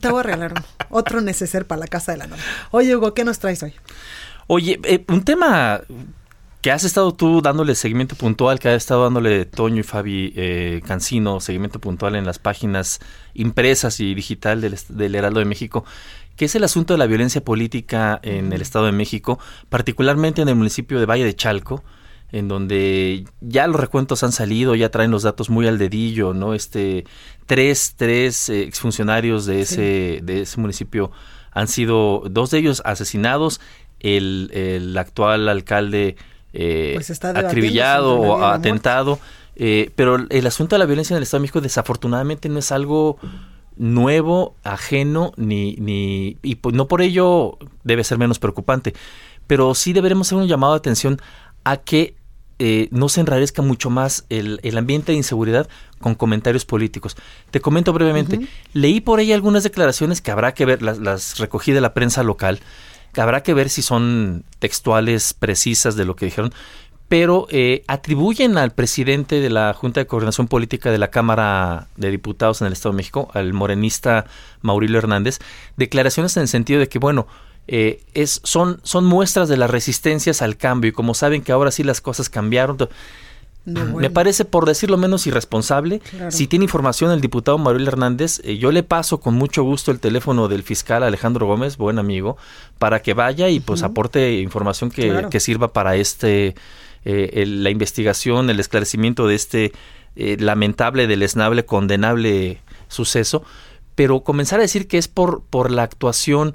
Te 0.00 0.08
voy 0.08 0.20
a 0.20 0.22
regalar 0.22 0.52
uno. 0.52 0.64
otro 0.90 1.20
neceser 1.20 1.66
para 1.66 1.80
la 1.80 1.86
casa 1.86 2.12
de 2.12 2.18
la 2.18 2.26
novia. 2.26 2.42
Oye, 2.70 2.96
Hugo, 2.96 3.12
¿qué 3.14 3.24
nos 3.24 3.38
traes 3.38 3.62
hoy? 3.62 3.74
Oye, 4.46 4.80
eh, 4.84 5.04
un 5.08 5.22
tema 5.24 5.80
que 6.62 6.70
has 6.70 6.84
estado 6.84 7.12
tú 7.12 7.42
dándole 7.42 7.74
seguimiento 7.74 8.14
puntual, 8.14 8.60
que 8.60 8.68
ha 8.68 8.74
estado 8.74 9.02
dándole 9.02 9.44
Toño 9.44 9.80
y 9.80 9.82
Fabi 9.82 10.32
eh, 10.36 10.80
Cancino 10.86 11.40
seguimiento 11.40 11.80
puntual 11.80 12.14
en 12.14 12.24
las 12.24 12.38
páginas 12.38 13.00
impresas 13.34 13.98
y 13.98 14.14
digital 14.14 14.60
del, 14.60 14.78
del 14.88 15.14
Heraldo 15.16 15.40
de 15.40 15.44
México, 15.44 15.84
que 16.36 16.44
es 16.44 16.54
el 16.54 16.62
asunto 16.62 16.94
de 16.94 16.98
la 16.98 17.06
violencia 17.06 17.44
política 17.44 18.20
en 18.22 18.52
el 18.52 18.62
Estado 18.62 18.86
de 18.86 18.92
México, 18.92 19.40
particularmente 19.68 20.40
en 20.40 20.48
el 20.48 20.54
municipio 20.54 21.00
de 21.00 21.06
Valle 21.06 21.24
de 21.24 21.34
Chalco, 21.34 21.82
en 22.30 22.46
donde 22.46 23.24
ya 23.40 23.66
los 23.66 23.80
recuentos 23.80 24.22
han 24.22 24.32
salido, 24.32 24.76
ya 24.76 24.88
traen 24.88 25.10
los 25.10 25.24
datos 25.24 25.50
muy 25.50 25.66
al 25.66 25.78
dedillo, 25.78 26.32
¿no? 26.32 26.54
Este, 26.54 27.04
tres, 27.46 27.94
tres 27.96 28.48
eh, 28.48 28.62
exfuncionarios 28.62 29.46
de 29.46 29.62
ese, 29.62 30.20
de 30.22 30.42
ese 30.42 30.60
municipio 30.60 31.10
han 31.50 31.66
sido, 31.66 32.22
dos 32.30 32.50
de 32.50 32.58
ellos 32.58 32.82
asesinados, 32.86 33.60
el, 33.98 34.50
el 34.54 34.96
actual 34.96 35.48
alcalde 35.48 36.16
eh, 36.52 36.92
Pues 36.94 37.10
acribillado 37.24 38.20
o 38.20 38.44
atentado, 38.44 39.18
eh, 39.56 39.90
pero 39.96 40.16
el 40.28 40.46
asunto 40.46 40.74
de 40.74 40.78
la 40.80 40.86
violencia 40.86 41.14
en 41.14 41.18
el 41.18 41.22
Estado 41.24 41.40
de 41.40 41.42
México 41.42 41.60
desafortunadamente 41.60 42.48
no 42.48 42.58
es 42.58 42.72
algo 42.72 43.18
nuevo, 43.76 44.54
ajeno, 44.64 45.32
ni, 45.36 45.74
ni 45.76 46.36
y 46.42 46.56
pues 46.56 46.74
no 46.74 46.88
por 46.88 47.02
ello 47.02 47.58
debe 47.84 48.04
ser 48.04 48.18
menos 48.18 48.38
preocupante, 48.38 48.94
pero 49.46 49.74
sí 49.74 49.92
deberemos 49.92 50.28
hacer 50.28 50.38
un 50.38 50.46
llamado 50.46 50.74
de 50.74 50.78
atención 50.78 51.20
a 51.64 51.78
que 51.78 52.14
eh, 52.58 52.88
no 52.92 53.08
se 53.08 53.20
enrarezca 53.20 53.60
mucho 53.60 53.90
más 53.90 54.24
el, 54.28 54.60
el 54.62 54.78
ambiente 54.78 55.12
de 55.12 55.18
inseguridad 55.18 55.68
con 56.00 56.14
comentarios 56.14 56.64
políticos. 56.64 57.16
Te 57.50 57.60
comento 57.60 57.92
brevemente, 57.92 58.46
leí 58.72 59.00
por 59.00 59.18
ahí 59.18 59.32
algunas 59.32 59.64
declaraciones 59.64 60.20
que 60.20 60.30
habrá 60.30 60.54
que 60.54 60.64
ver, 60.64 60.82
las, 60.82 60.98
las 60.98 61.38
recogí 61.38 61.72
de 61.72 61.80
la 61.80 61.94
prensa 61.94 62.22
local, 62.22 62.60
habrá 63.16 63.42
que 63.42 63.54
ver 63.54 63.68
si 63.68 63.82
son 63.82 64.44
textuales 64.58 65.34
precisas 65.34 65.96
de 65.96 66.04
lo 66.04 66.16
que 66.16 66.26
dijeron, 66.26 66.52
pero 67.08 67.46
eh, 67.50 67.84
atribuyen 67.88 68.56
al 68.56 68.70
presidente 68.70 69.40
de 69.40 69.50
la 69.50 69.74
Junta 69.74 70.00
de 70.00 70.06
Coordinación 70.06 70.48
Política 70.48 70.90
de 70.90 70.96
la 70.96 71.10
Cámara 71.10 71.88
de 71.96 72.10
Diputados 72.10 72.62
en 72.62 72.68
el 72.68 72.72
Estado 72.72 72.94
de 72.94 72.96
México, 72.96 73.28
al 73.34 73.52
morenista 73.52 74.24
Maurilio 74.62 74.98
Hernández, 74.98 75.38
declaraciones 75.76 76.36
en 76.38 76.44
el 76.44 76.48
sentido 76.48 76.80
de 76.80 76.88
que, 76.88 76.98
bueno, 76.98 77.26
eh, 77.68 78.02
es, 78.14 78.40
son, 78.44 78.80
son 78.82 79.04
muestras 79.04 79.48
de 79.48 79.58
las 79.58 79.70
resistencias 79.70 80.40
al 80.40 80.56
cambio 80.56 80.88
y 80.88 80.92
como 80.92 81.12
saben 81.12 81.42
que 81.42 81.52
ahora 81.52 81.70
sí 81.70 81.84
las 81.84 82.00
cosas 82.00 82.30
cambiaron, 82.30 82.78
me 83.64 84.10
parece 84.10 84.44
por 84.44 84.66
decirlo 84.66 84.96
menos 84.96 85.26
irresponsable. 85.26 86.00
Claro. 86.00 86.30
Si 86.32 86.46
tiene 86.48 86.64
información 86.64 87.12
el 87.12 87.20
diputado 87.20 87.58
Manuel 87.58 87.86
Hernández, 87.86 88.40
eh, 88.44 88.58
yo 88.58 88.72
le 88.72 88.82
paso 88.82 89.20
con 89.20 89.34
mucho 89.34 89.62
gusto 89.62 89.90
el 89.92 90.00
teléfono 90.00 90.48
del 90.48 90.62
fiscal 90.64 91.02
Alejandro 91.04 91.46
Gómez, 91.46 91.76
buen 91.76 91.98
amigo, 91.98 92.36
para 92.78 93.02
que 93.02 93.14
vaya 93.14 93.48
y 93.48 93.60
pues 93.60 93.82
aporte 93.84 94.40
información 94.40 94.90
que, 94.90 95.08
Claro. 95.10 95.30
que 95.30 95.38
sirva 95.40 95.68
para 95.72 95.94
este 95.96 96.54
eh, 97.04 97.30
el- 97.42 97.64
la 97.64 97.70
investigación, 97.70 98.48
el 98.50 98.60
esclarecimiento 98.60 99.26
de 99.26 99.34
este 99.34 99.72
eh, 100.14 100.36
lamentable, 100.38 101.06
deleznable, 101.06 101.64
condenable 101.64 102.60
suceso. 102.88 103.42
Pero 103.94 104.20
comenzar 104.20 104.58
a 104.58 104.62
decir 104.62 104.86
que 104.88 104.98
es 104.98 105.08
por, 105.08 105.42
por 105.50 105.70
la 105.70 105.82
actuación 105.82 106.54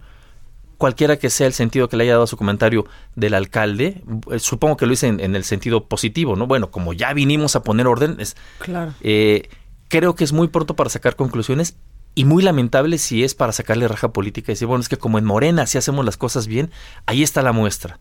cualquiera 0.77 1.17
que 1.17 1.29
sea 1.29 1.47
el 1.47 1.53
sentido 1.53 1.89
que 1.89 1.97
le 1.97 2.03
haya 2.03 2.13
dado 2.13 2.23
a 2.23 2.27
su 2.27 2.37
comentario 2.37 2.85
del 3.15 3.33
alcalde, 3.33 4.03
eh, 4.31 4.39
supongo 4.39 4.77
que 4.77 4.85
lo 4.85 4.93
hice 4.93 5.07
en, 5.07 5.19
en 5.19 5.35
el 5.35 5.43
sentido 5.43 5.85
positivo, 5.85 6.35
¿no? 6.35 6.47
Bueno, 6.47 6.69
como 6.71 6.93
ya 6.93 7.13
vinimos 7.13 7.55
a 7.55 7.63
poner 7.63 7.87
orden, 7.87 8.17
es- 8.19 8.35
Claro. 8.59 8.93
eh, 9.01 9.49
creo 9.89 10.15
que 10.15 10.23
es 10.23 10.33
muy 10.33 10.47
pronto 10.49 10.75
para 10.75 10.89
sacar 10.89 11.15
conclusiones 11.15 11.75
y 12.15 12.25
muy 12.25 12.43
lamentable 12.43 12.97
si 12.97 13.23
es 13.23 13.35
para 13.35 13.51
sacarle 13.53 13.87
raja 13.87 14.11
política 14.11 14.51
y 14.51 14.53
decir, 14.55 14.67
bueno, 14.67 14.81
es 14.81 14.89
que 14.89 14.97
como 14.97 15.17
en 15.19 15.25
Morena 15.25 15.67
si 15.67 15.77
hacemos 15.77 16.03
las 16.05 16.17
cosas 16.17 16.47
bien, 16.47 16.71
ahí 17.05 17.21
está 17.23 17.41
la 17.43 17.51
muestra. 17.51 17.99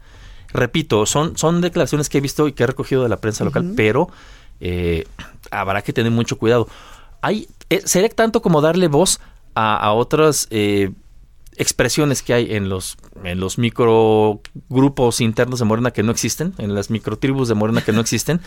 Repito, 0.53 1.05
son, 1.07 1.37
son 1.37 1.61
declaraciones 1.61 2.09
que 2.09 2.19
he 2.19 2.21
visto 2.21 2.49
y 2.49 2.53
que 2.53 2.63
he 2.63 2.67
recogido 2.67 3.03
de 3.03 3.09
la 3.09 3.19
prensa 3.19 3.45
local, 3.45 3.73
pero 3.77 4.09
eh, 4.61 5.05
habrá 5.51 5.83
que 5.83 5.93
tener 5.93 6.13
mucho 6.13 6.39
cuidado. 6.39 6.67
Hay, 7.21 7.49
eh, 7.69 7.83
sería 7.85 8.09
tanto 8.09 8.41
como 8.43 8.61
darle 8.63 8.89
voz 8.89 9.21
a, 9.55 9.77
a 9.77 9.93
otras 9.93 10.47
eh, 10.51 10.93
expresiones 11.57 12.23
que 12.23 12.35
hay 12.35 12.55
en 12.55 12.69
los, 12.69 12.97
en 13.25 13.41
los 13.41 13.59
microgrupos 13.59 15.21
internos 15.21 15.59
de 15.59 15.65
Morena 15.65 15.91
que 15.91 16.03
no 16.03 16.13
existen, 16.13 16.55
en 16.59 16.75
las 16.75 16.91
microtribus 16.91 17.49
de 17.49 17.55
Morena 17.55 17.83
que 17.83 17.93
no 17.93 18.01
existen, 18.01 18.41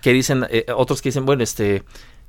que 0.00 0.12
dicen, 0.12 0.46
eh, 0.50 0.66
otros 0.74 1.00
que 1.02 1.08
dicen, 1.08 1.26
bueno, 1.26 1.42
este, 1.42 1.84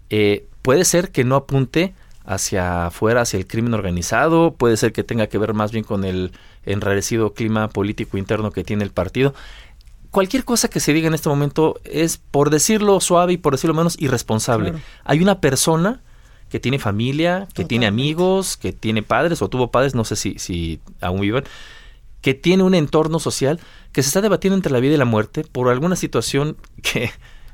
eh, 0.10 0.48
puede 0.62 0.86
ser 0.86 1.12
que 1.12 1.24
no 1.24 1.36
apunte 1.36 1.94
hacia 2.26 2.88
afuera, 2.88 3.22
hacia 3.22 3.38
el 3.38 3.48
crimen 3.48 3.74
organizado, 3.74 4.56
puede 4.56 4.78
ser 4.78 4.94
que 4.94 5.04
tenga 5.04 5.28
que 5.28 5.38
ver 5.38 5.54
más 5.54 5.72
bien 5.72 5.84
con 5.84 6.06
el 6.06 6.32
enrarecido 6.66 7.34
clima 7.34 7.68
político 7.70 8.18
interno 8.18 8.52
que 8.52 8.64
tiene 8.64 8.84
el 8.84 8.92
partido. 8.92 9.34
Cualquier 10.12 10.46
cosa 10.46 10.70
que 10.70 10.80
se 10.80 10.94
diga 10.94 11.08
en 11.08 11.16
este 11.16 11.30
momento 11.30 11.80
es, 11.84 12.18
por 12.18 12.50
decirlo 12.50 13.02
suave 13.02 13.34
y 13.34 13.38
por 13.38 13.54
decirlo 13.54 13.74
menos, 13.74 14.00
irresponsable. 14.00 14.70
Claro. 14.70 14.86
Hay 15.04 15.22
una 15.22 15.42
persona 15.42 16.02
que 16.54 16.60
tiene 16.60 16.78
familia, 16.78 17.48
que 17.56 17.66
tiene 17.66 17.88
amigos, 17.88 18.58
que 18.58 18.74
tiene 18.74 19.02
padres 19.02 19.42
o 19.42 19.50
tuvo 19.50 19.72
padres, 19.72 19.96
no 19.96 20.06
sé 20.06 20.16
si, 20.16 20.38
si 20.38 20.80
aún 21.02 21.22
viven, 21.22 21.44
que 22.22 22.36
tiene 22.36 22.62
un 22.62 22.76
entorno 22.76 23.18
social 23.18 23.60
que 23.92 24.04
se 24.04 24.10
está 24.10 24.22
debatiendo 24.22 24.56
entre 24.56 24.72
la 24.72 24.80
vida 24.80 24.94
y 24.94 24.98
la 24.98 25.06
muerte 25.06 25.44
por 25.52 25.68
alguna 25.70 25.96
situación 25.96 26.56
que 26.84 27.10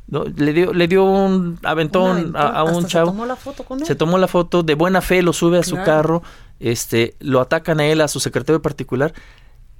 ¿no? 0.08 0.26
le 0.26 0.52
dio 0.52 0.74
le 0.74 0.90
dio 0.90 1.06
un 1.06 1.58
aventón 1.64 2.36
a, 2.36 2.50
a 2.50 2.64
un 2.66 2.88
chavo 2.88 3.12
Se 3.12 3.14
tomó 3.14 3.26
la 3.26 3.38
foto 3.38 3.64
con 3.64 3.80
él. 3.80 3.86
se 3.86 3.96
tomó 3.96 4.18
la 4.18 4.28
foto 4.28 4.64
de 4.64 4.76
buena 4.76 5.00
fe, 5.00 5.22
lo 5.22 5.32
sube 5.32 5.60
a 5.60 5.64
su 5.64 5.78
carro, 5.78 6.22
este, 6.60 7.16
lo 7.22 7.40
atacan 7.40 7.80
a 7.80 7.86
él, 7.86 8.02
a 8.02 8.10
su 8.10 8.20
secretario 8.20 8.62
particular, 8.62 9.14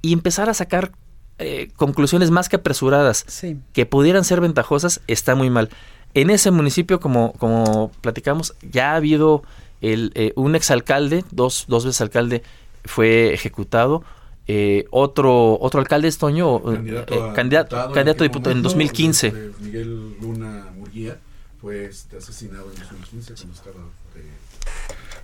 y 0.00 0.14
empezar 0.14 0.48
a 0.48 0.54
sacar 0.54 0.92
eh, 1.38 1.68
conclusiones 1.76 2.30
más 2.30 2.48
que 2.48 2.56
apresuradas, 2.56 3.26
Sí. 3.28 3.58
que 3.74 3.84
pudieran 3.84 4.24
ser 4.24 4.40
ventajosas, 4.40 5.02
está 5.08 5.34
muy 5.34 5.50
mal. 5.50 5.68
En 6.14 6.30
ese 6.30 6.50
municipio, 6.50 6.98
como, 7.00 7.32
como 7.34 7.92
platicamos, 8.00 8.54
ya 8.70 8.92
ha 8.92 8.96
habido 8.96 9.42
el, 9.80 10.12
eh, 10.14 10.32
un 10.36 10.54
exalcalde, 10.56 11.24
dos, 11.30 11.64
dos 11.68 11.84
veces 11.84 12.00
alcalde, 12.00 12.42
fue 12.84 13.32
ejecutado. 13.32 14.02
eh, 14.48 14.86
otro 14.90 15.58
otro 15.60 15.78
alcalde 15.80 16.08
es 16.08 16.18
Toño, 16.18 16.56
eh, 16.58 16.74
Candidato 16.74 17.14
eh, 17.14 17.30
a 17.30 17.32
candidato, 17.34 17.76
diputado, 17.76 17.92
candidato 17.94 18.24
a 18.24 18.26
aquel 18.26 18.28
diputado 18.28 18.50
en 18.50 18.56
momento, 18.62 18.68
2015. 18.68 19.26
este, 19.28 19.50
Miguel 19.62 20.16
Luna 20.20 20.64
Murguía 20.76 21.18
fue 21.60 21.84
este, 21.84 22.16
asesinado 22.16 22.64
en 22.74 22.80
2015 22.80 23.34
cuando 23.34 23.54
estaba 23.54 23.78
de- 24.14 24.40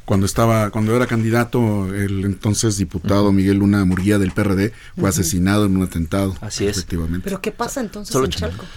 cuando 0.04 0.26
estaba 0.26 0.70
cuando 0.70 0.94
era 0.94 1.06
candidato 1.08 1.92
el 1.92 2.24
entonces 2.24 2.76
diputado 2.76 3.32
Miguel 3.32 3.56
Luna 3.58 3.84
Murguía 3.84 4.18
del 4.18 4.30
PRD 4.30 4.72
fue 4.96 5.08
asesinado 5.08 5.64
en 5.66 5.76
un 5.76 5.82
atentado. 5.82 6.36
Así 6.40 6.64
es. 6.66 6.76
Efectivamente. 6.78 7.24
Pero 7.24 7.40
¿qué 7.42 7.50
pasa 7.50 7.80
entonces 7.80 8.12
Solo 8.12 8.26
en 8.26 8.30
Chalco. 8.30 8.58
Chalco? 8.58 8.72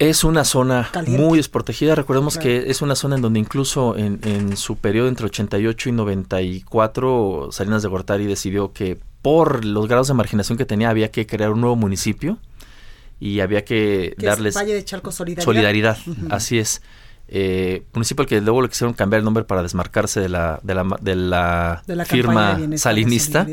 Es 0.00 0.24
una 0.24 0.44
zona 0.44 0.88
Caliente. 0.90 1.22
muy 1.22 1.36
desprotegida. 1.38 1.94
Recordemos 1.94 2.34
Claro. 2.34 2.48
que 2.48 2.70
es 2.70 2.82
una 2.82 2.94
zona 2.96 3.16
en 3.16 3.22
donde 3.22 3.38
incluso 3.38 3.96
en, 3.96 4.18
en 4.24 4.56
su 4.56 4.76
periodo 4.76 5.06
entre 5.08 5.26
88 5.26 5.88
y 5.90 5.92
94, 5.92 7.48
Salinas 7.52 7.82
de 7.82 7.88
Gortari 7.88 8.26
decidió 8.26 8.72
que 8.72 8.98
por 9.22 9.64
los 9.64 9.86
grados 9.86 10.08
de 10.08 10.14
marginación 10.14 10.56
que 10.58 10.64
tenía 10.64 10.88
había 10.90 11.10
que 11.10 11.26
crear 11.26 11.50
un 11.52 11.60
nuevo 11.60 11.76
municipio 11.76 12.38
y 13.20 13.40
había 13.40 13.64
que 13.64 14.14
darles 14.18 14.56
es 14.56 14.62
Valle 14.62 14.72
de 14.74 14.84
Chalco 14.84 15.12
Solidaridad. 15.12 15.44
solidaridad. 15.44 15.98
Así 16.30 16.58
es. 16.58 16.80
eh, 17.28 17.84
municipio 17.92 18.22
al 18.22 18.28
que 18.28 18.40
luego 18.40 18.62
le 18.62 18.68
quisieron 18.70 18.94
cambiar 18.94 19.18
el 19.18 19.24
nombre 19.24 19.44
para 19.44 19.62
desmarcarse 19.62 20.20
de 20.20 20.28
la, 20.30 20.58
de 20.62 20.74
la, 20.74 21.82
de 21.84 21.94
la, 21.96 22.04
firma 22.06 22.58
salinista. 22.76 23.46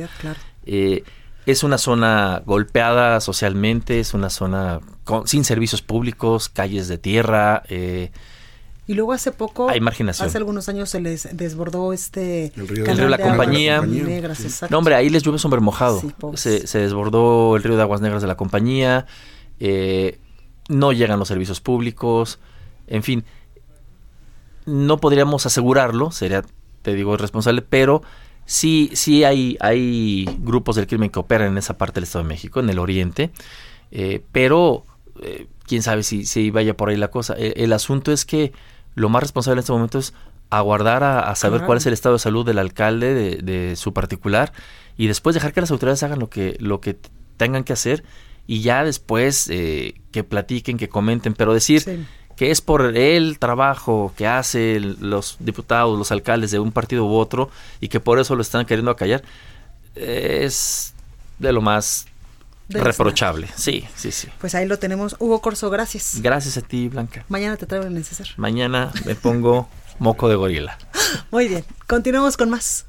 Eh, 0.66 1.04
es 1.48 1.64
una 1.64 1.78
zona 1.78 2.43
golpeada 2.45 3.22
socialmente, 3.22 4.02
es 4.02 4.14
una 4.14 4.30
zona 4.30 4.82
sin 5.24 5.45
servicios 5.45 5.82
públicos, 5.82 6.50
calles 6.50 6.89
de 6.89 6.98
tierra. 6.98 7.64
Eh, 7.70 8.12
y 8.86 8.95
luego 8.95 9.14
hace 9.14 9.32
poco, 9.32 9.70
hay 9.70 9.80
marginación. 9.80 10.28
hace 10.28 10.38
algunos 10.38 10.68
años 10.68 10.89
se 10.89 11.00
les 11.00 11.30
desbordó 11.32 11.93
este 11.93 12.52
el 12.58 12.68
río, 12.68 12.84
de 12.84 13.10
la 13.10 13.18
compañía. 13.18 13.82
no, 14.70 14.78
hombre, 14.78 14.95
ahí 14.95 15.10
les 15.10 15.24
llueve 15.24 15.39
sombre 15.39 15.62
mojado. 15.62 16.02
se, 16.34 16.68
se, 16.68 16.80
desbordó 16.80 17.56
el 17.56 17.64
río 17.64 17.78
de 17.78 17.82
Aguas 17.82 18.02
Negras 18.02 18.22
de 18.22 18.28
la 18.28 18.36
compañía. 18.36 19.06
Eh, 19.62 20.20
no 20.68 20.91
llegan 20.91 21.18
los 21.18 21.30
servicios 21.30 21.62
públicos. 21.62 22.39
En 22.88 23.04
fin, 23.04 23.24
no 24.66 24.98
podríamos 24.98 25.45
asegurarlo, 25.45 26.12
sería, 26.12 26.43
te 26.82 26.93
digo, 26.93 27.14
irresponsable, 27.14 27.62
pero 27.62 28.02
sí, 28.48 28.89
sí 28.93 29.24
hay, 29.24 29.58
hay 29.60 30.26
grupos 30.39 30.76
del 30.76 30.88
crimen 30.88 31.12
que 31.12 31.20
operan 31.20 31.50
en 31.50 31.58
esa 31.60 31.78
parte 31.78 31.95
del 31.95 32.06
Estado 32.06 32.24
de 32.24 32.30
México, 32.30 32.60
en 32.60 32.70
el 32.72 32.80
oriente, 32.80 33.30
eh, 33.91 34.24
pero 34.32 34.86
eh, 35.22 35.48
quién 35.68 35.84
sabe 35.84 36.02
si, 36.02 36.26
si, 36.26 36.50
vaya 36.50 36.76
por 36.76 36.89
ahí 36.89 36.98
la 36.98 37.12
cosa. 37.12 37.36
El, 37.36 37.72
asunto 37.74 38.12
es 38.12 38.26
que 38.26 38.54
lo 38.95 39.10
más 39.10 39.22
responsable 39.22 39.60
en 39.60 39.60
este 39.60 39.72
momento 39.74 40.00
es 40.00 40.14
aguardar 40.50 41.04
a, 41.04 41.36
saber 41.36 41.64
cuál 41.64 41.78
es 41.78 41.86
el 41.86 41.93
estado 41.93 42.16
de 42.16 42.20
salud 42.20 42.45
del 42.45 42.58
alcalde 42.58 43.38
de, 43.41 43.76
su 43.76 43.93
particular 43.93 44.54
y 44.98 45.08
después 45.08 45.34
dejar 45.34 45.52
que 45.54 45.62
las 45.62 45.72
autoridades 45.72 46.02
hagan 46.04 46.20
lo 46.20 46.30
que, 46.30 46.56
lo 46.60 46.80
que 46.80 46.98
tengan 47.36 47.66
que 47.66 47.74
hacer 47.74 48.06
y 48.48 48.62
ya 48.62 48.86
después 48.86 49.50
eh, 49.50 49.95
que 50.12 50.24
platiquen, 50.24 50.78
que 50.78 50.88
comenten, 50.88 51.34
pero 51.34 51.54
decir 51.54 52.08
que 52.38 52.52
es 52.52 52.62
por 52.62 52.96
el 52.96 53.40
trabajo 53.40 54.14
que 54.16 54.28
hacen 54.28 54.96
los 55.02 55.38
diputados, 55.40 55.98
los 55.98 56.12
alcaldes 56.12 56.52
de 56.52 56.60
un 56.60 56.72
partido 56.72 57.06
u 57.06 57.16
otro 57.16 57.50
y 57.82 57.90
que 57.90 58.00
por 58.00 58.20
eso 58.20 58.36
lo 58.36 58.44
están 58.44 58.66
queriendo 58.66 58.92
acallar, 58.92 59.24
es 59.96 60.94
de 61.40 61.52
lo 61.52 61.62
más 61.62 62.06
reprochable. 62.70 63.48
Sí, 63.56 63.86
sí, 63.96 64.12
sí. 64.12 64.30
Pues 64.40 64.56
ahí 64.56 64.68
lo 64.68 64.78
tenemos. 64.78 65.16
Hugo 65.20 65.42
Corso, 65.42 65.70
gracias. 65.70 66.20
Gracias 66.22 66.58
a 66.58 66.62
ti, 66.62 66.90
Blanca. 66.90 67.26
Mañana 67.28 67.58
te 67.58 67.66
traigo 67.66 67.88
el 67.88 67.94
necesario. 67.94 68.34
Mañana 68.38 68.92
me 69.06 69.16
pongo 69.16 69.68
moco 70.00 70.30
de 70.30 70.36
gorila. 70.36 70.78
Muy 71.32 71.48
bien, 71.48 71.66
continuamos 71.88 72.38
con 72.38 72.50
más. 72.50 72.87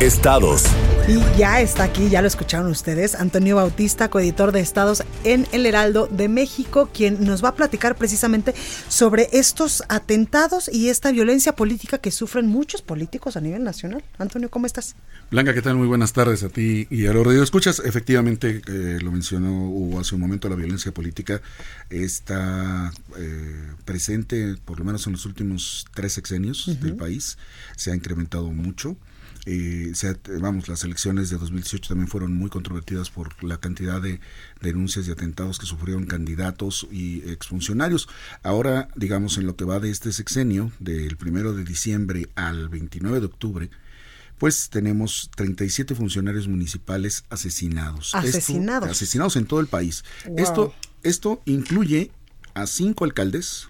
Estados. 0.00 0.64
Y 1.08 1.38
ya 1.38 1.62
está 1.62 1.84
aquí, 1.84 2.10
ya 2.10 2.20
lo 2.20 2.28
escucharon 2.28 2.70
ustedes, 2.70 3.14
Antonio 3.14 3.56
Bautista, 3.56 4.10
coeditor 4.10 4.52
de 4.52 4.60
Estados 4.60 5.04
en 5.24 5.46
El 5.52 5.64
Heraldo 5.64 6.06
de 6.06 6.28
México, 6.28 6.90
quien 6.92 7.24
nos 7.24 7.42
va 7.42 7.50
a 7.50 7.54
platicar 7.54 7.96
precisamente 7.96 8.54
sobre 8.88 9.30
estos 9.32 9.82
atentados 9.88 10.68
y 10.70 10.90
esta 10.90 11.12
violencia 11.12 11.54
política 11.54 11.96
que 11.96 12.10
sufren 12.10 12.46
muchos 12.46 12.82
políticos 12.82 13.38
a 13.38 13.40
nivel 13.40 13.64
nacional. 13.64 14.04
Antonio, 14.18 14.50
¿cómo 14.50 14.66
estás? 14.66 14.96
Blanca, 15.30 15.54
¿qué 15.54 15.62
tal? 15.62 15.76
Muy 15.76 15.86
buenas 15.86 16.12
tardes 16.12 16.42
a 16.42 16.50
ti 16.50 16.86
y 16.90 17.06
a 17.06 17.14
los 17.14 17.26
escuchas. 17.34 17.80
Efectivamente, 17.82 18.60
eh, 18.66 18.98
lo 19.00 19.12
mencionó 19.12 19.70
Hugo 19.70 20.00
hace 20.00 20.14
un 20.14 20.20
momento, 20.20 20.50
la 20.50 20.56
violencia 20.56 20.92
política 20.92 21.40
está 21.88 22.92
eh, 23.16 23.72
presente 23.86 24.56
por 24.64 24.78
lo 24.78 24.84
menos 24.84 25.06
en 25.06 25.14
los 25.14 25.24
últimos 25.24 25.86
tres 25.94 26.12
sexenios 26.12 26.78
del 26.80 26.96
país. 26.96 27.38
Se 27.76 27.92
ha 27.92 27.94
incrementado 27.94 28.50
mucho. 28.50 28.96
Eh, 29.48 29.92
vamos, 30.40 30.66
las 30.66 30.82
elecciones 30.82 31.30
de 31.30 31.38
2018 31.38 31.90
también 31.90 32.08
fueron 32.08 32.34
muy 32.34 32.50
controvertidas 32.50 33.10
por 33.10 33.42
la 33.44 33.58
cantidad 33.58 34.02
de 34.02 34.20
denuncias 34.60 35.06
y 35.06 35.12
atentados 35.12 35.60
que 35.60 35.66
sufrieron 35.66 36.04
candidatos 36.06 36.88
y 36.90 37.20
exfuncionarios. 37.30 38.08
Ahora, 38.42 38.88
digamos, 38.96 39.38
en 39.38 39.46
lo 39.46 39.54
que 39.54 39.64
va 39.64 39.78
de 39.78 39.90
este 39.90 40.12
sexenio, 40.12 40.72
del 40.80 41.16
primero 41.16 41.54
de 41.54 41.62
diciembre 41.62 42.28
al 42.34 42.68
29 42.68 43.20
de 43.20 43.26
octubre, 43.26 43.70
pues 44.38 44.68
tenemos 44.68 45.30
37 45.36 45.94
funcionarios 45.94 46.48
municipales 46.48 47.24
asesinados. 47.30 48.16
Asesinados. 48.16 48.90
asesinados 48.90 49.36
en 49.36 49.46
todo 49.46 49.60
el 49.60 49.68
país. 49.68 50.04
Esto, 50.36 50.74
esto 51.04 51.40
incluye 51.44 52.10
a 52.54 52.66
cinco 52.66 53.04
alcaldes, 53.04 53.68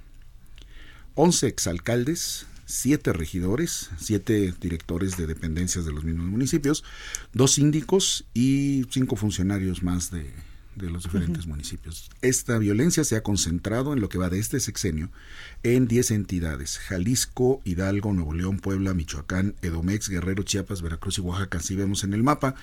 11 1.17 1.47
exalcaldes, 1.49 2.47
siete 2.67 3.13
regidores, 3.13 3.91
siete 3.97 4.53
directores 4.61 5.17
de 5.17 5.27
dependencias 5.27 5.87
de 5.87 5.93
los 5.93 6.05
mismos 6.05 6.27
municipios, 6.27 6.85
dos 7.33 7.53
síndicos 7.53 8.27
y 8.35 8.85
cinco 8.91 9.17
funcionarios 9.17 9.83
más 9.83 10.11
de, 10.11 10.31
los 10.77 11.05
diferentes 11.05 11.47
municipios. 11.47 12.11
Esta 12.21 12.59
violencia 12.59 13.03
se 13.05 13.17
ha 13.17 13.23
concentrado 13.23 13.95
en 13.95 14.01
lo 14.01 14.11
que 14.11 14.19
va 14.19 14.29
de 14.29 14.39
este 14.39 14.61
sexenio 14.61 15.11
en 15.63 15.89
10 15.89 16.11
entidades, 16.11 16.79
Jalisco, 16.79 17.63
Hidalgo, 17.65 18.13
Nuevo 18.13 18.35
León, 18.35 18.59
Puebla, 18.59 18.93
Michoacán, 18.93 19.55
Edomex, 19.63 20.11
Guerrero, 20.11 20.43
Chiapas, 20.43 20.83
Veracruz 20.83 21.17
y 21.17 21.23
Oaxaca, 21.23 21.59
así 21.59 21.77
vemos 21.77 22.05
en 22.05 22.13
el 22.13 22.23
mapa. 22.23 22.57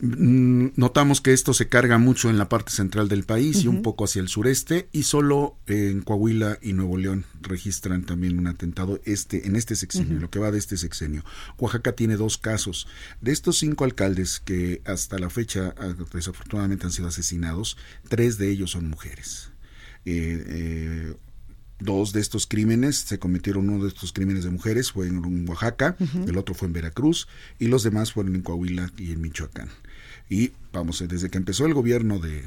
Mm, 0.00 0.68
notamos 0.76 1.20
que 1.20 1.32
esto 1.32 1.52
se 1.52 1.68
carga 1.68 1.98
mucho 1.98 2.30
en 2.30 2.38
la 2.38 2.48
parte 2.48 2.70
central 2.70 3.08
del 3.08 3.24
país 3.24 3.64
y 3.64 3.68
un 3.68 3.82
poco 3.82 4.04
hacia 4.04 4.22
el 4.22 4.28
sureste 4.28 4.88
y 4.92 5.02
solo 5.02 5.56
en 5.66 6.02
Coahuila 6.02 6.58
y 6.62 6.72
Nuevo 6.72 6.96
León 6.96 7.24
registran 7.40 8.04
también 8.04 8.38
un 8.38 8.46
atentado 8.46 9.00
este 9.04 9.48
en 9.48 9.56
este 9.56 9.74
sexenio, 9.74 10.20
lo 10.20 10.30
que 10.30 10.38
va 10.38 10.52
de 10.52 10.58
este 10.58 10.76
sexenio. 10.76 11.24
Oaxaca 11.58 11.92
tiene 11.92 12.16
dos 12.16 12.38
casos. 12.38 12.86
De 13.20 13.32
estos 13.32 13.58
cinco 13.58 13.84
alcaldes 13.84 14.38
que 14.38 14.82
hasta 14.84 15.18
la 15.18 15.30
fecha 15.30 15.74
ah, 15.76 15.94
desafortunadamente 16.12 16.86
han 16.86 16.92
sido 16.92 17.08
asesinados, 17.08 17.76
tres 18.08 18.38
de 18.38 18.50
ellos 18.50 18.70
son 18.70 18.88
mujeres. 18.88 19.50
Eh, 20.04 20.44
eh, 20.46 21.14
dos 21.80 22.12
de 22.12 22.20
estos 22.20 22.46
crímenes 22.46 22.96
se 22.96 23.18
cometieron 23.18 23.68
uno 23.68 23.82
de 23.82 23.88
estos 23.88 24.12
crímenes 24.12 24.44
de 24.44 24.50
mujeres 24.50 24.92
fue 24.92 25.08
en 25.08 25.48
Oaxaca, 25.48 25.96
el 26.26 26.36
otro 26.36 26.54
fue 26.54 26.66
en 26.66 26.72
Veracruz 26.72 27.28
y 27.58 27.66
los 27.66 27.82
demás 27.82 28.12
fueron 28.12 28.36
en 28.36 28.42
Coahuila 28.42 28.92
y 28.96 29.12
en 29.12 29.20
Michoacán. 29.20 29.70
Y 30.30 30.52
vamos, 30.72 31.02
desde 31.08 31.30
que 31.30 31.38
empezó 31.38 31.66
el 31.66 31.74
gobierno 31.74 32.18
de, 32.18 32.44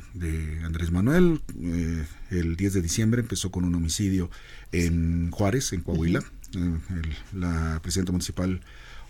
Andrés 0.64 0.92
Manuel, 0.92 1.42
eh, 1.62 2.06
el 2.30 2.56
10 2.56 2.74
de 2.74 2.82
diciembre 2.82 3.22
empezó 3.22 3.52
con 3.52 3.64
un 3.64 3.74
homicidio 3.76 4.30
en 4.72 5.32
Juárez, 5.32 5.74
en 5.74 5.82
Coahuila. 5.82 6.24
Eh, 6.56 6.80
la 7.34 7.80
presidenta 7.82 8.12
municipal 8.12 8.62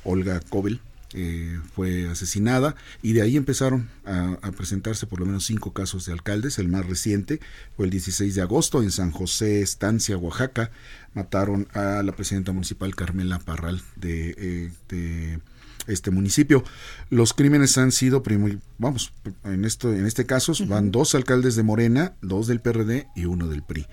Olga 0.03 0.39
Cobel 0.39 0.79
eh, 1.13 1.59
fue 1.75 2.07
asesinada 2.07 2.75
y 3.01 3.11
de 3.13 3.23
ahí 3.23 3.35
empezaron 3.35 3.89
a, 4.05 4.37
a, 4.41 4.51
presentarse 4.51 5.07
por 5.07 5.19
lo 5.19 5.25
menos 5.25 5.45
cinco 5.45 5.73
casos 5.73 6.05
de 6.05 6.13
alcaldes. 6.13 6.57
El 6.57 6.69
más 6.69 6.85
reciente 6.85 7.41
fue 7.75 7.85
el 7.85 7.91
16 7.91 8.35
de 8.35 8.41
agosto 8.41 8.81
en 8.81 8.91
San 8.91 9.11
José, 9.11 9.61
Estancia, 9.61 10.17
Oaxaca. 10.17 10.71
Mataron 11.13 11.67
a 11.73 12.01
la 12.03 12.13
presidenta 12.13 12.53
municipal 12.53 12.95
Carmela 12.95 13.39
Parral 13.39 13.81
de, 13.97 14.71
de 14.87 15.41
este 15.87 16.11
municipio. 16.11 16.63
Los 17.09 17.33
crímenes 17.33 17.77
han 17.77 17.91
sido, 17.91 18.23
vamos, 18.77 19.13
en, 19.43 19.65
esto, 19.65 19.93
en 19.93 20.05
este 20.05 20.25
caso 20.25 20.53
van 20.67 20.91
dos 20.91 21.15
alcaldes 21.15 21.55
de 21.55 21.63
Morena, 21.63 22.13
dos 22.21 22.47
del 22.47 22.61
PRD 22.61 23.07
y 23.15 23.25
uno 23.25 23.47
del 23.47 23.63
PRI. 23.63 23.87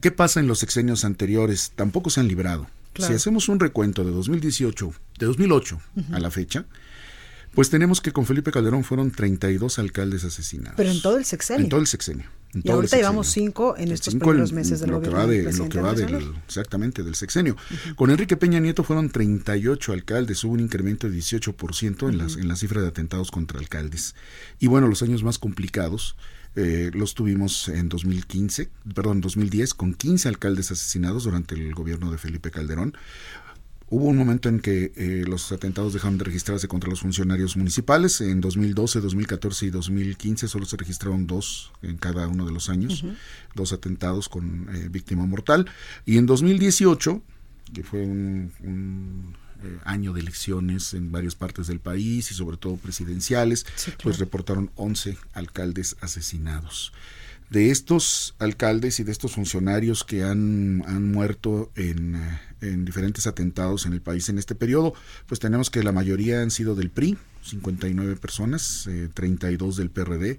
¿Qué 0.00 0.10
pasa 0.10 0.40
en 0.40 0.46
los 0.46 0.58
sexenios 0.58 1.04
anteriores? 1.04 1.72
Tampoco 1.74 2.10
se 2.10 2.20
han 2.20 2.28
librado. 2.28 2.66
Si 2.96 3.12
hacemos 3.12 3.48
un 3.48 3.60
recuento 3.60 4.04
de 4.04 4.10
2018, 4.10 4.92
de 5.18 5.26
2008 5.26 5.80
a 6.12 6.18
la 6.18 6.30
fecha, 6.30 6.66
pues 7.54 7.70
tenemos 7.70 8.00
que 8.00 8.12
con 8.12 8.26
Felipe 8.26 8.52
Calderón 8.52 8.84
fueron 8.84 9.10
32 9.10 9.78
alcaldes 9.78 10.24
asesinados. 10.24 10.76
Pero 10.76 10.90
en 10.90 11.00
todo 11.00 11.16
el 11.16 11.24
sexenio. 11.24 11.64
En 11.64 11.68
todo 11.68 11.80
el 11.80 11.86
sexenio. 11.86 12.26
Y 12.52 12.70
ahorita 12.70 12.96
llevamos 12.96 13.28
cinco 13.28 13.76
en 13.76 13.92
estos 13.92 14.14
primeros 14.14 14.52
meses 14.52 14.80
del 14.80 14.90
lo 14.90 14.96
gobierno. 14.96 15.18
Que 15.18 15.26
va 15.26 15.32
de, 15.32 15.52
lo 15.52 15.68
que 15.68 15.80
va 15.80 15.94
del, 15.94 16.34
exactamente, 16.46 17.02
del 17.02 17.14
sexenio. 17.14 17.56
Con 17.96 18.10
Enrique 18.10 18.36
Peña 18.36 18.60
Nieto 18.60 18.82
fueron 18.82 19.10
38 19.10 19.92
alcaldes, 19.92 20.42
hubo 20.44 20.54
un 20.54 20.60
incremento 20.60 21.08
de 21.08 21.16
18% 21.16 22.08
en, 22.08 22.18
las, 22.18 22.36
en 22.36 22.48
la 22.48 22.56
cifra 22.56 22.82
de 22.82 22.88
atentados 22.88 23.30
contra 23.30 23.58
alcaldes. 23.58 24.14
Y 24.58 24.66
bueno, 24.66 24.88
los 24.88 25.02
años 25.02 25.22
más 25.22 25.38
complicados 25.38 26.16
eh, 26.56 26.90
los 26.94 27.14
tuvimos 27.14 27.68
en 27.68 27.88
2015, 27.88 28.70
perdón, 28.94 29.20
2010, 29.20 29.72
con 29.74 29.94
15 29.94 30.28
alcaldes 30.28 30.72
asesinados 30.72 31.24
durante 31.24 31.54
el 31.54 31.72
gobierno 31.74 32.10
de 32.10 32.18
Felipe 32.18 32.50
Calderón. 32.50 32.96
Hubo 33.92 34.04
un 34.04 34.16
momento 34.16 34.48
en 34.48 34.60
que 34.60 34.92
eh, 34.94 35.24
los 35.26 35.50
atentados 35.50 35.92
dejaron 35.92 36.16
de 36.16 36.22
registrarse 36.22 36.68
contra 36.68 36.88
los 36.88 37.00
funcionarios 37.00 37.56
municipales. 37.56 38.20
En 38.20 38.40
2012, 38.40 39.00
2014 39.00 39.66
y 39.66 39.70
2015 39.70 40.46
solo 40.46 40.64
se 40.64 40.76
registraron 40.76 41.26
dos 41.26 41.72
en 41.82 41.96
cada 41.96 42.28
uno 42.28 42.46
de 42.46 42.52
los 42.52 42.68
años, 42.68 43.04
dos 43.56 43.72
atentados 43.72 44.28
con 44.28 44.68
eh, 44.72 44.88
víctima 44.88 45.26
mortal. 45.26 45.68
Y 46.06 46.18
en 46.18 46.26
2018, 46.26 47.20
que 47.74 47.82
fue 47.82 48.04
un, 48.04 49.34
eh, 49.64 49.78
año 49.84 50.12
de 50.12 50.20
elecciones 50.20 50.94
en 50.94 51.10
varias 51.10 51.34
partes 51.34 51.66
del 51.66 51.80
país 51.80 52.30
y 52.30 52.34
sobre 52.34 52.58
todo 52.58 52.76
presidenciales, 52.76 53.66
pues 54.04 54.20
reportaron 54.20 54.70
11 54.76 55.18
alcaldes 55.32 55.96
asesinados 56.00 56.92
de 57.50 57.70
estos 57.70 58.34
alcaldes 58.38 59.00
y 59.00 59.04
de 59.04 59.12
estos 59.12 59.32
funcionarios 59.32 60.04
que 60.04 60.22
han, 60.22 60.84
han 60.86 61.10
muerto 61.10 61.70
en, 61.74 62.16
en, 62.60 62.84
diferentes 62.84 63.26
atentados 63.26 63.86
en 63.86 63.92
el 63.92 64.00
país 64.00 64.28
en 64.28 64.38
este 64.38 64.54
periodo, 64.54 64.94
pues 65.26 65.40
tenemos 65.40 65.68
que 65.68 65.82
la 65.82 65.92
mayoría 65.92 66.42
han 66.42 66.52
sido 66.52 66.76
del 66.76 66.90
PRI, 66.90 67.18
59 67.42 68.16
personas, 68.16 68.88
32 69.14 69.74
eh, 69.78 69.82
del 69.82 69.90
PRD, 69.90 70.38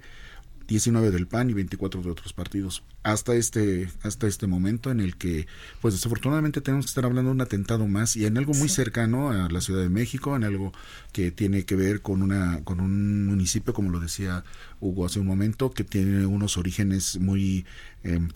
19 0.72 1.10
del 1.10 1.26
PAN 1.26 1.50
y 1.50 1.52
24 1.52 2.00
de 2.00 2.10
otros 2.10 2.32
partidos. 2.32 2.82
Hasta 3.02 3.34
este, 3.34 3.90
hasta 4.02 4.26
este 4.26 4.46
momento 4.46 4.90
en 4.90 5.00
el 5.00 5.16
que, 5.16 5.46
pues 5.82 5.92
desafortunadamente 5.92 6.62
tenemos 6.62 6.86
que 6.86 6.90
estar 6.90 7.04
hablando 7.04 7.30
de 7.30 7.34
un 7.34 7.40
atentado 7.42 7.86
más 7.86 8.16
y 8.16 8.24
en 8.24 8.38
algo 8.38 8.54
muy 8.54 8.70
cercano 8.70 9.30
a 9.30 9.50
la 9.50 9.60
Ciudad 9.60 9.82
de 9.82 9.90
México, 9.90 10.34
en 10.34 10.44
algo 10.44 10.72
que 11.12 11.30
tiene 11.30 11.66
que 11.66 11.76
ver 11.76 12.00
con 12.00 12.22
una, 12.22 12.64
con 12.64 12.80
un 12.80 13.26
municipio, 13.26 13.74
como 13.74 13.90
lo 13.90 14.00
decía 14.00 14.44
Hugo 14.80 15.04
hace 15.04 15.20
un 15.20 15.26
momento, 15.26 15.72
que 15.72 15.84
tiene 15.84 16.24
unos 16.24 16.56
orígenes 16.56 17.20
muy, 17.20 17.66
em, 18.02 18.30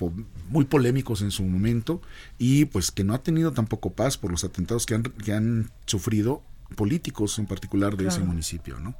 muy 0.50 0.66
polémicos 0.66 1.22
en 1.22 1.30
su 1.30 1.42
momento 1.42 2.02
y 2.38 2.66
pues 2.66 2.90
que 2.90 3.02
no 3.02 3.14
ha 3.14 3.22
tenido 3.22 3.52
tampoco 3.52 3.94
paz 3.94 4.18
por 4.18 4.30
los 4.30 4.44
atentados 4.44 4.84
que 4.84 4.94
han, 4.94 5.02
que 5.04 5.32
han 5.32 5.70
sufrido 5.86 6.42
políticos 6.74 7.38
en 7.38 7.46
particular 7.46 7.96
de 7.96 8.08
ese 8.08 8.20
municipio, 8.20 8.78
¿no? 8.78 8.94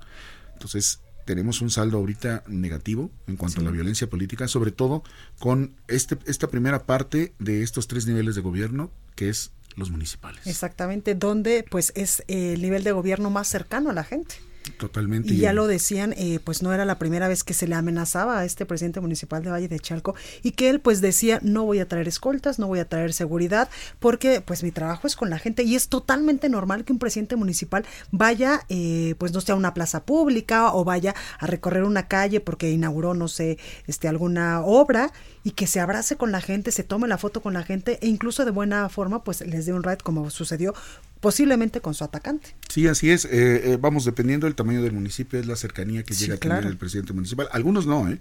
Entonces, 0.54 1.00
tenemos 1.26 1.60
un 1.60 1.70
saldo 1.70 1.98
ahorita 1.98 2.44
negativo 2.46 3.10
en 3.26 3.36
cuanto 3.36 3.60
a 3.60 3.64
la 3.64 3.70
violencia 3.70 4.08
política, 4.08 4.48
sobre 4.48 4.70
todo 4.70 5.02
con 5.38 5.74
este, 5.88 6.16
esta 6.24 6.48
primera 6.48 6.86
parte 6.86 7.34
de 7.38 7.62
estos 7.62 7.88
tres 7.88 8.06
niveles 8.06 8.36
de 8.36 8.40
gobierno, 8.40 8.90
que 9.16 9.28
es 9.28 9.50
los 9.74 9.90
municipales. 9.90 10.46
Exactamente, 10.46 11.14
donde 11.14 11.64
pues 11.68 11.92
es 11.96 12.22
el 12.28 12.62
nivel 12.62 12.84
de 12.84 12.92
gobierno 12.92 13.28
más 13.28 13.48
cercano 13.48 13.90
a 13.90 13.92
la 13.92 14.04
gente. 14.04 14.36
Totalmente. 14.78 15.32
Y 15.32 15.38
ya 15.38 15.52
lo 15.52 15.66
decían, 15.66 16.14
eh, 16.16 16.40
pues 16.42 16.62
no 16.62 16.72
era 16.72 16.84
la 16.84 16.98
primera 16.98 17.28
vez 17.28 17.44
que 17.44 17.54
se 17.54 17.66
le 17.66 17.74
amenazaba 17.74 18.40
a 18.40 18.44
este 18.44 18.66
presidente 18.66 19.00
municipal 19.00 19.42
de 19.42 19.50
Valle 19.50 19.68
de 19.68 19.78
Chalco 19.78 20.14
y 20.42 20.52
que 20.52 20.70
él 20.70 20.80
pues 20.80 21.00
decía, 21.00 21.38
no 21.42 21.64
voy 21.64 21.78
a 21.80 21.88
traer 21.88 22.08
escoltas, 22.08 22.58
no 22.58 22.66
voy 22.66 22.80
a 22.80 22.88
traer 22.88 23.12
seguridad, 23.12 23.68
porque 23.98 24.40
pues 24.40 24.62
mi 24.62 24.70
trabajo 24.70 25.06
es 25.06 25.16
con 25.16 25.30
la 25.30 25.38
gente 25.38 25.62
y 25.62 25.74
es 25.74 25.88
totalmente 25.88 26.48
normal 26.48 26.84
que 26.84 26.92
un 26.92 26.98
presidente 26.98 27.36
municipal 27.36 27.84
vaya, 28.10 28.60
eh, 28.68 29.14
pues 29.18 29.32
no 29.32 29.40
sea 29.40 29.54
a 29.54 29.58
una 29.58 29.74
plaza 29.74 30.04
pública 30.04 30.72
o 30.72 30.84
vaya 30.84 31.14
a 31.38 31.46
recorrer 31.46 31.84
una 31.84 32.08
calle 32.08 32.40
porque 32.40 32.70
inauguró, 32.70 33.14
no 33.14 33.28
sé, 33.28 33.58
este, 33.86 34.08
alguna 34.08 34.60
obra 34.62 35.12
y 35.46 35.52
que 35.52 35.68
se 35.68 35.78
abrace 35.78 36.16
con 36.16 36.32
la 36.32 36.40
gente, 36.40 36.72
se 36.72 36.82
tome 36.82 37.06
la 37.06 37.18
foto 37.18 37.40
con 37.40 37.54
la 37.54 37.62
gente 37.62 38.00
e 38.02 38.08
incluso 38.08 38.44
de 38.44 38.50
buena 38.50 38.88
forma 38.88 39.22
pues 39.22 39.42
les 39.42 39.64
dé 39.64 39.72
un 39.72 39.84
ride 39.84 39.98
como 39.98 40.28
sucedió 40.28 40.74
posiblemente 41.20 41.80
con 41.80 41.94
su 41.94 42.02
atacante. 42.02 42.56
Sí, 42.68 42.88
así 42.88 43.10
es. 43.10 43.26
Eh, 43.26 43.72
eh, 43.72 43.78
vamos, 43.80 44.04
dependiendo 44.04 44.48
del 44.48 44.56
tamaño 44.56 44.82
del 44.82 44.92
municipio, 44.92 45.38
es 45.38 45.46
la 45.46 45.54
cercanía 45.54 46.02
que 46.02 46.14
llega 46.14 46.34
a 46.34 46.38
tener 46.38 46.66
el 46.66 46.76
presidente 46.76 47.12
municipal. 47.12 47.48
Algunos 47.52 47.86
no, 47.86 48.10
¿eh? 48.10 48.18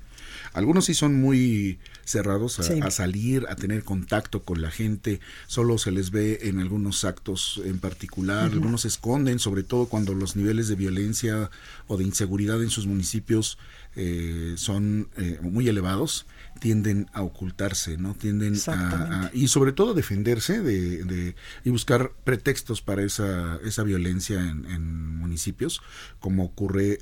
Algunos 0.53 0.85
sí 0.85 0.93
son 0.93 1.19
muy 1.19 1.79
cerrados 2.05 2.59
a, 2.59 2.91
salir, 2.91 3.45
a 3.49 3.55
tener 3.55 3.83
contacto 3.83 4.43
con 4.43 4.61
la 4.61 4.71
gente. 4.71 5.19
Solo 5.47 5.77
se 5.77 5.91
les 5.91 6.11
ve 6.11 6.39
en 6.43 6.59
algunos 6.59 7.03
actos 7.03 7.59
en 7.65 7.79
particular. 7.79 8.51
Algunos 8.51 8.81
se 8.81 8.87
esconden, 8.87 9.39
sobre 9.39 9.63
todo 9.63 9.87
cuando 9.87 10.13
los 10.13 10.35
niveles 10.35 10.67
de 10.67 10.75
violencia 10.75 11.49
o 11.87 11.97
de 11.97 12.05
inseguridad 12.05 12.61
en 12.63 12.69
sus 12.69 12.85
municipios 12.85 13.57
eh, 13.95 14.53
son 14.57 15.09
muy 15.41 15.67
elevados 15.67 16.25
tienden 16.59 17.09
a 17.13 17.21
ocultarse, 17.21 17.97
¿no? 17.97 18.13
Tienden 18.13 18.55
a, 18.67 19.29
y 19.33 19.47
sobre 19.49 19.73
todo 19.73 19.93
defenderse 19.93 20.61
de, 20.61 21.35
y 21.63 21.69
buscar 21.69 22.11
pretextos 22.23 22.81
para 22.81 23.03
esa, 23.03 23.59
esa 23.63 23.83
violencia 23.83 24.39
en, 24.39 25.15
municipios, 25.15 25.81
como 26.19 26.45
ocurre 26.45 26.99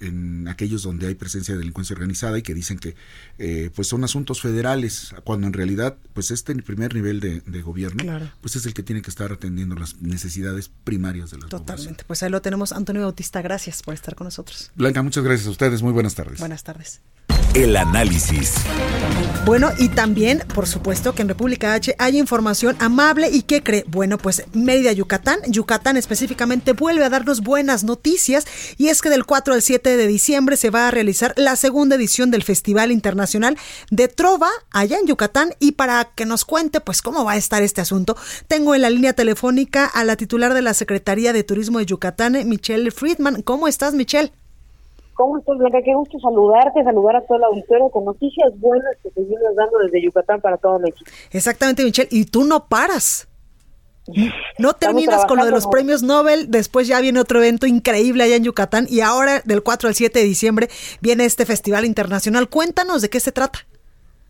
en 0.00 0.48
aquellos 0.48 0.82
donde 0.82 1.06
hay 1.06 1.14
presencia 1.14 1.54
de 1.54 1.58
delincuencia 1.58 1.94
organizada 1.94 2.38
y 2.38 2.42
que 2.42 2.54
dicen 2.54 2.78
que 2.78 2.96
eh, 3.38 3.70
pues 3.74 3.88
son 3.88 4.04
asuntos 4.04 4.40
federales, 4.40 5.14
cuando 5.24 5.46
en 5.46 5.52
realidad 5.52 5.96
pues 6.12 6.30
este 6.30 6.54
primer 6.56 6.94
nivel 6.94 7.20
de, 7.20 7.40
gobierno 7.62 8.30
pues 8.40 8.54
es 8.56 8.66
el 8.66 8.74
que 8.74 8.82
tiene 8.82 9.02
que 9.02 9.10
estar 9.10 9.32
atendiendo 9.32 9.74
las 9.74 10.00
necesidades 10.02 10.70
primarias 10.84 11.30
de 11.30 11.38
la 11.38 11.48
Totalmente, 11.48 12.04
pues 12.06 12.22
ahí 12.22 12.30
lo 12.30 12.42
tenemos. 12.42 12.72
Antonio 12.72 13.02
Bautista, 13.02 13.40
gracias 13.42 13.82
por 13.82 13.94
estar 13.94 14.14
con 14.14 14.26
nosotros. 14.26 14.70
Blanca, 14.74 15.02
muchas 15.02 15.24
gracias 15.24 15.46
a 15.46 15.50
ustedes, 15.50 15.82
muy 15.82 15.92
buenas 15.92 16.05
tardes. 16.14 16.38
Buenas 16.38 16.62
tardes. 16.62 17.00
El 17.54 17.74
análisis. 17.76 18.54
Bueno, 19.46 19.70
y 19.78 19.88
también, 19.88 20.42
por 20.54 20.66
supuesto, 20.66 21.14
que 21.14 21.22
en 21.22 21.28
República 21.28 21.72
H 21.72 21.94
hay 21.98 22.18
información 22.18 22.76
amable 22.80 23.30
y 23.30 23.42
que 23.42 23.62
cree, 23.62 23.84
bueno, 23.86 24.18
pues 24.18 24.42
Mérida, 24.52 24.92
Yucatán, 24.92 25.38
Yucatán 25.46 25.96
específicamente 25.96 26.72
vuelve 26.72 27.04
a 27.04 27.08
darnos 27.08 27.40
buenas 27.40 27.82
noticias 27.82 28.44
y 28.76 28.88
es 28.88 29.00
que 29.00 29.08
del 29.08 29.24
4 29.24 29.54
al 29.54 29.62
7 29.62 29.96
de 29.96 30.06
diciembre 30.06 30.58
se 30.58 30.68
va 30.68 30.88
a 30.88 30.90
realizar 30.90 31.32
la 31.36 31.56
segunda 31.56 31.96
edición 31.96 32.30
del 32.30 32.42
Festival 32.42 32.92
Internacional 32.92 33.56
de 33.90 34.08
Trova 34.08 34.50
allá 34.70 34.98
en 34.98 35.06
Yucatán 35.06 35.54
y 35.58 35.72
para 35.72 36.12
que 36.14 36.26
nos 36.26 36.44
cuente 36.44 36.80
pues 36.80 37.00
cómo 37.00 37.24
va 37.24 37.32
a 37.32 37.36
estar 37.36 37.62
este 37.62 37.80
asunto, 37.80 38.16
tengo 38.48 38.74
en 38.74 38.82
la 38.82 38.90
línea 38.90 39.14
telefónica 39.14 39.86
a 39.86 40.04
la 40.04 40.16
titular 40.16 40.52
de 40.52 40.62
la 40.62 40.74
Secretaría 40.74 41.32
de 41.32 41.44
Turismo 41.44 41.78
de 41.78 41.86
Yucatán, 41.86 42.36
Michelle 42.46 42.90
Friedman. 42.90 43.40
¿Cómo 43.42 43.66
estás, 43.68 43.94
Michelle? 43.94 44.32
¿Cómo 45.16 45.38
estás, 45.38 45.56
Blanca? 45.56 45.80
Qué 45.82 45.94
gusto 45.94 46.18
saludarte, 46.20 46.84
saludar 46.84 47.16
a 47.16 47.22
toda 47.22 47.40
la 47.40 47.46
auditorio 47.46 47.88
con 47.88 48.04
noticias 48.04 48.52
buenas 48.60 48.96
que 49.02 49.10
seguimos 49.10 49.54
dando 49.56 49.78
desde 49.78 50.02
Yucatán 50.02 50.42
para 50.42 50.58
todo 50.58 50.78
México. 50.78 51.10
Exactamente, 51.32 51.82
Michelle. 51.82 52.08
Y 52.10 52.26
tú 52.26 52.44
no 52.44 52.68
paras. 52.68 53.26
No 54.58 54.74
terminas 54.74 55.24
con 55.24 55.38
lo 55.38 55.44
de 55.44 55.50
los 55.50 55.66
premios 55.66 56.02
Nobel, 56.02 56.50
después 56.50 56.86
ya 56.86 57.00
viene 57.00 57.18
otro 57.18 57.38
evento 57.38 57.66
increíble 57.66 58.22
allá 58.22 58.36
en 58.36 58.44
Yucatán 58.44 58.86
y 58.88 59.00
ahora 59.00 59.40
del 59.44 59.64
4 59.64 59.88
al 59.88 59.94
7 59.96 60.18
de 60.18 60.24
diciembre 60.24 60.68
viene 61.00 61.24
este 61.24 61.44
festival 61.44 61.84
internacional. 61.84 62.48
Cuéntanos 62.48 63.02
de 63.02 63.08
qué 63.08 63.18
se 63.18 63.32
trata. 63.32 63.60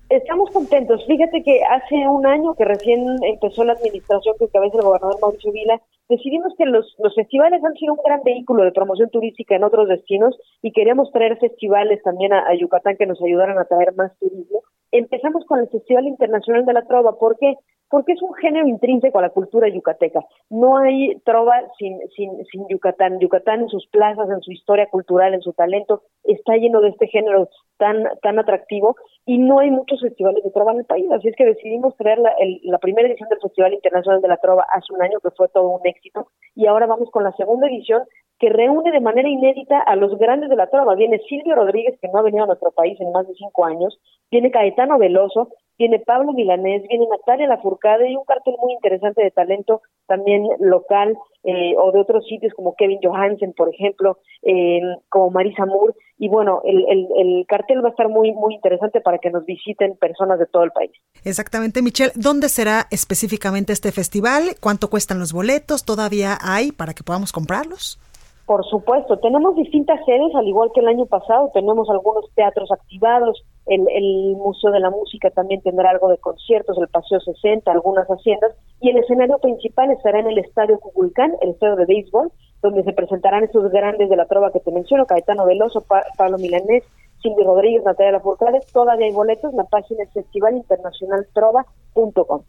Estamos 0.09 0.51
contentos. 0.51 1.05
Fíjate 1.07 1.43
que 1.43 1.61
hace 1.65 2.09
un 2.09 2.27
año 2.27 2.55
que 2.55 2.65
recién 2.65 3.05
empezó 3.23 3.65
la 3.65 3.73
administración 3.73 4.37
que 4.39 4.49
cabeza 4.49 4.79
el 4.79 4.85
gobernador 4.85 5.19
Mauricio 5.21 5.53
Vila, 5.53 5.83
decidimos 6.09 6.55
que 6.57 6.65
los, 6.67 6.95
los 6.99 7.15
festivales 7.15 7.63
han 7.65 7.75
sido 7.75 7.95
un 7.95 8.01
gran 8.05 8.23
vehículo 8.23 8.65
de 8.65 8.73
promoción 8.73 9.11
turística 9.11 9.57
en 9.57 9.65
otros 9.65 9.89
destinos 9.89 10.39
y 10.63 10.73
queríamos 10.73 11.11
traer 11.13 11.39
festivales 11.39 12.03
también 12.03 12.33
a, 12.33 12.55
Yucatán 12.55 12.97
que 12.97 13.07
nos 13.07 13.23
ayudaran 13.23 13.59
a 13.59 13.65
traer 13.65 13.95
más 13.95 14.17
turismo. 14.19 14.63
Empezamos 14.93 15.45
con 15.47 15.61
el 15.61 15.69
Festival 15.69 16.07
Internacional 16.07 16.65
de 16.65 16.73
la 16.73 16.87
Trova. 16.87 17.19
¿Por 17.19 17.37
qué? 17.39 17.55
Porque 17.89 18.13
es 18.13 18.23
un 18.23 18.35
género 18.35 18.67
intrínseco 18.67 19.19
a 19.19 19.23
la 19.23 19.31
cultura 19.31 19.69
yucateca. 19.69 20.21
No 20.51 20.79
hay 20.79 21.19
trova 21.25 21.55
sin, 21.79 21.99
sin, 22.17 22.45
sin 22.47 22.67
Yucatán. 22.69 23.21
Yucatán 23.21 23.63
en 23.63 23.69
sus 23.69 23.87
plazas, 23.89 24.29
en 24.29 24.41
su 24.43 24.51
historia 24.53 24.87
cultural, 24.87 25.35
en 25.35 25.43
su 25.43 25.53
talento, 25.53 26.03
está 26.25 26.57
lleno 26.57 26.81
de 26.81 26.89
este 26.89 27.07
género 27.07 27.49
tan, 27.79 28.05
tan 28.23 28.39
atractivo 28.39 28.97
y 29.25 29.39
no 29.39 29.61
hay 29.61 29.71
muchos 29.71 30.01
festivales 30.01 30.43
de 30.43 30.51
trova 30.51 30.73
en 30.73 30.79
el 30.79 30.85
país. 30.85 31.11
Así 31.13 31.29
es 31.29 31.37
que 31.37 31.45
decidimos 31.45 31.97
traer 31.97 32.19
la, 32.19 32.33
la 32.63 32.79
primera 32.79 33.09
edición 33.09 33.29
del 33.29 33.41
Festival 33.41 33.75
Internacional 33.75 34.21
de 34.21 34.29
la 34.29 34.37
Trova 34.39 34.67
hace 34.73 34.93
un 34.93 35.03
año, 35.03 35.21
que 35.21 35.31
fue 35.31 35.49
todo 35.49 35.69
un 35.69 35.87
éxito, 35.87 36.29
y 36.55 36.67
ahora 36.67 36.87
vamos 36.87 37.11
con 37.11 37.25
la 37.25 37.33
segunda 37.33 37.69
edición 37.69 38.03
que 38.39 38.51
reúne 38.51 38.93
de 38.93 39.01
manera 39.01 39.29
inédita 39.29 39.81
a 39.81 39.97
los 39.97 40.17
grandes 40.19 40.51
de 40.51 40.57
la 40.57 40.69
trova. 40.69 40.95
Viene 40.95 41.21
Silvio 41.29 41.55
Rodríguez, 41.55 41.99
que 42.01 42.09
no 42.09 42.19
ha 42.19 42.23
venido 42.23 42.45
a 42.45 42.47
nuestro 42.47 42.71
país 42.71 43.01
en 43.01 43.13
más 43.13 43.27
de 43.27 43.35
cinco 43.35 43.65
años, 43.65 43.99
viene 44.31 44.51
Caetano 44.51 44.99
Veloso, 44.99 45.49
viene 45.79 45.99
Pablo 46.01 46.33
Milanés, 46.33 46.83
viene 46.89 47.07
Natalia 47.11 47.47
Lafourcade 47.47 48.11
y 48.11 48.17
un 48.17 48.25
cartel 48.25 48.55
muy 48.61 48.73
interesante 48.73 49.23
de 49.23 49.31
talento 49.31 49.83
también 50.07 50.47
local 50.61 51.17
eh, 51.45 51.75
o 51.79 51.93
de 51.93 52.01
otros 52.01 52.25
sitios 52.27 52.53
como 52.55 52.75
Kevin 52.75 52.99
Johansen, 53.03 53.53
por 53.53 53.69
ejemplo, 53.69 54.19
eh, 54.43 54.81
como 55.09 55.31
Marisa 55.31 55.67
Moore. 55.67 55.95
Y 56.19 56.29
bueno, 56.29 56.61
el, 56.65 56.85
el, 56.89 57.09
el, 57.17 57.47
cartel 57.47 57.85
va 57.85 57.89
a 57.89 57.91
estar 57.91 58.09
muy, 58.09 58.33
muy 58.33 58.55
interesante 58.55 59.01
para 59.01 59.19
que 59.19 59.31
nos 59.31 59.45
visiten 59.45 59.97
personas 59.97 60.39
de 60.39 60.47
todo 60.47 60.65
el 60.65 60.71
país. 60.71 60.93
Exactamente, 61.25 61.83
Michelle. 61.83 62.13
¿Dónde 62.15 62.49
será 62.49 62.87
específicamente 62.91 63.73
este 63.73 63.93
festival? 63.93 64.57
¿Cuánto 64.61 64.89
cuestan 64.89 65.19
los 65.19 65.33
boletos? 65.33 65.85
¿Todavía 65.85 66.39
hay 66.43 66.73
para 66.73 66.95
que 66.95 67.03
podamos 67.05 67.33
comprarlos? 67.33 68.01
Por 68.47 68.65
supuesto, 68.65 69.19
tenemos 69.19 69.57
distintas 69.57 69.99
sedes, 70.07 70.33
al 70.35 70.47
igual 70.47 70.71
que 70.73 70.81
el 70.81 70.87
año 70.87 71.07
pasado, 71.07 71.51
tenemos 71.53 71.91
algunos 71.91 72.25
teatros 72.35 72.71
activados, 72.71 73.45
el, 73.67 73.87
el 73.91 74.37
Museo 74.37 74.71
de 74.71 74.81
la 74.81 74.91
Música 74.91 75.31
también 75.31 75.61
tendrá 75.63 75.91
algo 75.91 76.09
de 76.09 76.19
conciertos, 76.19 76.77
el 76.79 76.89
Paseo 76.89 77.21
60, 77.21 77.71
algunas 77.71 78.07
haciendas, 78.07 78.53
y 78.81 78.91
el 78.91 78.99
escenario 78.99 79.39
principal 79.39 79.91
estará 79.91 80.21
en 80.21 80.29
el 80.29 80.39
Estadio 80.39 80.79
Cuculcán, 80.79 81.33
el 81.41 81.51
estadio 81.51 81.77
de 81.77 81.87
béisbol, 81.87 82.31
donde 82.63 82.85
se 82.85 82.93
presentarán 82.93 83.45
estos 83.45 83.71
grandes 83.71 84.09
de 84.09 84.17
la 84.17 84.27
trova 84.27 84.53
que 84.53 84.61
te 84.61 84.71
menciono, 84.71 85.07
Caetano 85.07 85.47
Veloso, 85.47 85.85
Pablo 86.17 86.39
Milanés, 86.39 86.85
Silvio 87.23 87.45
Rodríguez, 87.45 87.83
Natalia 87.85 88.13
Lafourcade, 88.13 88.61
todavía 88.73 89.07
hay 89.07 89.13
boletos, 89.13 89.53
la 89.55 89.65
página 89.65 90.05
es 90.05 90.13
festivalinternacionaltrova.com. 90.13 92.43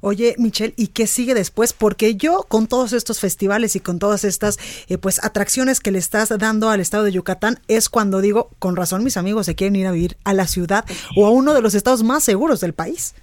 Oye, 0.00 0.34
Michelle, 0.38 0.74
¿y 0.76 0.88
qué 0.88 1.06
sigue 1.06 1.34
después? 1.34 1.72
Porque 1.72 2.14
yo 2.16 2.44
con 2.48 2.66
todos 2.66 2.92
estos 2.92 3.20
festivales 3.20 3.76
y 3.76 3.80
con 3.80 3.98
todas 3.98 4.24
estas 4.24 4.58
eh, 4.88 4.98
pues 4.98 5.22
atracciones 5.24 5.80
que 5.80 5.90
le 5.90 5.98
estás 5.98 6.36
dando 6.38 6.70
al 6.70 6.80
estado 6.80 7.04
de 7.04 7.12
Yucatán 7.12 7.58
es 7.68 7.88
cuando 7.88 8.20
digo, 8.20 8.50
con 8.58 8.76
razón 8.76 9.04
mis 9.04 9.16
amigos 9.16 9.46
se 9.46 9.54
quieren 9.54 9.76
ir 9.76 9.86
a 9.86 9.92
vivir 9.92 10.16
a 10.24 10.34
la 10.34 10.46
ciudad 10.46 10.84
o 11.16 11.26
a 11.26 11.30
uno 11.30 11.54
de 11.54 11.62
los 11.62 11.74
estados 11.74 12.02
más 12.02 12.22
seguros 12.22 12.60
del 12.60 12.72
país. 12.72 13.14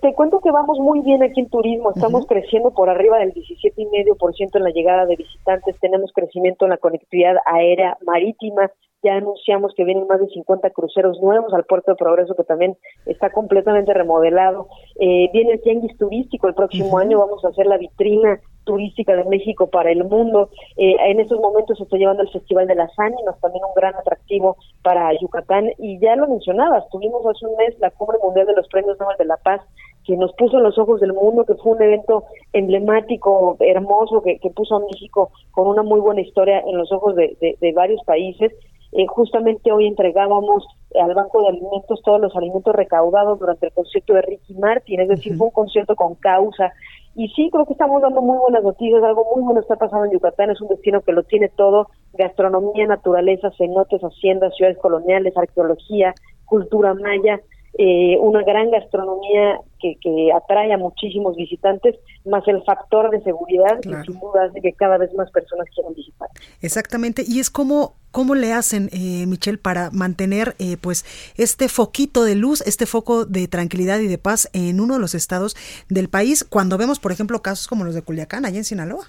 Te, 0.00 0.14
cuento 0.14 0.38
que 0.40 0.52
vamos 0.52 0.78
muy 0.78 1.00
bien 1.00 1.24
aquí 1.24 1.40
en 1.40 1.48
turismo, 1.48 1.90
estamos 1.90 2.24
creciendo 2.26 2.70
por 2.70 2.88
arriba 2.88 3.18
del 3.18 3.34
17,5% 3.34 4.50
en 4.54 4.62
la 4.62 4.70
llegada 4.70 5.06
de 5.06 5.16
visitantes, 5.16 5.76
tenemos 5.80 6.12
crecimiento 6.12 6.66
en 6.66 6.70
la 6.70 6.76
conectividad 6.76 7.34
aérea, 7.46 7.98
marítima, 8.06 8.70
ya 9.02 9.14
anunciamos 9.14 9.74
que 9.74 9.84
vienen 9.84 10.06
más 10.06 10.20
de 10.20 10.28
50 10.28 10.70
cruceros 10.70 11.20
nuevos 11.20 11.52
al 11.52 11.64
puerto 11.64 11.90
de 11.90 11.96
Progreso 11.96 12.34
que 12.34 12.44
también 12.44 12.76
está 13.06 13.30
completamente 13.30 13.92
remodelado. 13.92 14.68
Eh, 15.00 15.28
viene 15.32 15.52
el 15.52 15.60
tianguis 15.60 15.96
turístico 15.98 16.48
el 16.48 16.54
próximo 16.54 16.98
año, 16.98 17.18
vamos 17.18 17.44
a 17.44 17.48
hacer 17.48 17.66
la 17.66 17.78
vitrina 17.78 18.40
turística 18.64 19.16
de 19.16 19.24
México 19.24 19.68
para 19.68 19.90
el 19.90 20.04
mundo. 20.04 20.50
Eh, 20.76 20.94
en 21.06 21.20
estos 21.20 21.40
momentos 21.40 21.78
se 21.78 21.84
está 21.84 21.96
llevando 21.96 22.22
el 22.22 22.30
Festival 22.30 22.68
de 22.68 22.76
las 22.76 22.96
Ánimas, 22.98 23.40
también 23.40 23.64
un 23.64 23.74
gran 23.74 23.94
atractivo 23.96 24.56
para 24.82 25.12
Yucatán. 25.20 25.70
Y 25.78 25.98
ya 25.98 26.14
lo 26.14 26.28
mencionabas, 26.28 26.88
tuvimos 26.90 27.26
hace 27.26 27.46
un 27.46 27.56
mes 27.56 27.78
la 27.80 27.90
Cumbre 27.90 28.18
Mundial 28.22 28.46
de 28.46 28.54
los 28.54 28.68
Premios 28.68 28.98
Nobel 29.00 29.16
de 29.18 29.24
la 29.24 29.36
Paz, 29.36 29.62
que 30.04 30.16
nos 30.16 30.32
puso 30.34 30.58
en 30.58 30.64
los 30.64 30.78
ojos 30.78 31.00
del 31.00 31.12
mundo, 31.12 31.44
que 31.44 31.54
fue 31.54 31.72
un 31.72 31.82
evento 31.82 32.24
emblemático, 32.52 33.56
hermoso, 33.60 34.22
que, 34.22 34.38
puso 34.54 34.76
a 34.76 34.80
México 34.80 35.30
con 35.52 35.66
una 35.66 35.82
muy 35.82 36.00
buena 36.00 36.20
historia 36.20 36.60
en 36.60 36.76
los 36.76 36.90
ojos 36.92 37.14
de, 37.16 37.56
de 37.60 37.72
varios 37.72 38.02
países. 38.04 38.52
Eh, 38.92 39.06
justamente 39.06 39.72
hoy 39.72 39.86
entregábamos 39.86 40.66
al 41.00 41.14
Banco 41.14 41.40
de 41.42 41.48
Alimentos 41.48 42.02
todos 42.04 42.20
los 42.20 42.36
alimentos 42.36 42.74
recaudados 42.74 43.38
durante 43.38 43.66
el 43.66 43.72
concierto 43.72 44.12
de 44.12 44.22
Ricky 44.22 44.54
Martin, 44.54 45.00
es 45.00 45.08
decir, 45.08 45.34
fue 45.36 45.46
un 45.46 45.52
concierto 45.52 45.96
con 45.96 46.14
causa. 46.16 46.72
Y 47.14 47.28
sí, 47.28 47.48
creo 47.50 47.64
que 47.66 47.72
estamos 47.72 48.02
dando 48.02 48.20
muy 48.20 48.38
buenas 48.38 48.62
noticias, 48.62 49.02
algo 49.02 49.26
muy 49.34 49.44
bueno 49.44 49.60
está 49.60 49.76
pasando 49.76 50.04
en 50.06 50.12
Yucatán, 50.12 50.50
es 50.50 50.60
un 50.60 50.68
destino 50.68 51.00
que 51.00 51.12
lo 51.12 51.22
tiene 51.22 51.48
todo, 51.48 51.88
gastronomía, 52.12 52.86
naturaleza, 52.86 53.50
cenotes, 53.56 54.02
haciendas, 54.02 54.54
ciudades 54.56 54.78
coloniales, 54.78 55.36
arqueología, 55.36 56.14
cultura 56.44 56.92
maya, 56.92 57.40
eh, 57.78 58.18
una 58.20 58.42
gran 58.42 58.70
gastronomía 58.70 59.60
que, 59.80 59.96
que, 60.00 60.30
atrae 60.32 60.72
a 60.72 60.76
muchísimos 60.76 61.36
visitantes, 61.36 61.96
más 62.26 62.46
el 62.46 62.62
factor 62.64 63.10
de 63.10 63.22
seguridad 63.22 63.80
que 63.80 63.88
sin 64.04 64.20
duda 64.20 64.44
hace 64.44 64.60
que 64.60 64.72
cada 64.74 64.98
vez 64.98 65.12
más 65.14 65.30
personas 65.30 65.66
quieran 65.74 65.94
visitar. 65.94 66.28
Exactamente, 66.60 67.24
y 67.26 67.40
es 67.40 67.50
como 67.50 67.94
cómo 68.10 68.34
le 68.34 68.52
hacen, 68.52 68.90
eh, 68.92 69.26
Michelle, 69.26 69.56
para 69.56 69.90
mantener 69.90 70.54
eh, 70.58 70.76
pues 70.80 71.06
este 71.38 71.68
foquito 71.68 72.24
de 72.24 72.34
luz, 72.34 72.60
este 72.66 72.84
foco 72.84 73.24
de 73.24 73.48
tranquilidad 73.48 74.00
y 74.00 74.06
de 74.06 74.18
paz 74.18 74.50
en 74.52 74.78
uno 74.78 74.94
de 74.94 75.00
los 75.00 75.14
estados 75.14 75.56
del 75.88 76.10
país, 76.10 76.44
cuando 76.44 76.76
vemos, 76.76 77.00
por 77.00 77.10
ejemplo, 77.10 77.40
casos 77.40 77.68
como 77.68 77.84
los 77.84 77.94
de 77.94 78.02
Culiacán, 78.02 78.44
allá 78.44 78.58
en 78.58 78.64
Sinaloa. 78.64 79.06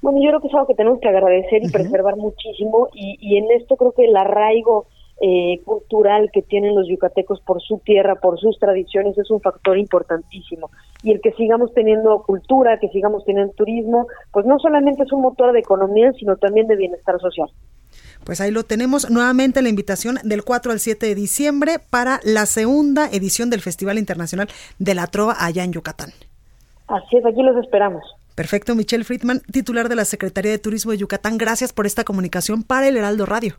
Bueno, 0.00 0.18
yo 0.22 0.30
creo 0.30 0.40
que 0.40 0.48
es 0.48 0.54
algo 0.54 0.66
que 0.66 0.74
tenemos 0.74 0.98
que 1.00 1.08
agradecer 1.08 1.62
y 1.62 1.70
preservar 1.70 2.16
muchísimo, 2.16 2.88
y, 2.94 3.18
y 3.20 3.36
en 3.36 3.50
esto 3.52 3.76
creo 3.76 3.92
que 3.92 4.06
el 4.06 4.16
arraigo 4.16 4.86
eh, 5.20 5.60
cultural 5.64 6.30
que 6.32 6.42
tienen 6.42 6.74
los 6.74 6.88
yucatecos 6.88 7.40
por 7.40 7.62
su 7.62 7.78
tierra, 7.78 8.16
por 8.16 8.38
sus 8.40 8.58
tradiciones, 8.58 9.16
es 9.16 9.30
un 9.30 9.40
factor 9.40 9.78
importantísimo. 9.78 10.70
Y 11.02 11.12
el 11.12 11.20
que 11.20 11.32
sigamos 11.32 11.72
teniendo 11.72 12.22
cultura, 12.22 12.78
que 12.80 12.88
sigamos 12.88 13.24
teniendo 13.24 13.52
turismo, 13.52 14.06
pues 14.32 14.44
no 14.44 14.58
solamente 14.58 15.04
es 15.04 15.12
un 15.12 15.22
motor 15.22 15.52
de 15.52 15.60
economía, 15.60 16.12
sino 16.12 16.36
también 16.36 16.66
de 16.66 16.76
bienestar 16.76 17.20
social. 17.20 17.48
Pues 18.24 18.40
ahí 18.40 18.50
lo 18.50 18.64
tenemos 18.64 19.10
nuevamente 19.10 19.62
la 19.62 19.68
invitación 19.68 20.18
del 20.24 20.42
4 20.42 20.72
al 20.72 20.80
7 20.80 21.06
de 21.06 21.14
diciembre 21.14 21.76
para 21.90 22.20
la 22.24 22.46
segunda 22.46 23.08
edición 23.10 23.50
del 23.50 23.60
Festival 23.60 23.98
Internacional 23.98 24.48
de 24.78 24.94
la 24.94 25.06
Trova 25.06 25.36
allá 25.38 25.62
en 25.62 25.72
Yucatán. 25.72 26.10
Así 26.88 27.16
es, 27.16 27.24
aquí 27.24 27.42
los 27.42 27.56
esperamos. 27.62 28.02
Perfecto, 28.34 28.74
Michelle 28.74 29.04
Friedman, 29.04 29.40
titular 29.52 29.88
de 29.88 29.94
la 29.94 30.04
Secretaría 30.04 30.50
de 30.50 30.58
Turismo 30.58 30.90
de 30.90 30.98
Yucatán, 30.98 31.38
gracias 31.38 31.72
por 31.72 31.86
esta 31.86 32.02
comunicación 32.02 32.62
para 32.62 32.88
el 32.88 32.96
Heraldo 32.96 33.26
Radio. 33.26 33.56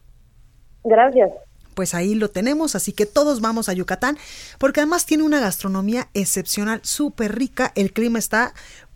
Gracias. 0.85 1.31
Pues 1.73 1.93
ahí 1.93 2.15
lo 2.15 2.29
tenemos, 2.29 2.73
así 2.75 2.93
que 2.93 3.05
todos 3.05 3.41
vamos 3.41 3.67
a 3.67 3.73
Yucatán, 3.73 4.17
porque 4.59 4.79
además 4.79 5.05
tiene 5.05 5.23
una 5.23 5.41
gastronomía 5.41 6.07
excepcional, 6.13 6.79
súper 6.83 7.35
rica, 7.35 7.73
el 7.75 7.91
clima 7.91 8.17
está 8.17 8.53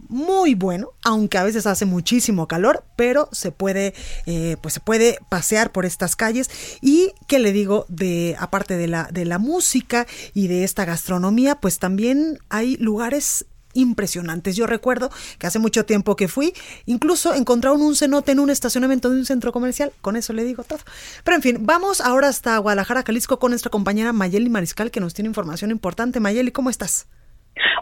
muy 0.08 0.56
bueno, 0.56 0.92
aunque 1.04 1.38
a 1.38 1.44
veces 1.44 1.68
hace 1.68 1.86
muchísimo 1.86 2.48
calor, 2.48 2.86
pero 2.96 3.28
se 3.34 3.52
puede, 3.52 3.94
eh, 4.26 4.56
pues 4.62 4.76
se 4.76 4.80
puede 4.80 5.20
pasear 5.28 5.74
por 5.74 5.86
estas 5.86 6.16
calles. 6.16 6.50
Y 6.80 7.12
qué 7.28 7.40
le 7.40 7.52
digo 7.52 7.86
de, 7.90 8.38
aparte 8.40 8.78
de 8.78 8.88
la, 8.88 9.10
de 9.12 9.26
la 9.26 9.40
música 9.40 10.08
y 10.34 10.48
de 10.48 10.64
esta 10.64 10.86
gastronomía, 10.86 11.56
pues 11.56 11.80
también 11.80 12.40
hay 12.48 12.78
lugares 12.78 13.46
impresionantes. 13.74 14.56
Yo 14.56 14.68
recuerdo 14.68 15.10
que 15.38 15.48
hace 15.48 15.60
mucho 15.60 15.86
tiempo 15.86 16.16
que 16.16 16.28
fui, 16.28 16.54
incluso 16.86 17.34
encontraron 17.34 17.82
un 17.82 17.96
cenote 17.96 18.32
en 18.32 18.40
un 18.40 18.50
estacionamiento 18.50 19.10
de 19.10 19.18
un 19.18 19.26
centro 19.26 19.52
comercial, 19.52 19.92
con 20.02 20.16
eso 20.16 20.34
le 20.34 20.44
digo 20.44 20.64
todo. 20.64 20.80
Pero 21.24 21.36
en 21.36 21.42
fin, 21.42 21.58
vamos 21.62 22.02
ahora 22.02 22.28
hasta 22.28 22.58
Guadalajara, 22.58 23.04
Jalisco, 23.04 23.40
con 23.40 23.52
nuestra 23.52 23.70
compañera 23.70 24.14
Mayeli 24.14 24.50
Mariscal, 24.50 24.92
que 24.92 25.00
nos 25.00 25.14
tiene 25.14 25.28
información 25.28 25.72
importante. 25.72 26.20
Mayeli, 26.20 26.52
¿cómo 26.52 26.70
estás? 26.70 27.08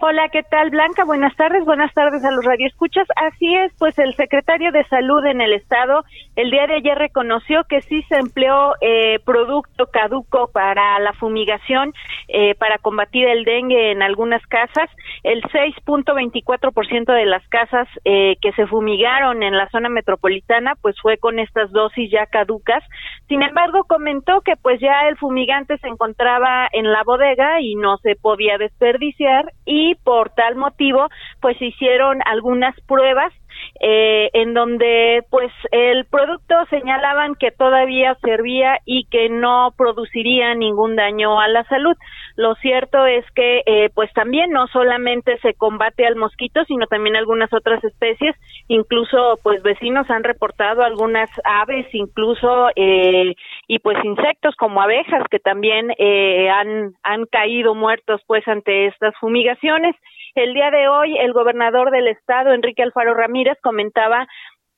Hola, 0.01 0.30
¿qué 0.30 0.43
tal, 0.43 0.69
Blanca? 0.69 1.05
Buenas 1.05 1.36
tardes, 1.36 1.65
buenas 1.65 1.93
tardes 1.93 2.23
a 2.23 2.32
los 2.32 2.45
radioescuchas. 2.45 3.07
Así 3.15 3.55
es, 3.55 3.73
pues 3.78 3.97
el 3.99 4.13
secretario 4.15 4.71
de 4.71 4.84
Salud 4.86 5.25
en 5.25 5.41
el 5.41 5.53
Estado 5.53 6.03
el 6.36 6.51
día 6.51 6.67
de 6.67 6.75
ayer 6.75 6.95
reconoció 6.95 7.63
que 7.63 7.82
sí 7.82 8.03
se 8.03 8.15
empleó 8.15 8.73
eh, 8.80 9.17
producto 9.25 9.88
caduco 9.88 10.51
para 10.53 10.99
la 10.99 11.13
fumigación 11.13 11.93
eh, 12.28 12.53
para 12.55 12.78
combatir 12.78 13.28
el 13.28 13.43
dengue 13.43 13.91
en 13.91 14.03
algunas 14.03 14.45
casas. 14.45 14.88
El 15.23 15.41
6.24% 15.41 17.11
de 17.11 17.25
las 17.25 17.47
casas 17.47 17.88
eh, 18.05 18.36
que 18.39 18.51
se 18.51 18.67
fumigaron 18.67 19.41
en 19.41 19.57
la 19.57 19.67
zona 19.69 19.89
metropolitana, 19.89 20.75
pues 20.80 20.95
fue 21.01 21.17
con 21.17 21.39
estas 21.39 21.71
dosis 21.71 22.11
ya 22.11 22.28
caducas. 22.28 22.84
Sin 23.28 23.41
embargo, 23.41 23.86
comentó 23.86 24.41
que 24.41 24.55
pues 24.57 24.80
ya 24.80 25.07
el 25.09 25.17
fumigante 25.17 25.80
se 25.80 25.88
encontraba 25.88 26.67
en 26.71 26.91
la 26.91 27.03
bodega 27.03 27.61
y 27.61 27.73
no 27.75 27.97
se 27.97 28.15
podía 28.15 28.59
desperdiciar 28.59 29.51
y 29.68 29.95
por 30.03 30.32
tal 30.32 30.55
motivo 30.55 31.07
pues 31.41 31.57
se 31.59 31.65
hicieron 31.65 32.20
algunas 32.26 32.74
pruebas 32.88 33.32
eh, 33.80 34.30
en 34.34 34.53
donde 34.53 35.23
pues 35.30 35.51
el 35.71 36.05
producto 36.05 36.55
señalaban 36.69 37.36
que 37.36 37.51
todavía 37.51 38.15
servía 38.21 38.80
y 38.86 39.05
que 39.05 39.30
no 39.30 39.73
produciría 39.78 40.55
ningún 40.55 40.95
daño 40.95 41.39
a 41.39 41.47
la 41.47 41.63
salud. 41.65 41.95
Lo 42.36 42.53
cierto 42.55 43.05
es 43.05 43.25
que 43.32 43.63
eh, 43.65 43.89
pues 43.95 44.13
también 44.13 44.51
no 44.51 44.67
solamente 44.67 45.38
se 45.39 45.55
combate 45.55 46.05
al 46.05 46.15
mosquito, 46.15 46.63
sino 46.65 46.86
también 46.86 47.15
algunas 47.15 47.51
otras 47.51 47.84
especies, 47.84 48.36
incluso 48.67 49.39
pues 49.41 49.63
vecinos 49.63 50.09
han 50.09 50.23
reportado 50.23 50.84
algunas 50.84 51.30
aves, 51.43 51.88
incluso 51.93 52.69
eh, 52.75 53.34
y 53.67 53.80
pues 53.80 53.97
insectos 54.03 54.55
como 54.55 54.82
abejas 54.82 55.23
que 55.32 55.39
también 55.39 55.91
eh, 55.97 56.49
han 56.49 56.93
han 57.03 57.25
caído 57.25 57.73
muertos 57.73 58.21
pues 58.28 58.47
ante 58.47 58.88
estas 58.88 59.15
fumigaciones. 59.19 59.95
El 60.38 60.53
día 60.53 60.69
de 60.69 60.88
hoy 60.88 61.17
el 61.17 61.33
gobernador 61.33 61.89
del 61.89 62.07
estado, 62.07 62.53
Enrique 62.53 62.83
Alfaro 62.83 63.15
Ramírez, 63.15 63.57
comentaba 63.61 64.27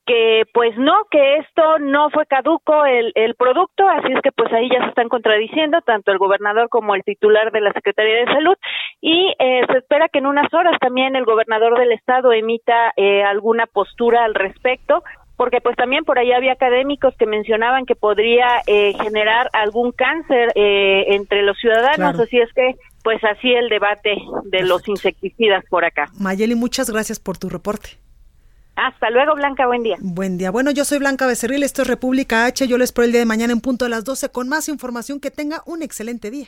que 0.05 0.43
pues 0.53 0.75
no, 0.77 1.03
que 1.11 1.35
esto 1.35 1.77
no 1.79 2.09
fue 2.09 2.25
caduco 2.25 2.85
el, 2.85 3.11
el 3.13 3.35
producto, 3.35 3.87
así 3.87 4.11
es 4.11 4.21
que 4.21 4.31
pues 4.31 4.51
ahí 4.53 4.67
ya 4.67 4.81
se 4.81 4.89
están 4.89 5.07
contradiciendo 5.07 5.81
tanto 5.81 6.11
el 6.11 6.17
gobernador 6.17 6.67
como 6.69 6.95
el 6.95 7.03
titular 7.03 7.51
de 7.51 7.61
la 7.61 7.73
Secretaría 7.73 8.21
de 8.21 8.33
Salud 8.33 8.55
y 9.01 9.35
eh, 9.37 9.61
se 9.69 9.77
espera 9.77 10.09
que 10.09 10.17
en 10.17 10.25
unas 10.25 10.51
horas 10.51 10.79
también 10.79 11.15
el 11.15 11.25
gobernador 11.25 11.77
del 11.77 11.91
estado 11.91 12.31
emita 12.31 12.91
eh, 12.95 13.21
alguna 13.21 13.67
postura 13.67 14.23
al 14.23 14.33
respecto 14.33 15.03
porque 15.37 15.61
pues 15.61 15.75
también 15.75 16.05
por 16.05 16.17
ahí 16.17 16.31
había 16.31 16.53
académicos 16.53 17.15
que 17.15 17.27
mencionaban 17.27 17.85
que 17.85 17.95
podría 17.95 18.61
eh, 18.65 18.93
generar 18.99 19.49
algún 19.53 19.91
cáncer 19.91 20.51
entre 20.55 21.43
los 21.43 21.57
ciudadanos, 21.59 22.19
así 22.19 22.39
es 22.39 22.51
que 22.53 22.75
pues 23.03 23.23
así 23.23 23.51
el 23.51 23.69
debate 23.69 24.17
de 24.45 24.63
los 24.63 24.87
insecticidas 24.87 25.63
por 25.69 25.85
acá. 25.85 26.09
Mayeli, 26.19 26.55
muchas 26.55 26.89
gracias 26.89 27.19
por 27.19 27.37
tu 27.37 27.49
reporte. 27.49 27.97
Hasta 28.75 29.09
luego, 29.09 29.35
Blanca. 29.35 29.67
Buen 29.67 29.83
día. 29.83 29.97
Buen 29.99 30.37
día. 30.37 30.51
Bueno, 30.51 30.71
yo 30.71 30.85
soy 30.85 30.99
Blanca 30.99 31.27
Becerril. 31.27 31.63
Esto 31.63 31.81
es 31.81 31.87
República 31.89 32.45
H. 32.45 32.65
Yo 32.65 32.77
les 32.77 32.89
espero 32.89 33.05
el 33.05 33.11
día 33.11 33.19
de 33.19 33.25
mañana 33.25 33.51
en 33.51 33.59
punto 33.59 33.83
de 33.83 33.89
las 33.89 34.05
12 34.05 34.29
con 34.29 34.47
más 34.47 34.69
información. 34.69 35.19
Que 35.19 35.31
tenga 35.31 35.63
un 35.65 35.81
excelente 35.81 36.31
día. 36.31 36.47